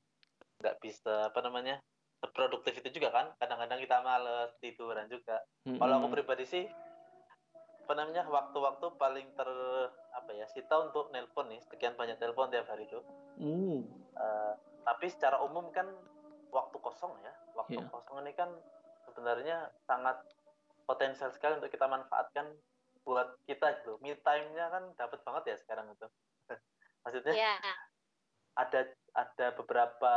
nggak 0.62 0.78
bisa 0.78 1.26
apa 1.26 1.42
namanya 1.42 1.82
seproduktif 2.18 2.74
itu 2.78 2.98
juga 2.98 3.14
kan 3.14 3.26
kadang-kadang 3.38 3.78
kita 3.78 4.02
males 4.02 4.50
tiduran 4.58 5.06
juga. 5.06 5.38
Kalau 5.64 5.94
aku 6.02 6.08
pribadi 6.10 6.44
sih 6.44 6.64
apa 7.88 7.92
namanya 7.96 8.28
waktu-waktu 8.28 8.86
paling 9.00 9.32
ter 9.32 9.48
apa 10.12 10.30
ya 10.36 10.44
sita 10.44 10.76
untuk 10.76 11.08
nelpon 11.08 11.48
nih 11.48 11.56
sekian 11.64 11.96
banyak 11.96 12.20
telepon 12.20 12.52
tiap 12.52 12.68
hari 12.68 12.84
itu 12.84 13.00
Uh, 13.38 13.80
Eh, 14.18 14.54
tapi 14.82 15.06
secara 15.08 15.38
umum 15.40 15.70
kan 15.70 15.86
waktu 16.50 16.74
kosong 16.82 17.14
ya. 17.22 17.30
Waktu 17.54 17.78
Iya. 17.78 17.86
kosong 17.86 18.18
ini 18.26 18.34
kan 18.34 18.50
sebenarnya 19.06 19.70
sangat 19.86 20.18
potensial 20.84 21.30
sekali 21.30 21.54
untuk 21.62 21.70
kita 21.70 21.86
manfaatkan 21.86 22.50
buat 23.06 23.38
kita 23.46 23.78
gitu. 23.78 23.94
Me 24.02 24.18
time-nya 24.18 24.74
kan 24.74 24.90
dapat 24.98 25.22
banget 25.22 25.54
ya 25.54 25.56
sekarang 25.62 25.86
itu. 25.94 26.06
Maksudnya 27.06 27.30
Iya. 27.30 27.54
ada 28.58 28.80
ada 29.14 29.46
beberapa 29.54 30.12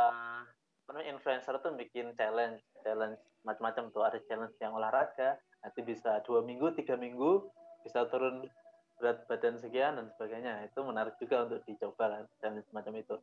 influencer 1.06 1.56
tuh 1.62 1.72
bikin 1.74 2.12
challenge 2.18 2.60
challenge 2.82 3.18
macam-macam 3.46 3.88
tuh. 3.94 4.02
Ada 4.04 4.18
challenge 4.28 4.56
yang 4.60 4.76
olahraga 4.76 5.38
nanti 5.62 5.80
bisa 5.80 6.20
dua 6.26 6.42
minggu 6.42 6.74
tiga 6.74 6.98
minggu 6.98 7.48
bisa 7.86 8.06
turun 8.10 8.46
berat 8.98 9.26
badan 9.26 9.58
sekian 9.58 9.98
dan 9.98 10.06
sebagainya. 10.14 10.68
Itu 10.68 10.84
menarik 10.86 11.16
juga 11.18 11.46
untuk 11.48 11.62
dicoba 11.64 12.04
kan 12.18 12.24
challenge 12.42 12.66
semacam 12.70 12.94
itu. 13.00 13.16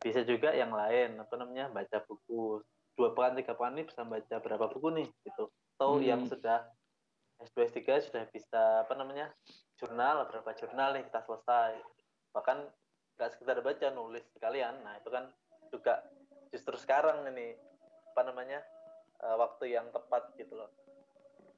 Bisa 0.00 0.20
juga 0.26 0.52
yang 0.52 0.72
lain 0.72 1.20
apa 1.20 1.34
namanya 1.38 1.70
baca 1.70 1.98
buku. 2.06 2.62
Dua 2.94 3.10
pekan 3.12 3.34
tiga 3.34 3.52
pekan 3.58 3.74
ini 3.74 3.84
bisa 3.86 4.02
baca 4.06 4.34
berapa 4.40 4.66
buku 4.70 4.88
nih 5.02 5.08
gitu. 5.26 5.50
Atau 5.76 5.98
Hmm. 5.98 6.06
yang 6.06 6.22
sudah 6.30 6.70
S2 7.42 7.66
S3 7.66 7.98
sudah 7.98 8.24
bisa 8.30 8.86
apa 8.86 8.94
namanya 8.94 9.34
jurnal 9.74 10.22
berapa 10.30 10.54
jurnal 10.54 10.94
nih 10.94 11.04
kita 11.10 11.20
selesai. 11.26 11.82
Bahkan 12.30 12.58
nggak 13.18 13.30
sekedar 13.34 13.58
baca 13.62 13.86
nulis 13.90 14.22
sekalian. 14.34 14.82
Nah 14.86 14.98
itu 14.98 15.10
kan 15.10 15.30
juga 15.74 16.06
justru 16.54 16.78
sekarang 16.78 17.26
ini 17.34 17.58
apa 18.14 18.22
namanya 18.30 18.62
eh, 19.18 19.34
waktu 19.34 19.74
yang 19.74 19.90
tepat 19.90 20.30
gitu 20.38 20.54
loh. 20.54 20.70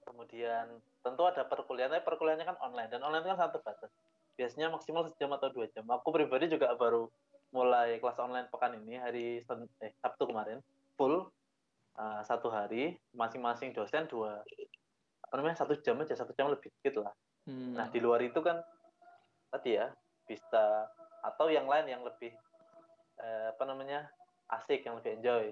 Kemudian 0.09 0.81
tentu 1.05 1.29
ada 1.29 1.45
perkuliahan 1.45 1.93
tapi 1.93 2.09
perkuliahannya 2.09 2.49
kan 2.49 2.59
online 2.65 2.89
dan 2.89 3.05
online 3.05 3.29
kan 3.29 3.37
sangat 3.37 3.61
terbatas. 3.61 3.93
Biasanya 4.41 4.73
maksimal 4.73 5.05
sejam 5.13 5.37
atau 5.37 5.53
dua 5.53 5.69
jam. 5.69 5.85
Aku 5.93 6.09
pribadi 6.09 6.49
juga 6.49 6.73
baru 6.73 7.13
mulai 7.53 8.01
kelas 8.01 8.17
online 8.17 8.49
pekan 8.49 8.73
ini 8.81 8.97
hari 8.97 9.45
Sen- 9.45 9.69
eh, 9.85 9.93
Sabtu 10.01 10.25
kemarin. 10.33 10.65
Full 10.97 11.29
eh, 12.01 12.23
satu 12.25 12.49
hari 12.49 12.97
masing-masing 13.13 13.77
dosen 13.77 14.09
dua 14.09 14.41
apa 15.27 15.35
namanya 15.37 15.59
satu 15.61 15.75
jam 15.83 15.99
aja 16.01 16.15
satu 16.17 16.33
jam 16.33 16.49
lebih 16.49 16.73
dikit 16.81 17.05
lah. 17.05 17.13
Hmm. 17.45 17.75
Nah, 17.75 17.91
di 17.91 17.99
luar 17.99 18.23
itu 18.23 18.39
kan 18.41 18.63
tadi 19.51 19.77
ya 19.77 19.91
bisa 20.27 20.87
atau 21.23 21.51
yang 21.51 21.67
lain 21.67 21.91
yang 21.91 22.03
lebih 22.07 22.31
eh, 23.19 23.47
apa 23.51 23.63
namanya 23.67 24.07
asik, 24.53 24.87
yang 24.87 24.99
lebih 24.99 25.19
enjoy, 25.19 25.45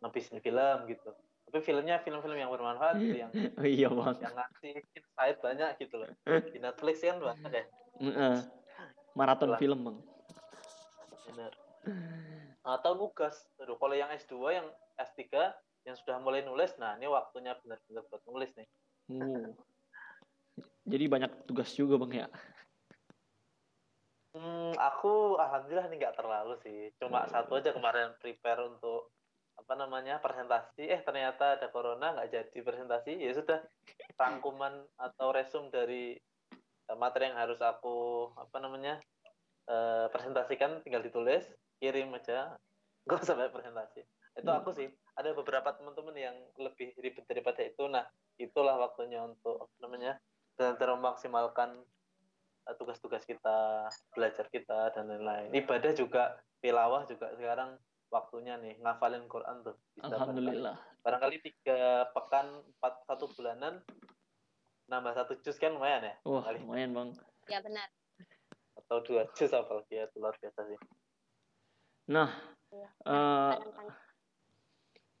ngabisin 0.00 0.40
film 0.40 0.78
gitu. 0.88 1.10
Tapi 1.48 1.64
filmnya 1.64 1.96
film-film 2.04 2.36
yang 2.36 2.52
bermanfaat 2.52 3.00
gitu, 3.00 3.24
yang 3.24 3.32
Oh 3.60 3.64
iya 3.64 3.88
bang. 3.88 4.16
yang 4.20 4.34
ngasih 4.36 4.72
insight 4.92 5.36
banyak 5.40 5.70
gitu 5.80 5.94
loh. 5.96 6.08
Di 6.24 6.58
Netflix 6.60 7.00
kan 7.00 7.16
banyak 7.20 7.52
ya, 7.52 7.64
Heeh. 8.04 8.36
Maraton 9.16 9.48
Itulah. 9.52 9.60
film 9.60 9.78
bang. 9.84 9.96
bener. 11.28 11.52
Atau 12.64 13.00
nugas, 13.00 13.48
Aduh, 13.64 13.80
kalau 13.80 13.96
yang 13.96 14.12
S2, 14.12 14.34
yang 14.52 14.66
S3, 15.00 15.24
yang 15.88 15.96
sudah 15.96 16.20
mulai 16.20 16.44
nulis, 16.44 16.76
nah 16.76 17.00
ini 17.00 17.08
waktunya 17.08 17.56
benar-benar 17.64 18.04
buat 18.12 18.22
nulis 18.28 18.52
nih. 18.60 18.68
Uh. 19.08 19.56
Jadi 20.88 21.04
banyak 21.08 21.48
tugas 21.48 21.72
juga 21.72 21.96
bang 22.04 22.24
ya. 22.24 22.26
Hmm, 24.38 24.70
aku 24.78 25.34
alhamdulillah 25.34 25.90
ini 25.90 25.98
nggak 25.98 26.14
terlalu 26.14 26.54
sih. 26.62 26.94
Cuma 27.02 27.26
satu 27.26 27.58
aja 27.58 27.74
kemarin 27.74 28.14
prepare 28.22 28.70
untuk 28.70 29.10
apa 29.58 29.74
namanya 29.74 30.22
presentasi. 30.22 30.86
Eh 30.86 31.02
ternyata 31.02 31.58
ada 31.58 31.66
corona 31.74 32.14
nggak 32.14 32.30
jadi 32.30 32.58
presentasi. 32.62 33.18
Ya 33.18 33.34
sudah 33.34 33.58
rangkuman 34.14 34.86
atau 34.94 35.34
resume 35.34 35.74
dari 35.74 36.14
eh, 36.86 36.96
materi 36.96 37.34
yang 37.34 37.38
harus 37.42 37.58
aku 37.58 38.30
apa 38.38 38.62
namanya 38.62 39.02
eh, 39.66 40.06
presentasikan 40.14 40.86
tinggal 40.86 41.02
ditulis, 41.02 41.42
kirim 41.82 42.14
aja. 42.14 42.54
Usah 43.10 43.34
banyak 43.34 43.50
presentasi. 43.50 44.06
Itu 44.38 44.50
Hmm. 44.54 44.62
aku 44.62 44.70
sih. 44.70 44.86
Ada 45.18 45.34
beberapa 45.34 45.74
teman-teman 45.74 46.14
yang 46.14 46.36
lebih 46.62 46.94
ribet 47.02 47.26
daripada 47.26 47.66
itu. 47.66 47.90
Nah 47.90 48.06
itulah 48.38 48.78
waktunya 48.78 49.18
untuk 49.26 49.66
apa 49.66 49.74
namanya 49.82 50.22
benar-benar 50.54 50.94
memaksimalkan 50.94 51.82
tugas-tugas 52.76 53.24
kita, 53.24 53.88
belajar 54.12 54.46
kita 54.52 54.92
dan 54.92 55.08
lain-lain. 55.08 55.54
Ibadah 55.54 55.92
juga, 55.96 56.36
tilawah 56.60 57.08
juga 57.08 57.32
sekarang 57.38 57.80
waktunya 58.12 58.56
nih 58.60 58.76
ngafalin 58.84 59.24
Quran 59.28 59.64
tuh. 59.64 59.76
Bisa 59.96 60.08
barangkali. 60.08 60.16
Alhamdulillah. 60.16 60.76
Barangkali 61.04 61.36
tiga 61.40 62.08
pekan, 62.12 62.46
empat 62.76 62.94
satu 63.08 63.28
bulanan 63.32 63.80
nambah 64.88 65.12
satu 65.12 65.36
juz 65.44 65.60
kan 65.60 65.76
lumayan 65.76 66.00
ya. 66.00 66.14
Wah 66.24 66.40
Kali. 66.44 66.64
lumayan 66.64 66.96
bang. 66.96 67.08
Ya 67.48 67.60
benar. 67.60 67.88
Atau 68.76 69.04
dua 69.04 69.28
juz 69.36 69.52
apalagi 69.52 70.00
ya, 70.00 70.04
luar 70.16 70.32
biasa 70.40 70.60
sih. 70.64 70.80
Nah, 72.08 72.32
eh, 72.72 72.88
Kadang-kadang. 73.04 73.88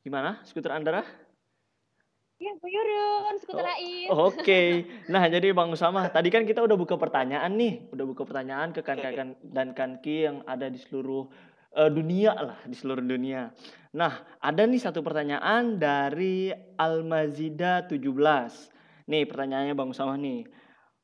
gimana 0.00 0.30
skuter 0.48 0.72
Andara? 0.72 1.04
Ya, 2.38 2.54
Bu 2.54 2.70
Yurun, 2.70 3.34
skuter 3.42 3.66
Oh. 4.14 4.30
Oke, 4.30 4.86
nah 5.12 5.26
jadi 5.26 5.50
Bang 5.50 5.74
Usama, 5.74 6.06
tadi 6.06 6.30
kan 6.30 6.46
kita 6.46 6.62
udah 6.62 6.78
buka 6.78 6.94
pertanyaan 6.94 7.50
nih, 7.58 7.90
udah 7.90 8.04
buka 8.06 8.22
pertanyaan 8.22 8.70
ke 8.70 8.78
kan 8.86 9.34
dan 9.42 9.74
kanki 9.74 10.30
yang 10.30 10.46
ada 10.46 10.70
di 10.70 10.78
seluruh 10.78 11.26
eh, 11.74 11.90
dunia 11.90 12.38
lah, 12.38 12.58
di 12.62 12.78
seluruh 12.78 13.02
dunia. 13.02 13.50
Nah, 13.90 14.38
ada 14.38 14.62
nih 14.62 14.78
satu 14.78 15.02
pertanyaan 15.02 15.82
dari 15.82 16.54
Almazida 16.78 17.90
17. 17.90 18.06
Nih 19.10 19.26
pertanyaannya 19.26 19.74
Bang 19.74 19.90
Usama 19.90 20.14
nih. 20.14 20.46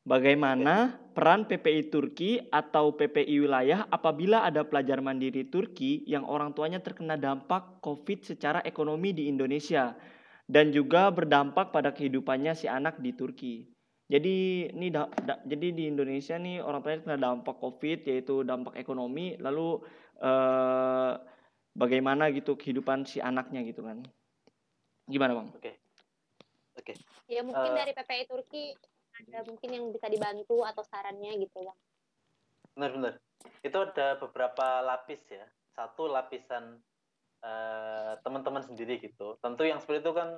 Bagaimana 0.06 1.00
peran 1.16 1.50
PPI 1.50 1.90
Turki 1.90 2.38
atau 2.52 2.94
PPI 2.94 3.42
wilayah 3.42 3.88
apabila 3.90 4.46
ada 4.46 4.62
pelajar 4.62 5.02
mandiri 5.02 5.50
Turki 5.50 6.06
yang 6.06 6.28
orang 6.28 6.54
tuanya 6.54 6.78
terkena 6.78 7.18
dampak 7.18 7.82
COVID 7.82 8.22
secara 8.22 8.62
ekonomi 8.62 9.16
di 9.16 9.26
Indonesia? 9.26 10.13
Dan 10.44 10.70
juga 10.70 11.08
berdampak 11.08 11.72
pada 11.72 11.90
kehidupannya 11.92 12.52
si 12.52 12.68
anak 12.68 13.00
di 13.00 13.16
Turki. 13.16 13.64
Jadi 14.04 14.68
ini 14.68 14.92
da- 14.92 15.08
da- 15.24 15.40
jadi 15.48 15.72
di 15.72 15.88
Indonesia 15.88 16.36
nih 16.36 16.60
orang 16.60 16.84
tuanya 16.84 17.00
kena 17.00 17.16
dampak 17.16 17.56
COVID 17.56 18.04
yaitu 18.04 18.44
dampak 18.44 18.76
ekonomi 18.76 19.40
lalu 19.40 19.80
eh, 20.14 21.12
bagaimana 21.74 22.30
gitu 22.30 22.54
kehidupan 22.54 23.02
si 23.08 23.18
anaknya 23.18 23.64
gitu 23.66 23.82
kan. 23.82 24.04
Gimana, 25.10 25.34
Bang? 25.36 25.48
Oke. 25.56 25.74
Oke. 26.78 26.94
Ya 27.26 27.42
mungkin 27.42 27.72
Eh. 27.72 27.76
dari 27.76 27.92
PPI 27.96 28.24
Turki 28.28 28.76
ada 29.14 29.42
mungkin 29.48 29.68
yang 29.72 29.84
bisa 29.90 30.06
dibantu 30.06 30.62
atau 30.66 30.82
sarannya 30.82 31.38
gitu 31.38 31.64
bang. 31.64 31.78
Benar-benar. 32.74 33.14
Itu 33.62 33.78
ada 33.80 34.18
beberapa 34.18 34.82
lapis 34.82 35.22
ya. 35.30 35.46
Satu 35.74 36.10
lapisan 36.10 36.78
eh, 37.44 38.12
teman-teman 38.24 38.64
sendiri 38.64 38.98
gitu. 39.04 39.36
Tentu 39.38 39.62
yang 39.68 39.78
seperti 39.78 40.00
itu 40.00 40.12
kan 40.16 40.28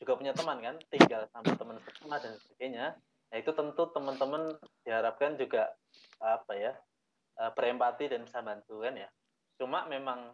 juga 0.00 0.16
punya 0.16 0.32
teman 0.32 0.58
kan, 0.64 0.76
tinggal 0.88 1.28
sama 1.28 1.52
teman 1.52 1.76
semua 2.00 2.16
dan 2.16 2.32
sebagainya. 2.40 2.96
Nah 3.30 3.36
itu 3.36 3.52
tentu 3.52 3.82
teman-teman 3.92 4.56
diharapkan 4.82 5.36
juga 5.36 5.70
apa 6.18 6.52
ya 6.56 6.72
eh, 7.38 7.50
berempati 7.52 8.08
dan 8.08 8.24
bisa 8.24 8.40
bantu 8.40 8.80
kan 8.80 8.96
ya. 8.96 9.08
Cuma 9.60 9.84
memang 9.86 10.32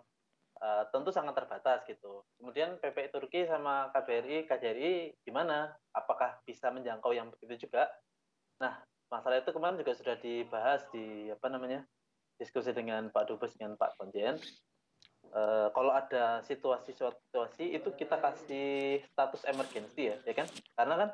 eh, 0.63 0.85
tentu 0.95 1.11
sangat 1.11 1.35
terbatas 1.35 1.83
gitu. 1.91 2.23
Kemudian 2.39 2.79
PPI 2.79 3.11
Turki 3.11 3.45
sama 3.51 3.91
KBRI, 3.91 4.47
KJRI 4.47 5.19
gimana? 5.27 5.75
Apakah 5.91 6.39
bisa 6.47 6.71
menjangkau 6.71 7.11
yang 7.11 7.29
begitu 7.35 7.67
juga? 7.67 7.91
Nah 8.63 8.87
masalah 9.11 9.43
itu 9.43 9.51
kemarin 9.51 9.79
juga 9.79 9.93
sudah 9.95 10.17
dibahas 10.19 10.83
di 10.91 11.31
apa 11.31 11.47
namanya 11.51 11.83
diskusi 12.37 12.71
dengan 12.75 13.09
Pak 13.11 13.25
Dubes 13.29 13.55
dengan 13.59 13.75
Pak 13.75 13.99
Konjen. 13.99 14.39
Eh, 15.37 15.69
kalau 15.77 15.93
ada 15.93 16.41
situasi-situasi 16.49 17.77
itu 17.77 17.93
kita 17.93 18.17
kasih 18.17 19.05
status 19.13 19.45
emergency 19.45 20.09
ya, 20.09 20.17
ya 20.25 20.33
kan? 20.33 20.49
Karena 20.73 20.95
kan 20.97 21.11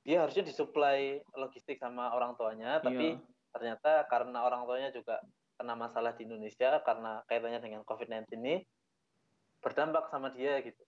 dia 0.00 0.24
harusnya 0.24 0.48
disuplai 0.48 1.20
logistik 1.36 1.76
sama 1.76 2.08
orang 2.16 2.40
tuanya, 2.40 2.80
tapi 2.80 3.20
Iya. 3.20 3.52
ternyata 3.52 4.08
karena 4.08 4.48
orang 4.48 4.64
tuanya 4.64 4.88
juga 4.96 5.20
kena 5.60 5.76
masalah 5.76 6.16
di 6.16 6.24
Indonesia 6.24 6.80
karena 6.80 7.20
kaitannya 7.28 7.60
dengan 7.60 7.84
COVID-19 7.84 8.32
ini 8.40 8.64
berdampak 9.60 10.08
sama 10.08 10.32
dia 10.32 10.56
gitu. 10.64 10.80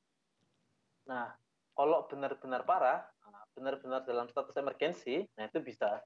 Nah, 1.12 1.28
kalau 1.76 2.08
benar-benar 2.08 2.64
parah, 2.64 3.04
benar-benar 3.52 4.00
dalam 4.08 4.32
status 4.32 4.56
emergency, 4.56 5.28
nah 5.36 5.44
itu 5.44 5.60
bisa 5.60 6.00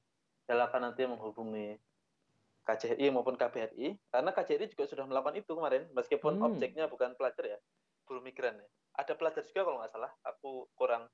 silakan 0.50 0.90
nanti 0.90 1.06
menghubungi 1.06 1.78
KJRI 2.66 3.14
maupun 3.14 3.38
KBRI 3.38 3.94
karena 4.10 4.30
KJRI 4.34 4.66
juga 4.74 4.84
sudah 4.90 5.04
melakukan 5.06 5.38
itu 5.38 5.50
kemarin 5.54 5.86
meskipun 5.94 6.42
Hmm. 6.42 6.46
objeknya 6.50 6.90
bukan 6.90 7.14
pelajar 7.14 7.56
ya 7.56 7.58
buruh 8.04 8.22
migran 8.22 8.58
ya 8.58 8.68
ada 8.98 9.12
pelajar 9.14 9.46
juga 9.46 9.62
kalau 9.62 9.78
nggak 9.78 9.92
salah 9.94 10.12
aku 10.26 10.66
kurang 10.74 11.06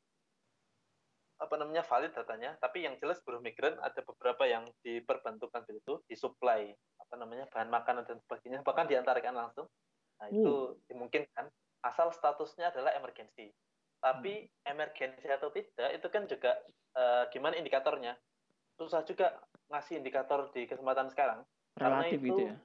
apa 1.36 1.54
namanya 1.58 1.82
valid 1.82 2.14
datanya 2.14 2.54
tapi 2.62 2.86
yang 2.86 2.96
jelas 3.02 3.18
buruh 3.26 3.42
migran 3.42 3.74
ada 3.82 4.00
beberapa 4.00 4.46
yang 4.46 4.64
diperbantukan 4.80 5.66
itu 5.74 6.00
disuplai 6.06 6.72
apa 7.02 7.14
namanya 7.18 7.50
bahan 7.50 7.68
makanan 7.68 8.06
dan 8.06 8.16
sebagainya 8.22 8.62
bahkan 8.64 8.86
diantarkan 8.86 9.34
langsung 9.34 9.66
Nah, 10.22 10.30
itu 10.30 10.78
dimungkinkan 10.86 11.50
asal 11.82 12.14
statusnya 12.14 12.70
adalah 12.70 12.94
emergency. 12.94 13.50
Tapi 13.98 14.46
emergency 14.62 15.26
atau 15.26 15.50
tidak 15.50 15.98
itu 15.98 16.06
kan 16.06 16.30
juga 16.30 16.62
eh, 16.94 17.24
gimana 17.34 17.58
indikatornya? 17.58 18.14
Susah 18.78 19.02
juga 19.02 19.34
ngasih 19.72 20.04
indikator 20.04 20.52
di 20.52 20.68
kesempatan 20.68 21.08
sekarang. 21.08 21.48
Karena 21.72 22.04
Relatif 22.04 22.20
itu- 22.20 22.28
gitu 22.28 22.42
ya. 22.52 22.56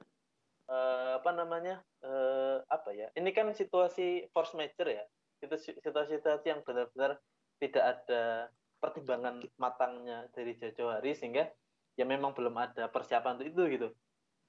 eh, 0.68 1.12
apa 1.16 1.30
namanya 1.32 1.80
eh, 2.04 2.60
apa 2.68 2.92
ya 2.92 3.08
ini 3.16 3.32
kan 3.32 3.48
situasi 3.56 4.28
force 4.36 4.52
major 4.52 4.84
ya 4.84 5.00
itu 5.40 5.56
si- 5.56 5.80
situasi-situasi 5.80 6.44
yang 6.44 6.60
benar-benar 6.60 7.16
tidak 7.56 7.84
ada 7.96 8.52
pertimbangan 8.76 9.40
matangnya 9.56 10.28
dari 10.36 10.52
jauh 10.60 10.92
hari 10.92 11.16
sehingga 11.16 11.48
ya 11.96 12.04
memang 12.04 12.36
belum 12.36 12.52
ada 12.60 12.84
persiapan 12.92 13.40
untuk 13.40 13.48
itu 13.48 13.62
gitu 13.80 13.88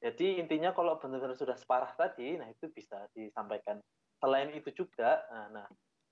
jadi 0.03 0.43
intinya 0.43 0.75
kalau 0.75 0.99
benar-benar 0.99 1.39
sudah 1.39 1.55
separah 1.55 1.95
tadi 1.95 2.35
nah 2.35 2.51
itu 2.51 2.67
bisa 2.67 3.07
disampaikan 3.15 3.79
selain 4.19 4.51
itu 4.51 4.75
juga 4.75 5.23
nah, 5.31 5.47
nah 5.55 5.67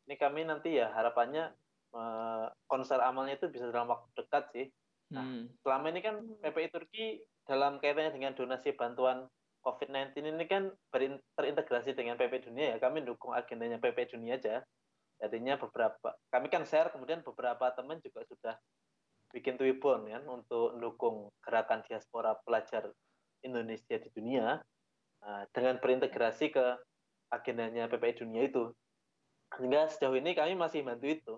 ini 0.08 0.16
kami 0.16 0.48
nanti 0.48 0.80
ya 0.80 0.88
harapannya 0.88 1.52
eh, 1.92 2.48
konser 2.72 3.04
amalnya 3.04 3.36
itu 3.36 3.52
bisa 3.52 3.68
dalam 3.68 3.92
waktu 3.92 4.08
dekat 4.16 4.44
sih 4.56 4.66
Nah, 5.08 5.24
Hmm. 5.24 5.48
selama 5.64 5.88
ini 5.96 6.02
kan 6.04 6.16
PPI 6.44 6.68
Turki 6.68 7.06
dalam 7.48 7.80
kaitannya 7.80 8.12
dengan 8.12 8.36
donasi 8.36 8.76
bantuan 8.76 9.32
COVID-19 9.64 10.36
ini 10.36 10.46
kan 10.48 10.72
terintegrasi 11.36 11.96
dengan 11.96 12.20
PP 12.20 12.48
Dunia 12.52 12.76
ya. 12.76 12.78
Kami 12.80 13.04
dukung 13.04 13.36
agendanya 13.36 13.80
PP 13.80 14.16
Dunia 14.16 14.40
aja. 14.40 14.64
Jadinya 15.18 15.58
beberapa, 15.58 16.14
kami 16.30 16.48
kan 16.48 16.62
share, 16.68 16.94
kemudian 16.94 17.26
beberapa 17.26 17.74
teman 17.74 17.98
juga 18.06 18.22
sudah 18.30 18.56
bikin 19.34 19.58
Twibbon 19.60 20.08
kan 20.08 20.24
untuk 20.30 20.78
mendukung 20.78 21.34
gerakan 21.44 21.84
diaspora 21.84 22.38
pelajar 22.46 22.94
Indonesia 23.44 23.98
di 24.00 24.10
dunia 24.14 24.62
nah, 25.20 25.44
dengan 25.52 25.82
berintegrasi 25.82 26.54
ke 26.54 26.66
agendanya 27.34 27.92
PPI 27.92 28.24
Dunia 28.24 28.48
itu. 28.48 28.72
Sehingga 29.56 29.88
sejauh 29.90 30.16
ini 30.16 30.36
kami 30.36 30.56
masih 30.56 30.84
bantu 30.84 31.08
itu. 31.12 31.34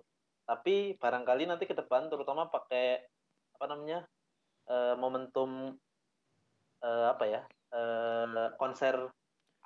Tapi 0.46 0.98
barangkali 0.98 1.46
nanti 1.46 1.64
ke 1.66 1.74
depan 1.74 2.10
terutama 2.10 2.50
pakai 2.50 3.06
apa 3.60 3.76
namanya 3.76 4.08
eh, 4.72 4.96
momentum 4.96 5.76
eh, 6.80 7.06
apa 7.12 7.24
ya 7.28 7.42
eh, 7.76 8.48
konser 8.56 8.96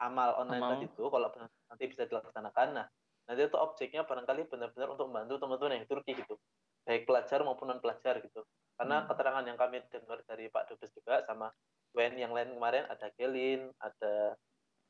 amal 0.03 0.35
online 0.43 0.59
Amal. 0.59 0.71
tadi 0.75 0.91
itu 0.91 1.05
kalau 1.07 1.31
nanti 1.71 1.85
bisa 1.87 2.03
dilaksanakan 2.11 2.69
nah 2.75 2.87
nanti 3.31 3.47
itu 3.47 3.55
objeknya 3.55 4.03
barangkali 4.03 4.51
benar-benar 4.51 4.91
untuk 4.91 5.07
membantu 5.07 5.47
teman-teman 5.47 5.79
yang 5.79 5.83
di 5.87 5.91
Turki 5.95 6.13
gitu 6.19 6.35
baik 6.83 7.07
pelajar 7.07 7.47
maupun 7.47 7.71
non 7.71 7.79
pelajar 7.79 8.19
gitu 8.19 8.43
karena 8.75 9.07
Hmm. 9.07 9.09
keterangan 9.15 9.45
yang 9.47 9.55
kami 9.55 9.79
dengar 9.87 10.19
dari 10.27 10.51
Pak 10.51 10.75
Dubes 10.75 10.91
juga 10.91 11.23
sama 11.23 11.55
WN 11.95 12.19
yang 12.19 12.35
lain 12.35 12.59
kemarin 12.59 12.85
ada 12.91 13.07
Gelin 13.15 13.71
ada 13.79 14.35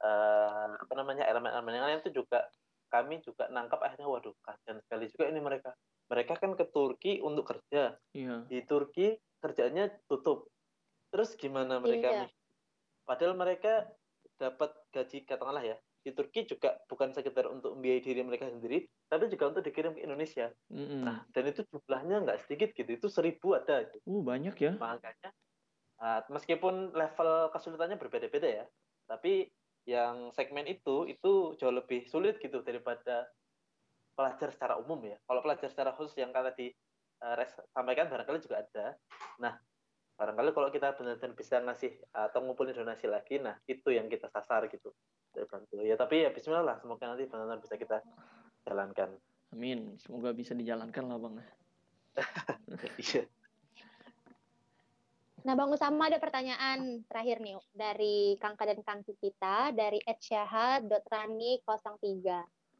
eh, 0.01 0.69
apa 0.81 0.93
namanya 0.97 1.29
elemen-elemen 1.29 1.75
yang 1.77 1.87
lain 1.93 2.01
itu 2.01 2.25
juga 2.25 2.49
kami 2.89 3.21
juga 3.21 3.47
nangkap 3.53 3.85
akhirnya 3.85 4.09
waduh 4.09 4.33
kasihan 4.41 4.81
sekali 4.83 5.07
juga 5.13 5.29
ini 5.29 5.41
mereka 5.45 5.77
mereka 6.09 6.37
kan 6.37 6.53
ke 6.55 6.65
Turki 6.69 7.21
untuk 7.25 7.49
kerja 7.49 7.97
Iya. 8.13 8.45
di 8.49 8.61
Turki 8.65 9.17
kerjanya 9.41 9.89
tutup. 10.09 10.49
Terus 11.13 11.37
gimana 11.37 11.81
mereka? 11.81 12.09
Iya. 12.11 12.21
nih? 12.27 12.33
Padahal 13.05 13.35
mereka 13.37 13.89
dapat 14.41 14.73
gaji 14.91 15.29
katakanlah 15.29 15.65
ya 15.65 15.77
di 16.05 16.13
Turki 16.13 16.45
juga 16.45 16.77
bukan 16.85 17.17
sekedar 17.17 17.49
untuk 17.49 17.81
membiayai 17.81 18.05
diri 18.05 18.21
mereka 18.21 18.53
sendiri, 18.53 18.85
tapi 19.09 19.33
juga 19.33 19.57
untuk 19.57 19.65
dikirim 19.65 19.97
ke 19.97 20.05
Indonesia. 20.05 20.53
Mm-mm. 20.69 21.01
Nah, 21.01 21.25
dan 21.33 21.49
itu 21.49 21.65
jumlahnya 21.65 22.29
nggak 22.29 22.45
sedikit 22.45 22.77
gitu, 22.77 22.91
itu 22.93 23.09
seribu 23.09 23.57
ada 23.57 23.89
itu. 23.89 23.97
Uh, 24.05 24.21
banyak 24.21 24.53
ya. 24.61 24.77
Makanya 24.77 25.33
ah, 25.97 26.21
meskipun 26.29 26.93
level 26.93 27.49
kesulitannya 27.57 27.97
berbeda-beda 27.97 28.45
ya, 28.45 28.65
tapi 29.09 29.49
yang 29.89 30.29
segmen 30.37 30.69
itu 30.69 31.09
itu 31.09 31.57
jauh 31.57 31.73
lebih 31.73 32.05
sulit 32.09 32.37
gitu 32.41 32.61
daripada 32.61 33.25
pelajar 34.15 34.49
secara 34.55 34.75
umum 34.79 34.99
ya. 35.05 35.19
Kalau 35.27 35.41
pelajar 35.43 35.69
secara 35.69 35.91
khusus 35.93 36.15
yang 36.19 36.31
kata 36.31 36.55
di 36.55 36.71
eh, 37.23 37.35
res 37.37 37.51
sampaikan 37.75 38.09
barangkali 38.09 38.39
juga 38.41 38.63
ada. 38.63 38.95
Nah, 39.43 39.55
barangkali 40.15 40.55
kalau 40.55 40.71
kita 40.71 40.95
benar-benar 40.95 41.35
bisa 41.35 41.59
ngasih 41.59 41.93
atau 42.15 42.39
ngumpulin 42.47 42.75
donasi 42.75 43.11
lagi, 43.11 43.43
nah 43.43 43.59
itu 43.67 43.91
yang 43.91 44.07
kita 44.07 44.31
sasar 44.31 44.71
gitu. 44.71 44.95
Ya 45.83 45.99
tapi 45.99 46.23
ya 46.23 46.31
Bismillah 46.31 46.63
lah, 46.63 46.77
semoga 46.79 47.11
nanti 47.11 47.27
benar-benar 47.27 47.59
bisa 47.59 47.75
kita 47.75 47.99
jalankan. 48.63 49.19
Amin. 49.51 49.99
Semoga 49.99 50.31
bisa 50.31 50.55
dijalankan 50.55 51.05
lah 51.11 51.19
bang. 51.19 51.35
Iya. 52.99 53.27
Nah, 55.45 55.53
Bang 55.53 55.77
Usama 55.77 56.09
ada 56.09 56.17
pertanyaan 56.17 57.05
terakhir 57.05 57.45
nih 57.45 57.61
dari 57.77 58.41
Kangka 58.41 58.65
dan 58.65 58.81
Kangki 58.81 59.13
kita 59.21 59.77
dari 59.77 60.01
@syahad.rani03. 60.01 62.09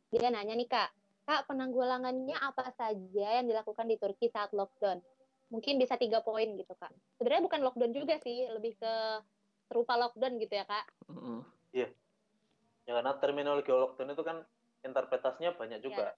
Dia 0.09 0.33
nanya 0.33 0.57
nih 0.57 0.65
Kak, 0.65 0.89
Kak 1.25 1.49
penanggulangannya 1.49 2.37
apa 2.37 2.69
saja 2.77 3.27
yang 3.41 3.49
dilakukan 3.49 3.89
di 3.89 3.97
Turki 3.97 4.29
saat 4.29 4.53
lockdown? 4.53 5.01
Mungkin 5.49 5.81
bisa 5.81 5.97
tiga 5.97 6.21
poin 6.21 6.53
gitu 6.57 6.77
Kak. 6.77 6.93
Sebenarnya 7.17 7.45
bukan 7.49 7.61
lockdown 7.65 7.93
juga 7.97 8.21
sih, 8.21 8.45
lebih 8.53 8.77
ke 8.77 8.95
serupa 9.69 9.97
lockdown 9.97 10.37
gitu 10.37 10.53
ya 10.53 10.69
Kak. 10.69 10.85
Heeh. 11.09 11.41
Ya 12.85 12.93
karena 13.01 13.17
terminologi 13.17 13.73
lockdown 13.73 14.13
itu 14.13 14.25
kan 14.25 14.45
interpretasinya 14.85 15.57
banyak 15.57 15.81
juga. 15.81 16.13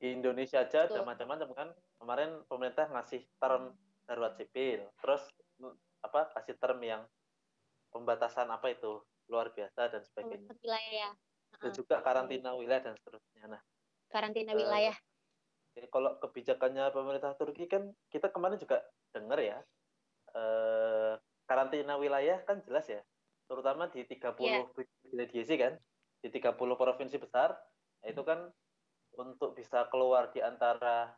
Di 0.00 0.12
Indonesia 0.12 0.64
aja 0.64 0.88
ada 0.88 1.04
Betul. 1.04 1.08
macam-macam 1.08 1.48
kan. 1.52 1.68
Kemarin 2.00 2.30
pemerintah 2.48 2.88
ngasih 2.88 3.24
term 3.36 3.76
darurat 4.08 4.32
sipil, 4.38 4.86
terus 5.02 5.24
mm, 5.58 5.74
apa 6.06 6.30
kasih 6.38 6.54
term 6.62 6.78
yang 6.80 7.02
pembatasan 7.90 8.46
apa 8.48 8.70
itu 8.70 9.02
luar 9.26 9.50
biasa 9.50 9.90
dan 9.90 10.02
sebagainya. 10.06 10.52
Wilayah 10.62 10.92
ya, 10.94 11.10
Dan 11.58 11.70
juga 11.74 11.98
karantina 12.04 12.54
wilayah 12.54 12.92
dan 12.92 12.94
seterusnya. 12.94 13.50
Nah, 13.50 13.62
karantina 14.10 14.52
Eh, 14.54 14.58
wilayah. 14.58 14.96
jadi 15.76 15.86
kalau 15.92 16.16
kebijakannya 16.22 16.88
pemerintah 16.88 17.36
Turki 17.36 17.68
kan 17.68 17.92
kita 18.08 18.32
kemarin 18.32 18.56
juga 18.56 18.80
dengar 19.12 19.38
ya 19.40 19.58
eh, 20.32 21.14
karantina 21.44 21.96
wilayah 22.00 22.40
kan 22.44 22.64
jelas 22.64 22.88
ya 22.88 23.02
terutama 23.46 23.86
di 23.92 24.02
30 24.02 24.40
Iya. 24.42 24.66
wilayah 25.12 25.56
kan 25.58 25.74
di 26.24 26.28
30 26.32 26.74
provinsi 26.74 27.16
besar 27.20 27.54
nah 28.02 28.08
itu 28.08 28.22
kan 28.24 28.50
untuk 29.16 29.56
bisa 29.56 29.88
keluar 29.92 30.32
di 30.32 30.40
antara 30.40 31.12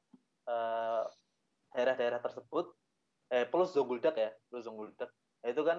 eh, 0.46 1.04
daerah-daerah 1.72 2.20
tersebut 2.20 2.72
eh 3.28 3.44
plus 3.44 3.76
Zonguldak 3.76 4.16
ya 4.16 4.30
plus 4.48 4.64
Zonguldak 4.64 5.12
nah, 5.44 5.48
itu 5.52 5.62
kan 5.62 5.78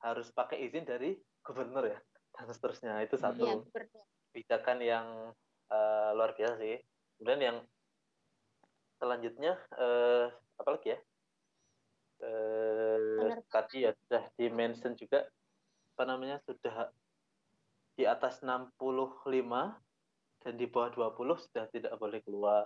harus 0.00 0.28
pakai 0.32 0.64
izin 0.68 0.84
dari 0.84 1.16
gubernur 1.44 1.88
ya 1.88 1.98
dan 2.36 2.46
seterusnya 2.52 3.00
itu 3.04 3.16
satu 3.16 3.64
betul. 3.72 4.04
kebijakan 4.30 4.78
yang 4.80 5.06
eh, 5.70 6.10
luar 6.14 6.34
biasa 6.34 6.58
sih. 6.58 6.78
Kemudian 7.16 7.40
yang 7.40 7.58
selanjutnya 9.00 9.56
eh, 9.78 10.26
apa 10.60 10.68
lagi 10.68 10.88
ya? 10.92 10.98
Eh, 12.20 12.96
Penerbangan. 13.16 13.48
tadi 13.48 13.76
ya 13.88 13.90
sudah 14.04 14.22
di 14.36 14.46
mention 14.52 14.92
juga 14.92 15.24
apa 15.96 16.02
namanya 16.04 16.36
sudah 16.44 16.92
di 17.96 18.04
atas 18.04 18.40
65 18.40 18.76
dan 20.40 20.52
di 20.56 20.64
bawah 20.68 21.12
20 21.12 21.44
sudah 21.44 21.64
tidak 21.68 21.92
boleh 22.00 22.20
keluar. 22.24 22.64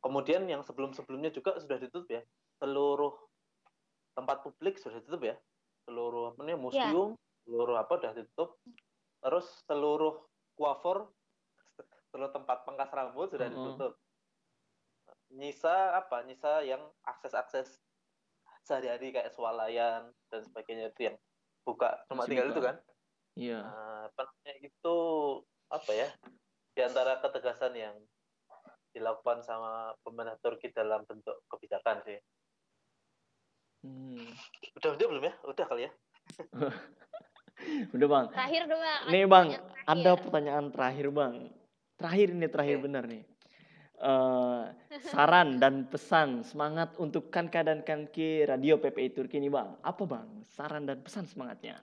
Kemudian 0.00 0.46
yang 0.46 0.62
sebelum-sebelumnya 0.62 1.34
juga 1.34 1.58
sudah 1.58 1.76
ditutup 1.78 2.06
ya. 2.08 2.22
Seluruh 2.62 3.12
tempat 4.14 4.46
publik 4.46 4.78
sudah 4.78 5.02
ditutup 5.02 5.26
ya. 5.26 5.36
Seluruh 5.86 6.34
apa 6.34 6.38
namanya 6.46 6.58
museum, 6.62 7.18
seluruh 7.44 7.76
apa 7.78 7.92
sudah 7.98 8.12
ditutup. 8.14 8.50
Terus 9.20 9.46
seluruh 9.66 10.14
coiffeur, 10.54 11.10
seluruh 12.10 12.30
tempat 12.30 12.62
pangkas 12.62 12.90
rambut 12.90 13.30
sudah 13.30 13.46
Mm-mm. 13.46 13.56
ditutup. 13.56 13.92
Nyisa 15.30 15.94
apa? 15.96 16.26
Nyisa 16.26 16.60
yang 16.60 16.82
akses-akses 17.02 17.78
sehari-hari 18.60 19.10
kayak 19.10 19.30
swalayan 19.30 20.10
dan 20.28 20.40
sebagainya 20.42 20.90
itu 20.90 21.06
yang 21.06 21.16
buka 21.62 22.02
cuma 22.06 22.22
Masih 22.22 22.30
tinggal 22.34 22.46
buka. 22.46 22.52
itu 22.52 22.62
kan. 22.62 22.76
Iya. 23.38 23.58
Nah, 23.62 24.00
apa 24.10 24.20
namanya, 24.26 24.54
itu 24.60 24.96
apa 25.70 25.90
ya? 25.94 26.08
Di 26.70 26.80
antara 26.82 27.12
ketegasan 27.18 27.74
yang 27.74 27.96
dilakukan 28.90 29.38
sama 29.40 29.94
pemerintah 30.02 30.34
Turki 30.42 30.74
dalam 30.74 31.06
bentuk 31.06 31.38
kebijakan 31.46 32.02
sih. 32.02 32.18
Hmm. 33.80 34.26
Udah 34.76 34.90
udah 34.92 35.06
belum 35.08 35.24
ya? 35.24 35.34
Udah 35.46 35.64
kali 35.64 35.86
ya? 35.86 35.92
Udah 37.94 38.08
bang. 38.08 38.26
Terakhir 38.32 38.62
dong 38.66 38.80
Bang. 38.80 39.02
Nih 39.06 39.24
bang, 39.24 39.46
pertanyaan 39.52 39.84
ada 39.84 40.00
terakhir. 40.02 40.22
pertanyaan 40.24 40.64
terakhir 40.72 41.06
bang. 41.12 41.34
Terakhir 42.00 42.32
ini 42.32 42.48
terakhir 42.48 42.80
benar 42.80 43.04
nih. 43.04 43.20
Eh, 44.00 44.62
saran 45.12 45.60
dan 45.60 45.84
pesan 45.84 46.40
semangat 46.40 46.96
untuk 46.96 47.28
Kanka 47.28 47.60
dan 47.60 47.84
Kanki 47.84 48.48
Radio 48.48 48.80
PPI 48.80 49.12
Turki 49.12 49.36
ini 49.36 49.52
bang. 49.52 49.76
Apa 49.84 50.08
bang? 50.08 50.40
Saran 50.48 50.88
dan 50.88 51.04
pesan 51.04 51.28
semangatnya. 51.28 51.76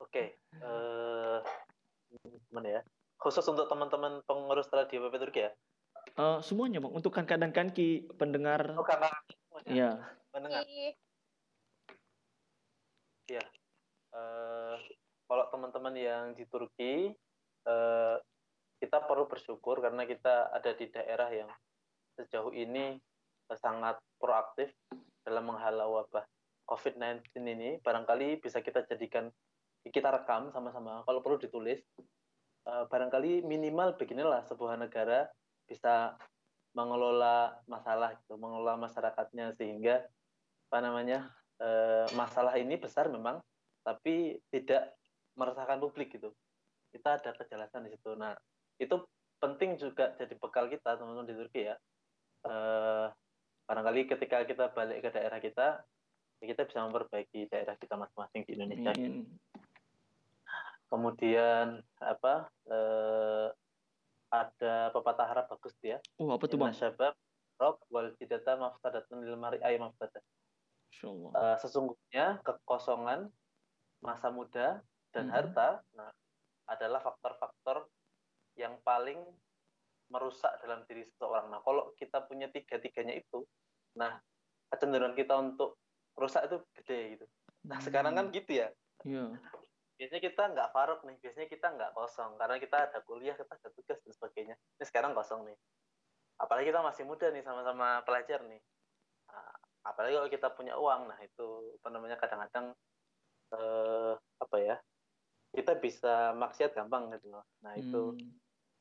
Oke. 0.00 0.40
Eh 0.56 1.38
mana 2.48 2.80
ya? 2.80 2.82
Khusus 3.20 3.44
untuk 3.52 3.68
teman-teman 3.68 4.24
pengurus 4.24 4.72
radio 4.72 5.04
PP 5.04 5.14
Turki 5.20 5.40
ya? 5.44 5.52
Eh, 6.16 6.38
semuanya 6.40 6.80
bang. 6.80 6.96
Untuk 6.96 7.12
Kanka 7.12 7.36
dan 7.36 7.52
Kanki 7.52 8.08
pendengar. 8.16 8.80
Oh, 8.80 8.86
kakak 8.88 9.12
semuanya. 9.44 10.16
Iya. 13.28 13.44
Eh, 14.16 14.76
kalau 15.28 15.44
teman-teman 15.52 15.94
yang 16.00 16.32
di 16.32 16.48
Turki 16.48 17.12
eh, 17.66 18.16
kita 18.80 19.04
perlu 19.04 19.28
bersyukur 19.28 19.84
karena 19.84 20.08
kita 20.08 20.48
ada 20.54 20.70
di 20.72 20.86
daerah 20.88 21.28
yang 21.32 21.50
sejauh 22.16 22.52
ini 22.52 22.96
sangat 23.50 23.98
proaktif 24.16 24.72
dalam 25.26 25.50
menghalau 25.52 26.00
wabah 26.00 26.24
COVID-19 26.64 27.20
ini. 27.44 27.70
Barangkali 27.82 28.40
bisa 28.40 28.62
kita 28.64 28.86
jadikan 28.88 29.28
kita 29.84 30.08
rekam 30.12 30.48
sama-sama. 30.54 31.04
Kalau 31.04 31.20
perlu 31.20 31.36
ditulis 31.36 31.82
Eh, 32.68 32.84
barangkali 32.92 33.40
minimal 33.40 33.96
beginilah 33.96 34.44
sebuah 34.44 34.76
negara 34.76 35.24
bisa 35.64 36.12
mengelola 36.76 37.56
masalah 37.64 38.14
gitu 38.20 38.36
mengelola 38.36 38.76
masyarakatnya. 38.76 39.56
Sehingga 39.56 40.04
apa 40.70 40.78
namanya 40.84 41.32
eh, 41.58 42.06
masalah 42.14 42.60
ini 42.60 42.76
besar 42.76 43.08
memang 43.08 43.40
tapi 43.80 44.36
tidak 44.52 44.92
meresahkan 45.34 45.80
publik 45.80 46.12
gitu 46.12 46.36
kita 46.90 47.18
ada 47.18 47.30
kejelasan 47.34 47.86
di 47.86 47.94
situ 47.94 48.14
nah 48.14 48.34
itu 48.76 48.94
penting 49.40 49.78
juga 49.80 50.12
jadi 50.18 50.34
bekal 50.36 50.68
kita 50.68 50.98
teman-teman 50.98 51.26
di 51.30 51.34
Turki 51.38 51.60
ya 51.70 51.76
eh, 52.44 53.06
barangkali 53.66 54.10
ketika 54.10 54.42
kita 54.44 54.74
balik 54.74 55.00
ke 55.00 55.08
daerah 55.14 55.38
kita 55.38 55.68
ya 56.40 56.44
kita 56.50 56.66
bisa 56.66 56.82
memperbaiki 56.88 57.48
daerah 57.48 57.76
kita 57.78 57.94
masing-masing 57.94 58.42
di 58.48 58.52
Indonesia 58.58 58.90
Amin. 58.96 59.24
kemudian 60.90 61.80
apa 62.02 62.50
eh, 62.66 63.48
ada 64.30 64.74
pepatah 64.94 65.26
Arab 65.26 65.46
bagus 65.50 65.74
dia 65.82 65.98
Oh, 66.18 66.30
apa 66.34 66.46
tuh 66.46 66.58
bang? 66.58 66.74
Syabab 66.74 67.14
rob 67.60 67.76
wal 67.92 68.14
jidata 68.16 68.56
mafsadatun 68.56 69.26
lil 69.26 69.36
mari 69.36 69.58
ay 69.60 69.76
mafsadat 69.76 70.22
Insya 70.90 71.06
Allah. 71.06 71.30
Eh, 71.30 71.56
sesungguhnya 71.62 72.26
kekosongan 72.42 73.30
masa 74.02 74.28
muda 74.32 74.80
dan 75.14 75.28
Mhm. 75.28 75.34
harta 75.34 75.68
nah, 75.94 76.10
adalah 76.70 77.02
faktor-faktor 77.02 77.90
yang 78.54 78.78
paling 78.86 79.18
merusak 80.10 80.50
dalam 80.62 80.82
diri 80.86 81.06
seseorang. 81.06 81.50
Nah, 81.50 81.62
kalau 81.62 81.94
kita 81.94 82.26
punya 82.26 82.50
tiga-tiganya 82.50 83.14
itu, 83.18 83.46
nah 83.94 84.18
kecenderungan 84.70 85.14
kita 85.18 85.34
untuk 85.38 85.78
rusak 86.18 86.46
itu 86.46 86.56
gede 86.78 87.00
gitu. 87.18 87.26
Nah, 87.66 87.78
sekarang 87.82 88.14
kan 88.18 88.30
gitu 88.34 88.62
ya. 88.62 88.68
Iya. 89.06 89.38
Biasanya 90.00 90.22
kita 90.22 90.42
nggak 90.56 90.70
faruk 90.72 91.00
nih, 91.04 91.16
biasanya 91.20 91.48
kita 91.50 91.66
nggak 91.76 91.92
kosong 91.92 92.34
karena 92.40 92.56
kita 92.56 92.76
ada 92.88 92.98
kuliah, 93.04 93.36
kita 93.36 93.52
ada 93.52 93.70
tugas 93.70 93.98
dan 94.00 94.12
sebagainya. 94.16 94.54
Ini 94.80 94.84
sekarang 94.88 95.12
kosong 95.12 95.44
nih. 95.44 95.56
Apalagi 96.40 96.72
kita 96.72 96.80
masih 96.80 97.04
muda 97.04 97.28
nih, 97.28 97.44
sama-sama 97.44 98.00
pelajar 98.02 98.40
nih. 98.48 98.60
Nah, 99.28 99.52
apalagi 99.84 100.14
kalau 100.16 100.30
kita 100.32 100.48
punya 100.56 100.74
uang, 100.80 101.12
nah 101.12 101.18
itu 101.20 101.76
apa 101.84 101.88
namanya 101.92 102.16
kadang-kadang 102.16 102.72
eh, 103.52 104.14
apa 104.16 104.56
ya? 104.58 104.76
Kita 105.50 105.74
bisa 105.78 106.32
maksiat 106.34 106.74
gampang 106.74 107.10
gitu 107.14 107.34
loh. 107.34 107.44
Nah 107.66 107.74
itu 107.74 108.14
Hmm. 108.14 108.30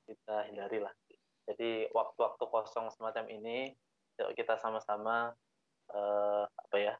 kita 0.06 0.46
hindari 0.50 0.82
lah. 0.82 0.94
Jadi 1.50 1.90
waktu-waktu 1.90 2.44
kosong 2.46 2.94
semacam 2.94 3.26
ini, 3.30 3.74
yuk 4.18 4.34
kita 4.38 4.58
sama-sama 4.58 5.34
eh, 5.90 6.46
apa 6.46 6.78
ya? 6.78 6.94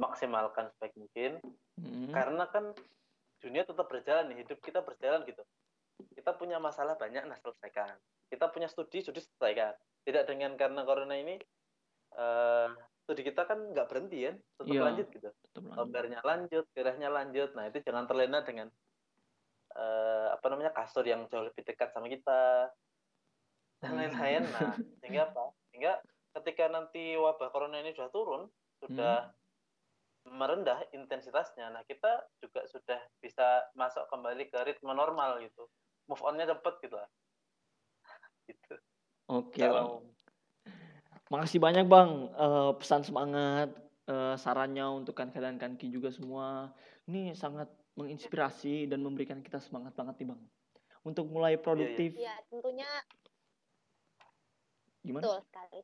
maksimalkan 0.00 0.72
sebaik 0.72 0.96
mungkin 0.96 1.38
Hmm. 1.76 2.12
karena 2.12 2.44
kan 2.48 2.72
dunia 3.40 3.64
tetap 3.64 3.88
berjalan 3.88 4.32
nih 4.32 4.44
hidup 4.44 4.58
kita 4.60 4.80
berjalan 4.84 5.24
gitu 5.28 5.44
kita 6.16 6.32
punya 6.36 6.56
masalah 6.60 6.96
banyak 6.96 7.24
nah 7.24 7.36
selesaikan 7.40 7.96
kita 8.32 8.48
punya 8.52 8.68
studi 8.68 9.00
studi 9.04 9.20
selesaikan 9.20 9.76
tidak 10.04 10.24
dengan 10.28 10.56
karena 10.56 10.84
corona 10.84 11.16
ini 11.16 11.40
eh 12.16 12.68
studi 13.10 13.26
kita 13.26 13.42
kan 13.42 13.58
nggak 13.74 13.90
berhenti 13.90 14.30
ya 14.30 14.32
tetap 14.54 14.70
Iya. 14.70 14.82
lanjut 14.86 15.06
gitu. 15.10 15.28
Tetap 15.34 15.62
lanjut. 15.66 15.78
gambarnya 15.82 16.20
lanjut 17.10 17.50
nah 17.58 17.64
itu 17.66 17.78
jangan 17.82 18.06
terlena 18.06 18.38
dengan 18.46 18.70
eh, 19.74 20.28
apa 20.30 20.46
namanya 20.46 20.70
kasur 20.70 21.02
yang 21.02 21.26
jauh 21.26 21.42
lebih 21.42 21.66
dekat 21.66 21.90
sama 21.90 22.06
kita. 22.06 22.70
Dan 23.82 23.90
Hmm. 23.90 23.98
lain-lain. 23.98 24.42
Nah 24.46 24.70
sehingga 25.02 25.34
apa? 25.34 25.50
Sehingga 25.74 25.98
ketika 26.38 26.70
nanti 26.70 27.18
wabah 27.18 27.50
corona 27.50 27.82
ini 27.82 27.90
sudah 27.90 28.14
turun 28.14 28.46
sudah 28.78 29.34
merendah 30.30 30.86
intensitasnya 30.94 31.74
nah 31.74 31.82
kita 31.82 32.22
juga 32.38 32.62
sudah 32.70 33.00
bisa 33.18 33.66
masuk 33.74 34.06
kembali 34.06 34.46
ke 34.46 34.58
ritme 34.62 34.94
normal 34.94 35.42
gitu. 35.42 35.66
Move 36.06 36.22
onnya 36.22 36.46
cepet 36.46 36.74
gitu 36.86 36.94
lah. 36.94 37.10
Gitu. 38.46 38.74
Oke 39.30 39.62
bang. 39.62 39.86
Makasih 41.30 41.62
banyak 41.62 41.86
bang 41.86 42.10
eh, 42.34 42.72
pesan 42.74 43.06
semangat 43.06 43.70
eh, 44.10 44.34
sarannya 44.34 44.86
untuk 44.90 45.14
kan 45.14 45.30
dan 45.30 45.56
kanki 45.62 45.86
juga 45.86 46.10
semua. 46.10 46.74
Ini 47.06 47.38
sangat 47.38 47.70
menginspirasi 47.94 48.90
dan 48.90 49.02
memberikan 49.06 49.38
kita 49.38 49.62
semangat 49.62 49.94
banget 49.94 50.18
nih 50.20 50.28
bang. 50.34 50.40
Untuk 51.06 51.30
mulai 51.30 51.54
produktif. 51.56 52.18
Ya, 52.18 52.34
tentunya 52.50 52.90
Gimana? 55.00 55.22
betul 55.24 55.38
sekali. 55.48 55.80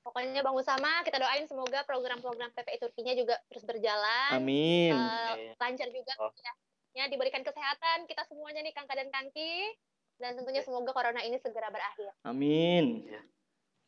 Pokoknya 0.00 0.40
Bang 0.40 0.56
Usama, 0.56 1.04
kita 1.04 1.20
doain 1.20 1.44
semoga 1.44 1.84
program-program 1.84 2.50
PPI 2.56 2.80
Turkinya 2.80 3.12
juga 3.12 3.36
terus 3.52 3.68
berjalan. 3.68 4.32
Amin. 4.32 4.96
Eh, 4.96 5.52
lancar 5.60 5.92
juga 5.92 6.12
Oh. 6.18 6.32
ya. 6.40 6.52
ya 6.90 7.04
diberikan 7.06 7.44
kesehatan 7.46 8.08
kita 8.10 8.26
semuanya 8.26 8.66
nih 8.66 8.74
Kangka 8.74 8.98
dan 8.98 9.12
Kangki 9.14 9.76
dan 10.18 10.34
tentunya 10.34 10.64
semoga 10.64 10.90
corona 10.90 11.22
ini 11.22 11.38
segera 11.38 11.70
berakhir. 11.70 12.10
Amin. 12.26 13.06
Iya. 13.06 13.22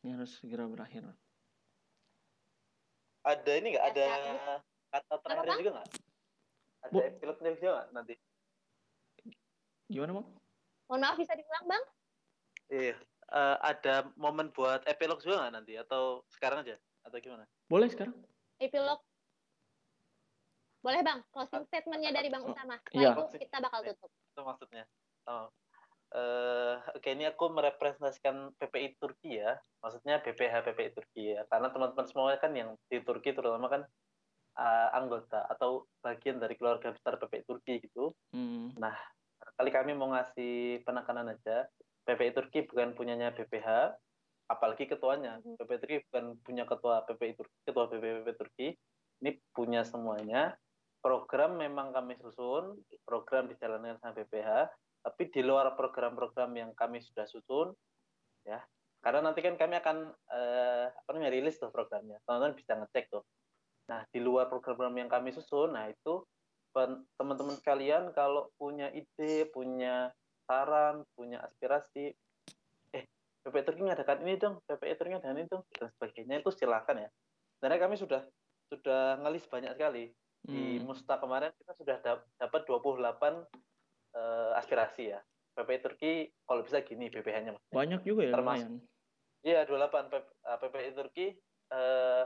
Ini 0.03 0.19
harus 0.19 0.31
segera 0.43 0.67
berakhir. 0.67 1.07
ada 3.23 3.51
ini 3.55 3.71
nggak 3.71 3.87
ada 3.95 4.07
kata 4.91 5.15
terakhirnya 5.23 5.47
Bang? 5.47 5.59
juga 5.63 5.71
nggak 5.79 5.87
ada 5.87 6.91
Bu. 6.91 6.99
epilognya 7.07 7.51
juga 7.55 7.71
nggak 7.71 7.87
nanti 7.95 8.13
Gimana 9.87 10.11
bang? 10.19 10.27
Mohon 10.91 11.01
maaf 11.07 11.15
bisa 11.15 11.33
diulang 11.39 11.65
Bang? 11.71 11.83
Iya. 12.67 12.95
Eh, 13.33 13.57
ada 13.63 14.11
momen 14.19 14.51
buat 14.51 14.83
epilog 14.83 15.23
juga 15.23 15.39
nggak 15.39 15.53
nanti 15.55 15.73
atau 15.79 16.27
sekarang 16.35 16.67
aja 16.67 16.75
atau 17.07 17.17
gimana? 17.23 17.47
Boleh 17.71 17.87
sekarang? 17.87 18.11
Epilog. 18.59 18.99
Boleh 20.83 20.99
Bang, 20.99 21.23
closing 21.31 21.63
statementnya 21.71 22.11
dari 22.11 22.27
Bang 22.27 22.43
Usama. 22.43 22.75
Iya. 22.91 23.15
Itu 23.15 23.39
kita 23.39 23.63
bakal 23.63 23.87
tutup. 23.87 24.11
Itu 24.11 24.41
maksudnya. 24.43 24.83
Oh. 25.31 25.47
Eh, 26.13 26.75
oke 26.93 27.09
ini 27.09 27.25
aku 27.25 27.49
merepresentasikan 27.49 28.53
PPI 28.61 29.01
Turki 29.01 29.41
ya. 29.41 29.57
Maksudnya 29.81 30.21
BPH 30.21 30.61
PPI 30.69 30.89
Turki 30.93 31.33
ya. 31.33 31.41
Karena 31.49 31.73
teman-teman 31.73 32.05
semua 32.05 32.37
kan 32.37 32.53
yang 32.53 32.77
di 32.85 33.01
Turki 33.01 33.33
terutama 33.33 33.65
kan 33.65 33.81
eh, 34.61 34.89
anggota 34.93 35.49
atau 35.49 35.89
bagian 36.05 36.37
dari 36.37 36.53
keluarga 36.53 36.93
besar 36.93 37.17
PPI 37.17 37.43
Turki 37.49 37.73
gitu. 37.81 38.13
Hmm. 38.29 38.77
Kali 39.57 39.69
kami 39.73 39.97
mau 39.97 40.13
ngasih 40.13 40.85
penekanan 40.85 41.33
aja. 41.33 41.65
PPI 42.05 42.31
Turki 42.35 42.59
bukan 42.67 42.93
punyanya 42.93 43.31
BPH, 43.33 43.95
apalagi 44.51 44.85
ketuanya. 44.85 45.39
Mhm. 45.41 45.55
PPI 45.55 45.79
Turki 45.81 45.97
bukan 46.11 46.25
punya 46.43 46.63
ketua 46.67 47.01
PPI 47.09 47.33
Turki, 47.39 47.57
ketua 47.65 47.85
PPI 47.89 48.33
Turki. 48.37 48.67
Ini 49.23 49.31
punya 49.55 49.81
semuanya. 49.87 50.53
Program 50.99 51.59
memang 51.59 51.91
kami 51.91 52.15
susun, 52.19 52.79
program 53.03 53.51
dijalankan 53.51 53.99
sama 53.99 54.15
BPH, 54.15 54.71
tapi 55.03 55.27
di 55.27 55.43
luar 55.43 55.75
program-program 55.75 56.51
yang 56.55 56.71
kami 56.71 57.03
sudah 57.03 57.27
susun, 57.27 57.75
ya. 58.47 58.63
Karena 59.03 59.19
nanti 59.19 59.43
kan 59.43 59.59
kami 59.59 59.75
akan 59.83 59.97
eh, 60.31 60.87
apa 60.87 61.09
namanya 61.11 61.35
rilis 61.35 61.59
tuh 61.59 61.67
programnya. 61.69 62.23
Teman-teman 62.23 62.55
bisa 62.55 62.79
ngecek 62.79 63.11
tuh. 63.11 63.27
Nah, 63.91 64.07
di 64.07 64.23
luar 64.23 64.47
program-program 64.47 64.95
yang 64.95 65.11
kami 65.11 65.35
susun, 65.35 65.75
nah 65.75 65.91
itu 65.91 66.23
teman-teman 67.19 67.53
sekalian 67.59 68.15
kalau 68.15 68.49
punya 68.57 68.89
ide, 68.89 69.45
punya 69.53 70.09
saran, 70.49 71.05
punya 71.13 71.43
aspirasi, 71.45 72.15
eh 72.95 73.05
PPI 73.45 73.61
Turki 73.61 73.81
ngadakan 73.85 74.25
ini 74.25 74.41
dong, 74.41 74.57
PPI 74.65 74.95
Turki 74.97 75.11
ngadakan 75.13 75.37
ini 75.37 75.45
dong, 75.51 75.63
dan 75.75 75.91
sebagainya 75.93 76.41
itu 76.41 76.49
silakan 76.49 77.05
ya. 77.05 77.09
Karena 77.61 77.77
kami 77.77 77.95
sudah 77.99 78.25
sudah 78.73 79.21
ngelis 79.21 79.45
banyak 79.51 79.77
sekali 79.77 80.09
di 80.43 80.79
Hmm. 80.79 80.91
Musta 80.91 81.15
kemarin 81.21 81.55
kita 81.55 81.71
sudah 81.79 81.97
dap- 82.03 82.27
dapat 82.35 82.61
28 82.67 83.47
eh, 84.13 84.51
aspirasi 84.57 85.13
ya. 85.13 85.19
PPI 85.53 85.79
Turki 85.85 86.11
kalau 86.49 86.65
bisa 86.65 86.81
gini 86.81 87.13
BPH-nya. 87.13 87.53
Banyak 87.69 88.01
juga 88.01 88.25
ya 88.25 88.33
Termasuk- 88.33 88.65
lumayan. 88.69 88.81
Iya 89.43 89.59
28 89.67 90.09
P- 90.09 90.33
eh, 90.49 90.57
PPI 90.57 90.91
Turki 90.95 91.27
eh, 91.73 92.23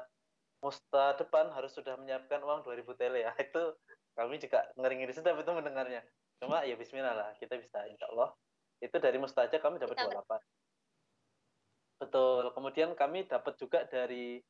Musta 0.57 1.13
depan 1.13 1.53
harus 1.53 1.69
sudah 1.69 1.93
menyiapkan 2.01 2.41
uang 2.41 2.65
2000 2.65 2.97
tele 2.97 3.21
ya. 3.27 3.31
Itu 3.45 3.77
kami 4.17 4.41
juga 4.41 4.65
ngeri-ngeri 4.73 5.13
sedap 5.13 5.37
itu 5.37 5.51
mendengarnya. 5.53 6.01
Cuma 6.41 6.65
ya 6.65 6.73
bismillah 6.73 7.13
lah, 7.13 7.29
kita 7.37 7.53
bisa 7.61 7.85
insya 7.85 8.09
Allah. 8.09 8.33
Itu 8.81 8.97
dari 8.97 9.21
Musta 9.21 9.45
aja 9.45 9.61
kami 9.61 9.77
dapat 9.77 9.93
Kita 9.93 10.09
28. 10.09 12.01
Betul. 12.01 12.43
Kemudian 12.53 12.89
kami 12.97 13.29
dapat 13.29 13.53
juga 13.61 13.85
dari 13.85 14.41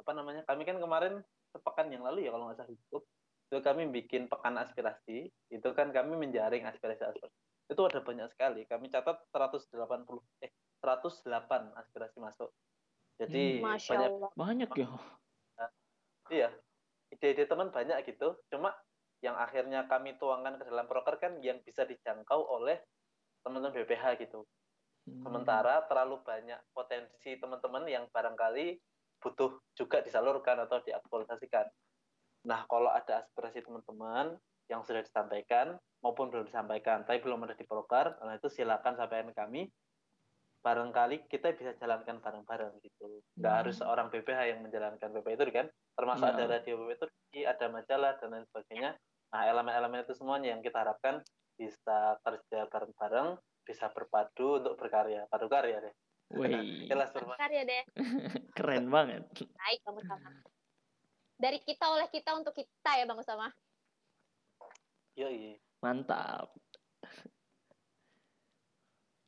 apa 0.00 0.10
namanya? 0.16 0.40
Kami 0.48 0.64
kan 0.64 0.80
kemarin 0.80 1.20
sepekan 1.52 1.92
yang 1.92 2.00
lalu 2.00 2.24
ya 2.24 2.32
kalau 2.32 2.48
nggak 2.48 2.64
salah 2.64 2.72
YouTube 2.72 3.04
itu 3.52 3.60
kami 3.60 3.84
bikin 3.92 4.32
pekan 4.32 4.56
aspirasi. 4.56 5.28
Itu 5.52 5.76
kan 5.76 5.92
kami 5.92 6.16
menjaring 6.16 6.64
aspirasi-aspirasi. 6.64 7.68
Itu 7.68 7.84
ada 7.84 8.00
banyak 8.00 8.32
sekali. 8.32 8.64
Kami 8.64 8.88
catat 8.88 9.20
180 9.28 10.24
eh 10.40 10.48
108 10.80 11.76
aspirasi 11.76 12.16
masuk. 12.16 12.48
Jadi 13.20 13.60
Hmm. 13.60 13.76
Masya 13.76 13.92
banyak 13.92 14.08
Allah. 14.08 14.30
Banyak 14.32 14.70
ya. 14.72 14.88
iya 16.32 16.48
ide-ide 17.12 17.44
teman 17.44 17.68
banyak 17.68 18.08
gitu. 18.08 18.40
Cuma 18.48 18.72
yang 19.20 19.36
akhirnya 19.36 19.84
kami 19.84 20.16
tuangkan 20.16 20.56
ke 20.56 20.64
dalam 20.72 20.88
proker 20.88 21.20
kan 21.20 21.36
yang 21.44 21.60
bisa 21.60 21.84
dijangkau 21.84 22.40
oleh 22.40 22.80
teman-teman 23.44 23.84
BPH 23.84 24.16
gitu. 24.24 24.48
Hmm. 25.04 25.28
Sementara 25.28 25.84
terlalu 25.92 26.24
banyak 26.24 26.56
potensi 26.72 27.36
teman-teman 27.36 27.84
yang 27.84 28.08
barangkali 28.08 28.80
butuh 29.20 29.60
juga 29.76 30.00
disalurkan 30.00 30.56
atau 30.64 30.80
diaktualisasikan. 30.80 31.68
Nah, 32.42 32.66
kalau 32.66 32.90
ada 32.90 33.22
aspirasi 33.22 33.62
teman-teman 33.62 34.34
yang 34.66 34.82
sudah 34.82 35.02
disampaikan 35.02 35.78
maupun 36.02 36.30
belum 36.30 36.50
disampaikan, 36.50 37.06
tapi 37.06 37.22
belum 37.22 37.46
ada 37.46 37.54
di 37.54 37.62
proker, 37.62 38.18
nah 38.18 38.34
itu 38.34 38.50
silakan 38.50 38.98
sampaikan 38.98 39.30
ke 39.30 39.36
kami. 39.38 39.62
Barangkali 40.62 41.26
kita 41.26 41.54
bisa 41.58 41.74
jalankan 41.78 42.22
bareng-bareng 42.22 42.78
gitu. 42.82 43.22
Nggak 43.38 43.50
Hmm. 43.50 43.60
harus 43.66 43.74
seorang 43.82 44.10
BPH 44.14 44.40
yang 44.54 44.60
menjalankan 44.62 45.10
BPH 45.10 45.34
itu 45.34 45.44
kan, 45.50 45.66
termasuk 45.98 46.26
Ya. 46.26 46.34
ada 46.38 46.44
radio 46.58 46.74
BPH 46.78 46.94
itu, 46.98 47.06
ada 47.46 47.66
majalah 47.66 48.12
dan 48.18 48.28
lain 48.30 48.46
sebagainya. 48.50 48.90
Nah, 49.34 49.42
elemen-elemen 49.48 50.06
itu 50.06 50.14
semuanya 50.14 50.54
yang 50.54 50.62
kita 50.62 50.86
harapkan 50.86 51.22
bisa 51.58 52.18
kerja 52.22 52.66
bareng-bareng, 52.70 53.38
bisa 53.66 53.90
berpadu 53.90 54.62
untuk 54.62 54.74
berkarya, 54.78 55.26
padu 55.30 55.46
karya 55.46 55.78
deh. 55.82 55.94
Wih, 56.32 56.86
Jelas 56.86 57.10
berpadu. 57.10 57.38
Karya 57.38 57.62
deh. 57.66 57.82
keren 58.58 58.86
banget. 58.86 59.26
Baik, 59.58 59.78
Bang 59.82 59.98
Usama. 59.98 60.30
Dari 61.42 61.58
kita 61.58 61.90
oleh 61.90 62.06
kita 62.06 62.38
untuk 62.38 62.54
kita 62.54 62.90
ya, 62.94 63.02
Bang 63.02 63.18
Usama. 63.18 63.50
Yoi. 65.18 65.58
Mantap. 65.82 66.54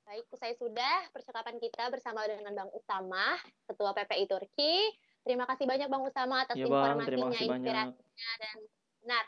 Baik, 0.06 0.22
usai 0.30 0.54
sudah 0.54 1.10
percakapan 1.10 1.58
kita 1.58 1.90
bersama 1.90 2.22
dengan 2.22 2.54
Bang 2.54 2.70
Usama, 2.70 3.34
Ketua 3.66 3.90
PPI 3.98 4.30
Turki. 4.30 4.94
Terima 5.26 5.42
kasih 5.50 5.66
banyak 5.66 5.90
Bang 5.90 6.06
Usama 6.06 6.46
atas 6.46 6.54
Ya 6.54 6.70
Bang, 6.70 7.02
informasinya, 7.02 7.50
banyak. 7.50 7.66
inspirasinya, 7.90 8.30
dan 8.38 8.56
benar. 9.02 9.24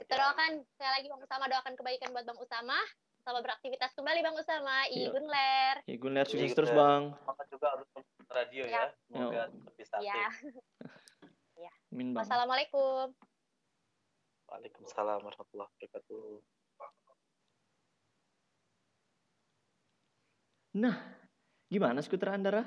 Kita 0.00 0.14
doakan, 0.16 0.50
sekali 0.72 0.90
lagi 0.96 1.06
Bang 1.12 1.20
Usama 1.20 1.44
doakan 1.52 1.74
kebaikan 1.76 2.08
buat 2.16 2.24
Bang 2.24 2.40
Usama. 2.40 2.78
Selamat 3.20 3.42
beraktivitas 3.52 3.92
kembali 3.92 4.20
Bang 4.24 4.36
Usama. 4.40 4.88
Iya. 4.88 5.12
Igun 5.12 5.28
ler. 5.28 5.76
Ya, 5.84 5.96
Gunler 6.00 6.24
sukses 6.24 6.40
Iya, 6.40 6.56
terus 6.56 6.72
Gunler. 6.72 6.88
bang. 6.88 7.02
Semangat 7.20 7.46
juga 7.52 7.68
untuk 7.84 8.28
radio 8.32 8.62
ya. 8.64 8.84
Semoga 9.12 9.42
lebih 9.52 9.84
stabil. 9.84 10.08
Ya. 10.08 10.26
Amin 11.92 12.16
bang. 12.16 12.24
Wassalamualaikum. 12.24 13.12
Waalaikumsalam 14.48 15.20
warahmatullahi 15.20 15.68
wabarakatuh. 15.68 16.40
Nah, 20.72 20.96
gimana 21.68 22.00
skuter 22.00 22.32
Andara? 22.32 22.64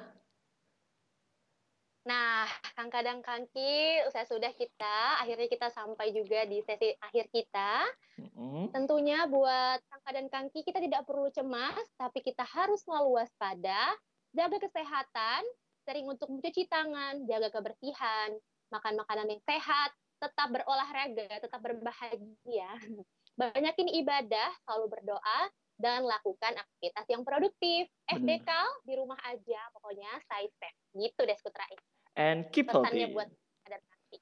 Nah, 2.05 2.45
Kang 2.77 2.93
Kadang 2.93 3.25
Kangki, 3.25 4.05
usai 4.05 4.29
sudah 4.29 4.53
kita, 4.53 5.17
akhirnya 5.17 5.49
kita 5.49 5.73
sampai 5.73 6.13
juga 6.13 6.45
di 6.45 6.61
sesi 6.61 6.93
akhir 7.01 7.33
kita. 7.33 7.81
Mm-mm. 8.21 8.69
Tentunya 8.69 9.25
buat 9.25 9.81
Kangka 9.89 10.11
dan 10.13 10.29
Kangki 10.29 10.61
kita 10.61 10.77
tidak 10.77 11.01
perlu 11.09 11.33
cemas, 11.33 11.81
tapi 11.97 12.21
kita 12.21 12.45
harus 12.45 12.85
selalu 12.85 13.25
waspada, 13.25 13.97
jaga 14.37 14.61
kesehatan, 14.61 15.41
sering 15.81 16.05
untuk 16.05 16.29
mencuci 16.29 16.69
tangan, 16.69 17.25
jaga 17.25 17.49
kebersihan, 17.49 18.37
makan 18.69 18.93
makanan 19.01 19.27
yang 19.29 19.41
sehat, 19.45 19.91
tetap 20.19 20.47
berolahraga, 20.51 21.27
tetap 21.41 21.59
berbahagia. 21.61 22.69
Banyakin 23.39 23.89
ibadah, 23.99 24.49
selalu 24.63 24.85
berdoa, 24.95 25.39
dan 25.75 26.07
lakukan 26.07 26.55
aktivitas 26.55 27.05
yang 27.11 27.23
produktif. 27.27 27.91
FDK 28.07 28.49
di 28.87 28.93
rumah 28.95 29.19
aja, 29.27 29.61
pokoknya 29.75 30.07
stay 30.23 30.47
safe. 30.55 30.77
Gitu 30.95 31.19
deh, 31.19 31.35
Skutra 31.35 31.67
Is. 31.67 31.83
And 32.15 32.47
keep 32.55 32.71
Pesannya 32.71 33.11
healthy. 33.11 33.15
buat 33.15 33.29
dan 33.67 33.81
Kangki. 33.83 34.17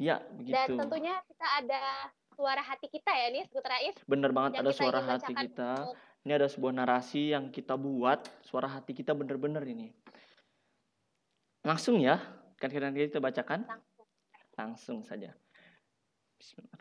Ya, 0.00 0.16
Dan 0.24 0.36
begitu. 0.40 0.72
tentunya 0.80 1.14
kita 1.28 1.46
ada 1.60 1.82
suara 2.32 2.62
hati 2.64 2.88
kita 2.88 3.12
ya 3.12 3.26
nih, 3.28 3.44
Skutra 3.52 3.76
Is. 3.84 3.96
Bener 4.08 4.32
banget 4.32 4.64
ada 4.64 4.72
suara 4.72 5.00
hati 5.04 5.32
kita. 5.36 5.84
untuk 5.84 6.00
Ini 6.20 6.32
ada 6.36 6.48
sebuah 6.48 6.72
narasi 6.76 7.32
yang 7.32 7.52
kita 7.52 7.76
buat. 7.76 8.24
Suara 8.44 8.68
hati 8.68 8.92
kita 8.96 9.12
bener-bener 9.12 9.64
ini. 9.68 9.92
Langsung 11.60 12.00
ya. 12.00 12.16
Kan 12.60 12.68
kita 12.68 13.18
bacakan? 13.24 13.64
langsung. 13.64 14.06
Langsung 14.52 14.98
saja. 15.00 15.32
Bismillah. 16.36 16.76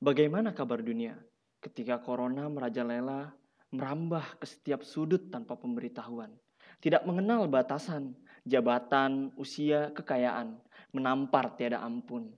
Bagaimana 0.00 0.56
kabar 0.56 0.80
dunia 0.80 1.14
ketika 1.60 2.00
corona 2.00 2.48
merajalela, 2.48 3.30
merambah 3.76 4.40
ke 4.40 4.48
setiap 4.48 4.80
sudut 4.80 5.28
tanpa 5.28 5.54
pemberitahuan? 5.60 6.32
Tidak 6.80 7.04
mengenal 7.04 7.46
batasan, 7.46 8.16
jabatan, 8.48 9.30
usia, 9.36 9.92
kekayaan, 9.92 10.56
menampar 10.96 11.54
tiada 11.60 11.84
ampun. 11.84 12.32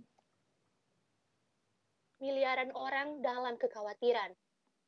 miliaran 2.25 2.73
orang 2.73 3.21
dalam 3.21 3.61
kekhawatiran. 3.61 4.33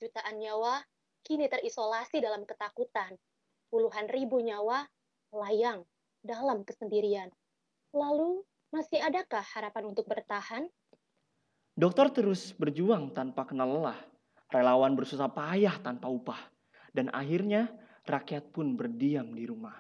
Jutaan 0.01 0.41
nyawa 0.41 0.81
kini 1.21 1.53
terisolasi 1.53 2.25
dalam 2.25 2.49
ketakutan. 2.49 3.13
Puluhan 3.69 4.09
ribu 4.09 4.41
nyawa 4.41 4.89
melayang 5.37 5.85
dalam 6.25 6.65
kesendirian. 6.65 7.29
Lalu, 7.97 8.45
masih 8.69 9.01
adakah 9.01 9.41
harapan 9.57 9.89
untuk 9.89 10.05
bertahan? 10.05 10.69
Dokter 11.73 12.13
terus 12.13 12.53
berjuang 12.53 13.17
tanpa 13.17 13.49
kenal 13.49 13.73
lelah, 13.73 13.97
relawan 14.53 14.93
bersusah 14.93 15.33
payah 15.33 15.81
tanpa 15.81 16.13
upah, 16.13 16.41
dan 16.93 17.09
akhirnya 17.09 17.73
rakyat 18.05 18.53
pun 18.53 18.77
berdiam 18.77 19.33
di 19.33 19.49
rumah. 19.49 19.73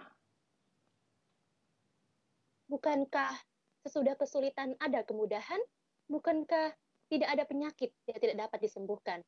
Bukankah 2.73 3.37
sesudah 3.85 4.17
kesulitan 4.17 4.73
ada 4.81 5.05
kemudahan? 5.05 5.61
Bukankah 6.09 6.73
tidak 7.13 7.29
ada 7.37 7.45
penyakit 7.45 7.93
yang 8.09 8.17
tidak 8.17 8.49
dapat 8.49 8.65
disembuhkan? 8.65 9.21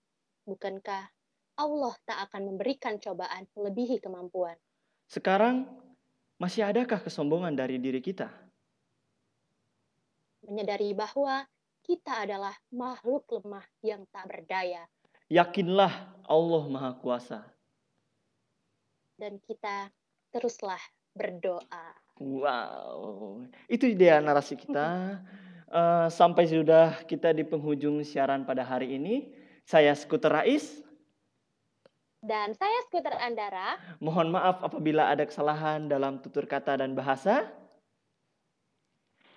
Bukankah 0.48 1.12
Allah 1.60 1.94
tak 2.08 2.24
akan 2.32 2.56
memberikan 2.56 2.96
cobaan 2.96 3.44
melebihi 3.52 4.00
kemampuan? 4.00 4.56
Sekarang, 5.12 5.68
masih 6.40 6.64
adakah 6.64 7.04
kesombongan 7.04 7.52
dari 7.52 7.76
diri 7.76 8.00
kita? 8.00 8.47
Menyadari 10.48 10.96
bahwa 10.96 11.44
kita 11.84 12.24
adalah 12.24 12.56
makhluk 12.72 13.28
lemah 13.28 13.64
yang 13.84 14.04
tak 14.08 14.28
berdaya 14.28 14.88
Yakinlah 15.28 15.92
Allah 16.24 16.62
Maha 16.72 16.96
Kuasa. 16.96 17.44
dan 19.18 19.36
kita 19.44 19.90
teruslah 20.30 20.80
berdoa. 21.12 21.90
Wow, 22.22 23.44
itu 23.68 23.92
dia 23.92 24.18
narasi 24.24 24.56
kita. 24.56 24.88
Eh, 25.68 26.08
sampai 26.08 26.48
sudah 26.48 27.04
kita 27.04 27.28
di 27.36 27.44
penghujung 27.44 28.00
siaran 28.00 28.48
pada 28.48 28.64
hari 28.64 28.96
ini. 28.96 29.28
Saya 29.68 29.92
Skuter 29.92 30.32
Rais. 30.32 30.80
Dan 32.24 32.56
saya 32.56 32.88
Skuter 32.88 33.12
Andara, 33.20 33.76
Mohon 34.00 34.32
maaf 34.32 34.64
apabila 34.64 35.12
ada 35.12 35.28
kesalahan 35.28 35.84
dalam 35.84 36.24
tutur 36.24 36.48
kata 36.48 36.80
dan 36.80 36.96
bahasa. 36.96 37.52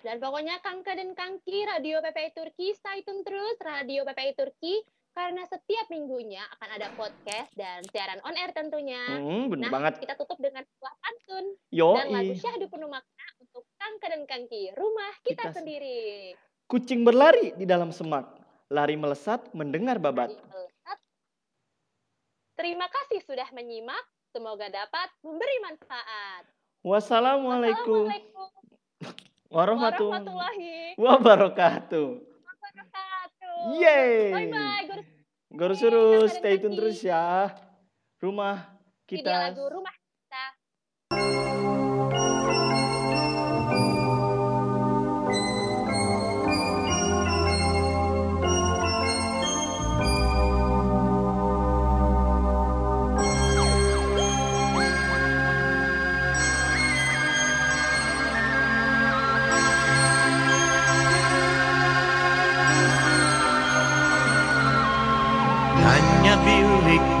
Dan 0.02 0.18
pokoknya 0.18 0.58
Kangka 0.58 0.92
dan 0.92 1.10
Kangki 1.12 1.64
Radio 1.64 1.98
PPI 1.98 2.30
Turki, 2.32 2.74
stay 2.74 3.00
tune 3.00 3.22
terus 3.22 3.56
Radio 3.58 4.02
PPI 4.02 4.34
Turki, 4.34 4.82
karena 5.10 5.44
setiap 5.44 5.86
minggunya 5.88 6.42
akan 6.50 6.68
ada 6.72 6.88
podcast 6.92 7.52
dan 7.52 7.80
siaran 7.86 8.18
on 8.22 8.34
air 8.34 8.50
tentunya. 8.50 9.02
Hmm, 9.12 9.46
bener 9.48 9.68
Nah, 9.68 9.72
banget. 9.72 9.92
kita 10.00 10.14
tutup 10.14 10.36
dengan 10.36 10.64
sebuah 10.64 10.94
pantun 10.98 11.44
Yo, 11.68 11.94
dan 11.94 12.08
lagu 12.10 12.34
syahdu 12.34 12.66
penuh 12.66 12.88
makna 12.88 13.26
untuk 13.38 13.62
Kangka 13.74 14.06
dan 14.08 14.22
Kangki, 14.24 14.62
rumah 14.72 15.12
kita, 15.22 15.42
Kita- 15.44 15.54
sendiri. 15.54 16.32
kucing 16.64 17.02
berlari 17.02 17.52
di 17.52 17.62
dalam 17.62 17.90
semak, 17.90 18.24
lari 18.66 18.96
melesat 18.96 19.52
mendengar 19.52 20.00
babat. 20.00 20.32
Melesat. 20.32 20.98
Terima 22.54 22.86
kasih 22.86 23.20
sudah 23.22 23.48
menyimak. 23.50 24.00
Semoga 24.28 24.64
dapat 24.66 25.12
memberi 25.20 25.56
manfaat. 25.60 26.48
Wassalamualaikum 26.80 28.08
Assalamualaikum 28.08 28.48
warahmatullahi 29.52 30.96
wabarakatuh. 30.96 32.08
wabarakatuh. 32.24 33.56
Yeay. 33.78 34.32
Bye 34.32 34.48
bye. 34.48 35.04
Guru 35.52 35.74
Guru 35.74 35.74
suruh 35.76 36.24
stay 36.32 36.56
tune 36.56 36.72
terus 36.72 37.04
ya. 37.04 37.52
Rumah 38.16 38.72
Video 39.04 39.28
kita 39.28 39.52
lagu 39.52 39.68
rumah 39.68 39.92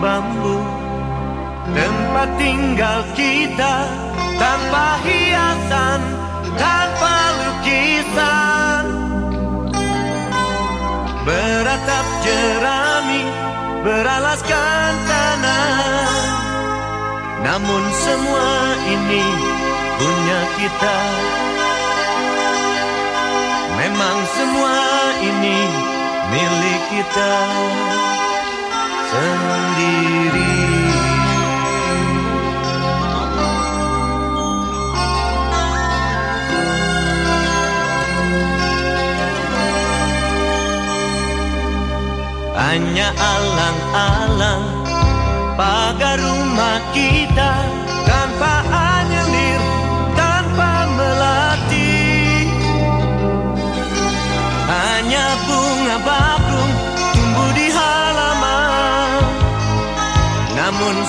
bambu. 0.02 0.58
Tempat 1.62 2.28
tinggal 2.42 3.06
kita 3.14 3.74
Tanpa 4.34 4.98
hiasan 5.06 6.00
Tanpa 6.58 7.16
lukisan. 7.38 8.84
Ber 11.22 11.62
beratap 11.62 12.06
jerami 12.26 13.22
Beralaskan 13.82 14.92
tanah. 15.10 16.14
Namun 17.42 17.82
semua 17.98 18.50
ini 18.86 19.26
punya 19.98 20.40
kita. 20.54 20.98
Memang 23.74 24.18
semua 24.38 24.78
ini 25.18 25.58
milik 26.30 26.82
kita 26.94 27.34
sendiri. 29.12 30.56
Hanya 42.56 43.12
alang-alang 43.12 44.64
pagar 45.60 46.16
rumah 46.16 46.80
kita 46.96 47.81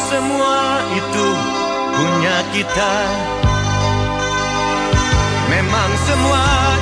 semua 0.10 0.84
itu 0.92 1.28
punya 1.96 2.38
kita. 2.52 2.94
Memang 5.48 5.92
semua 6.08 6.73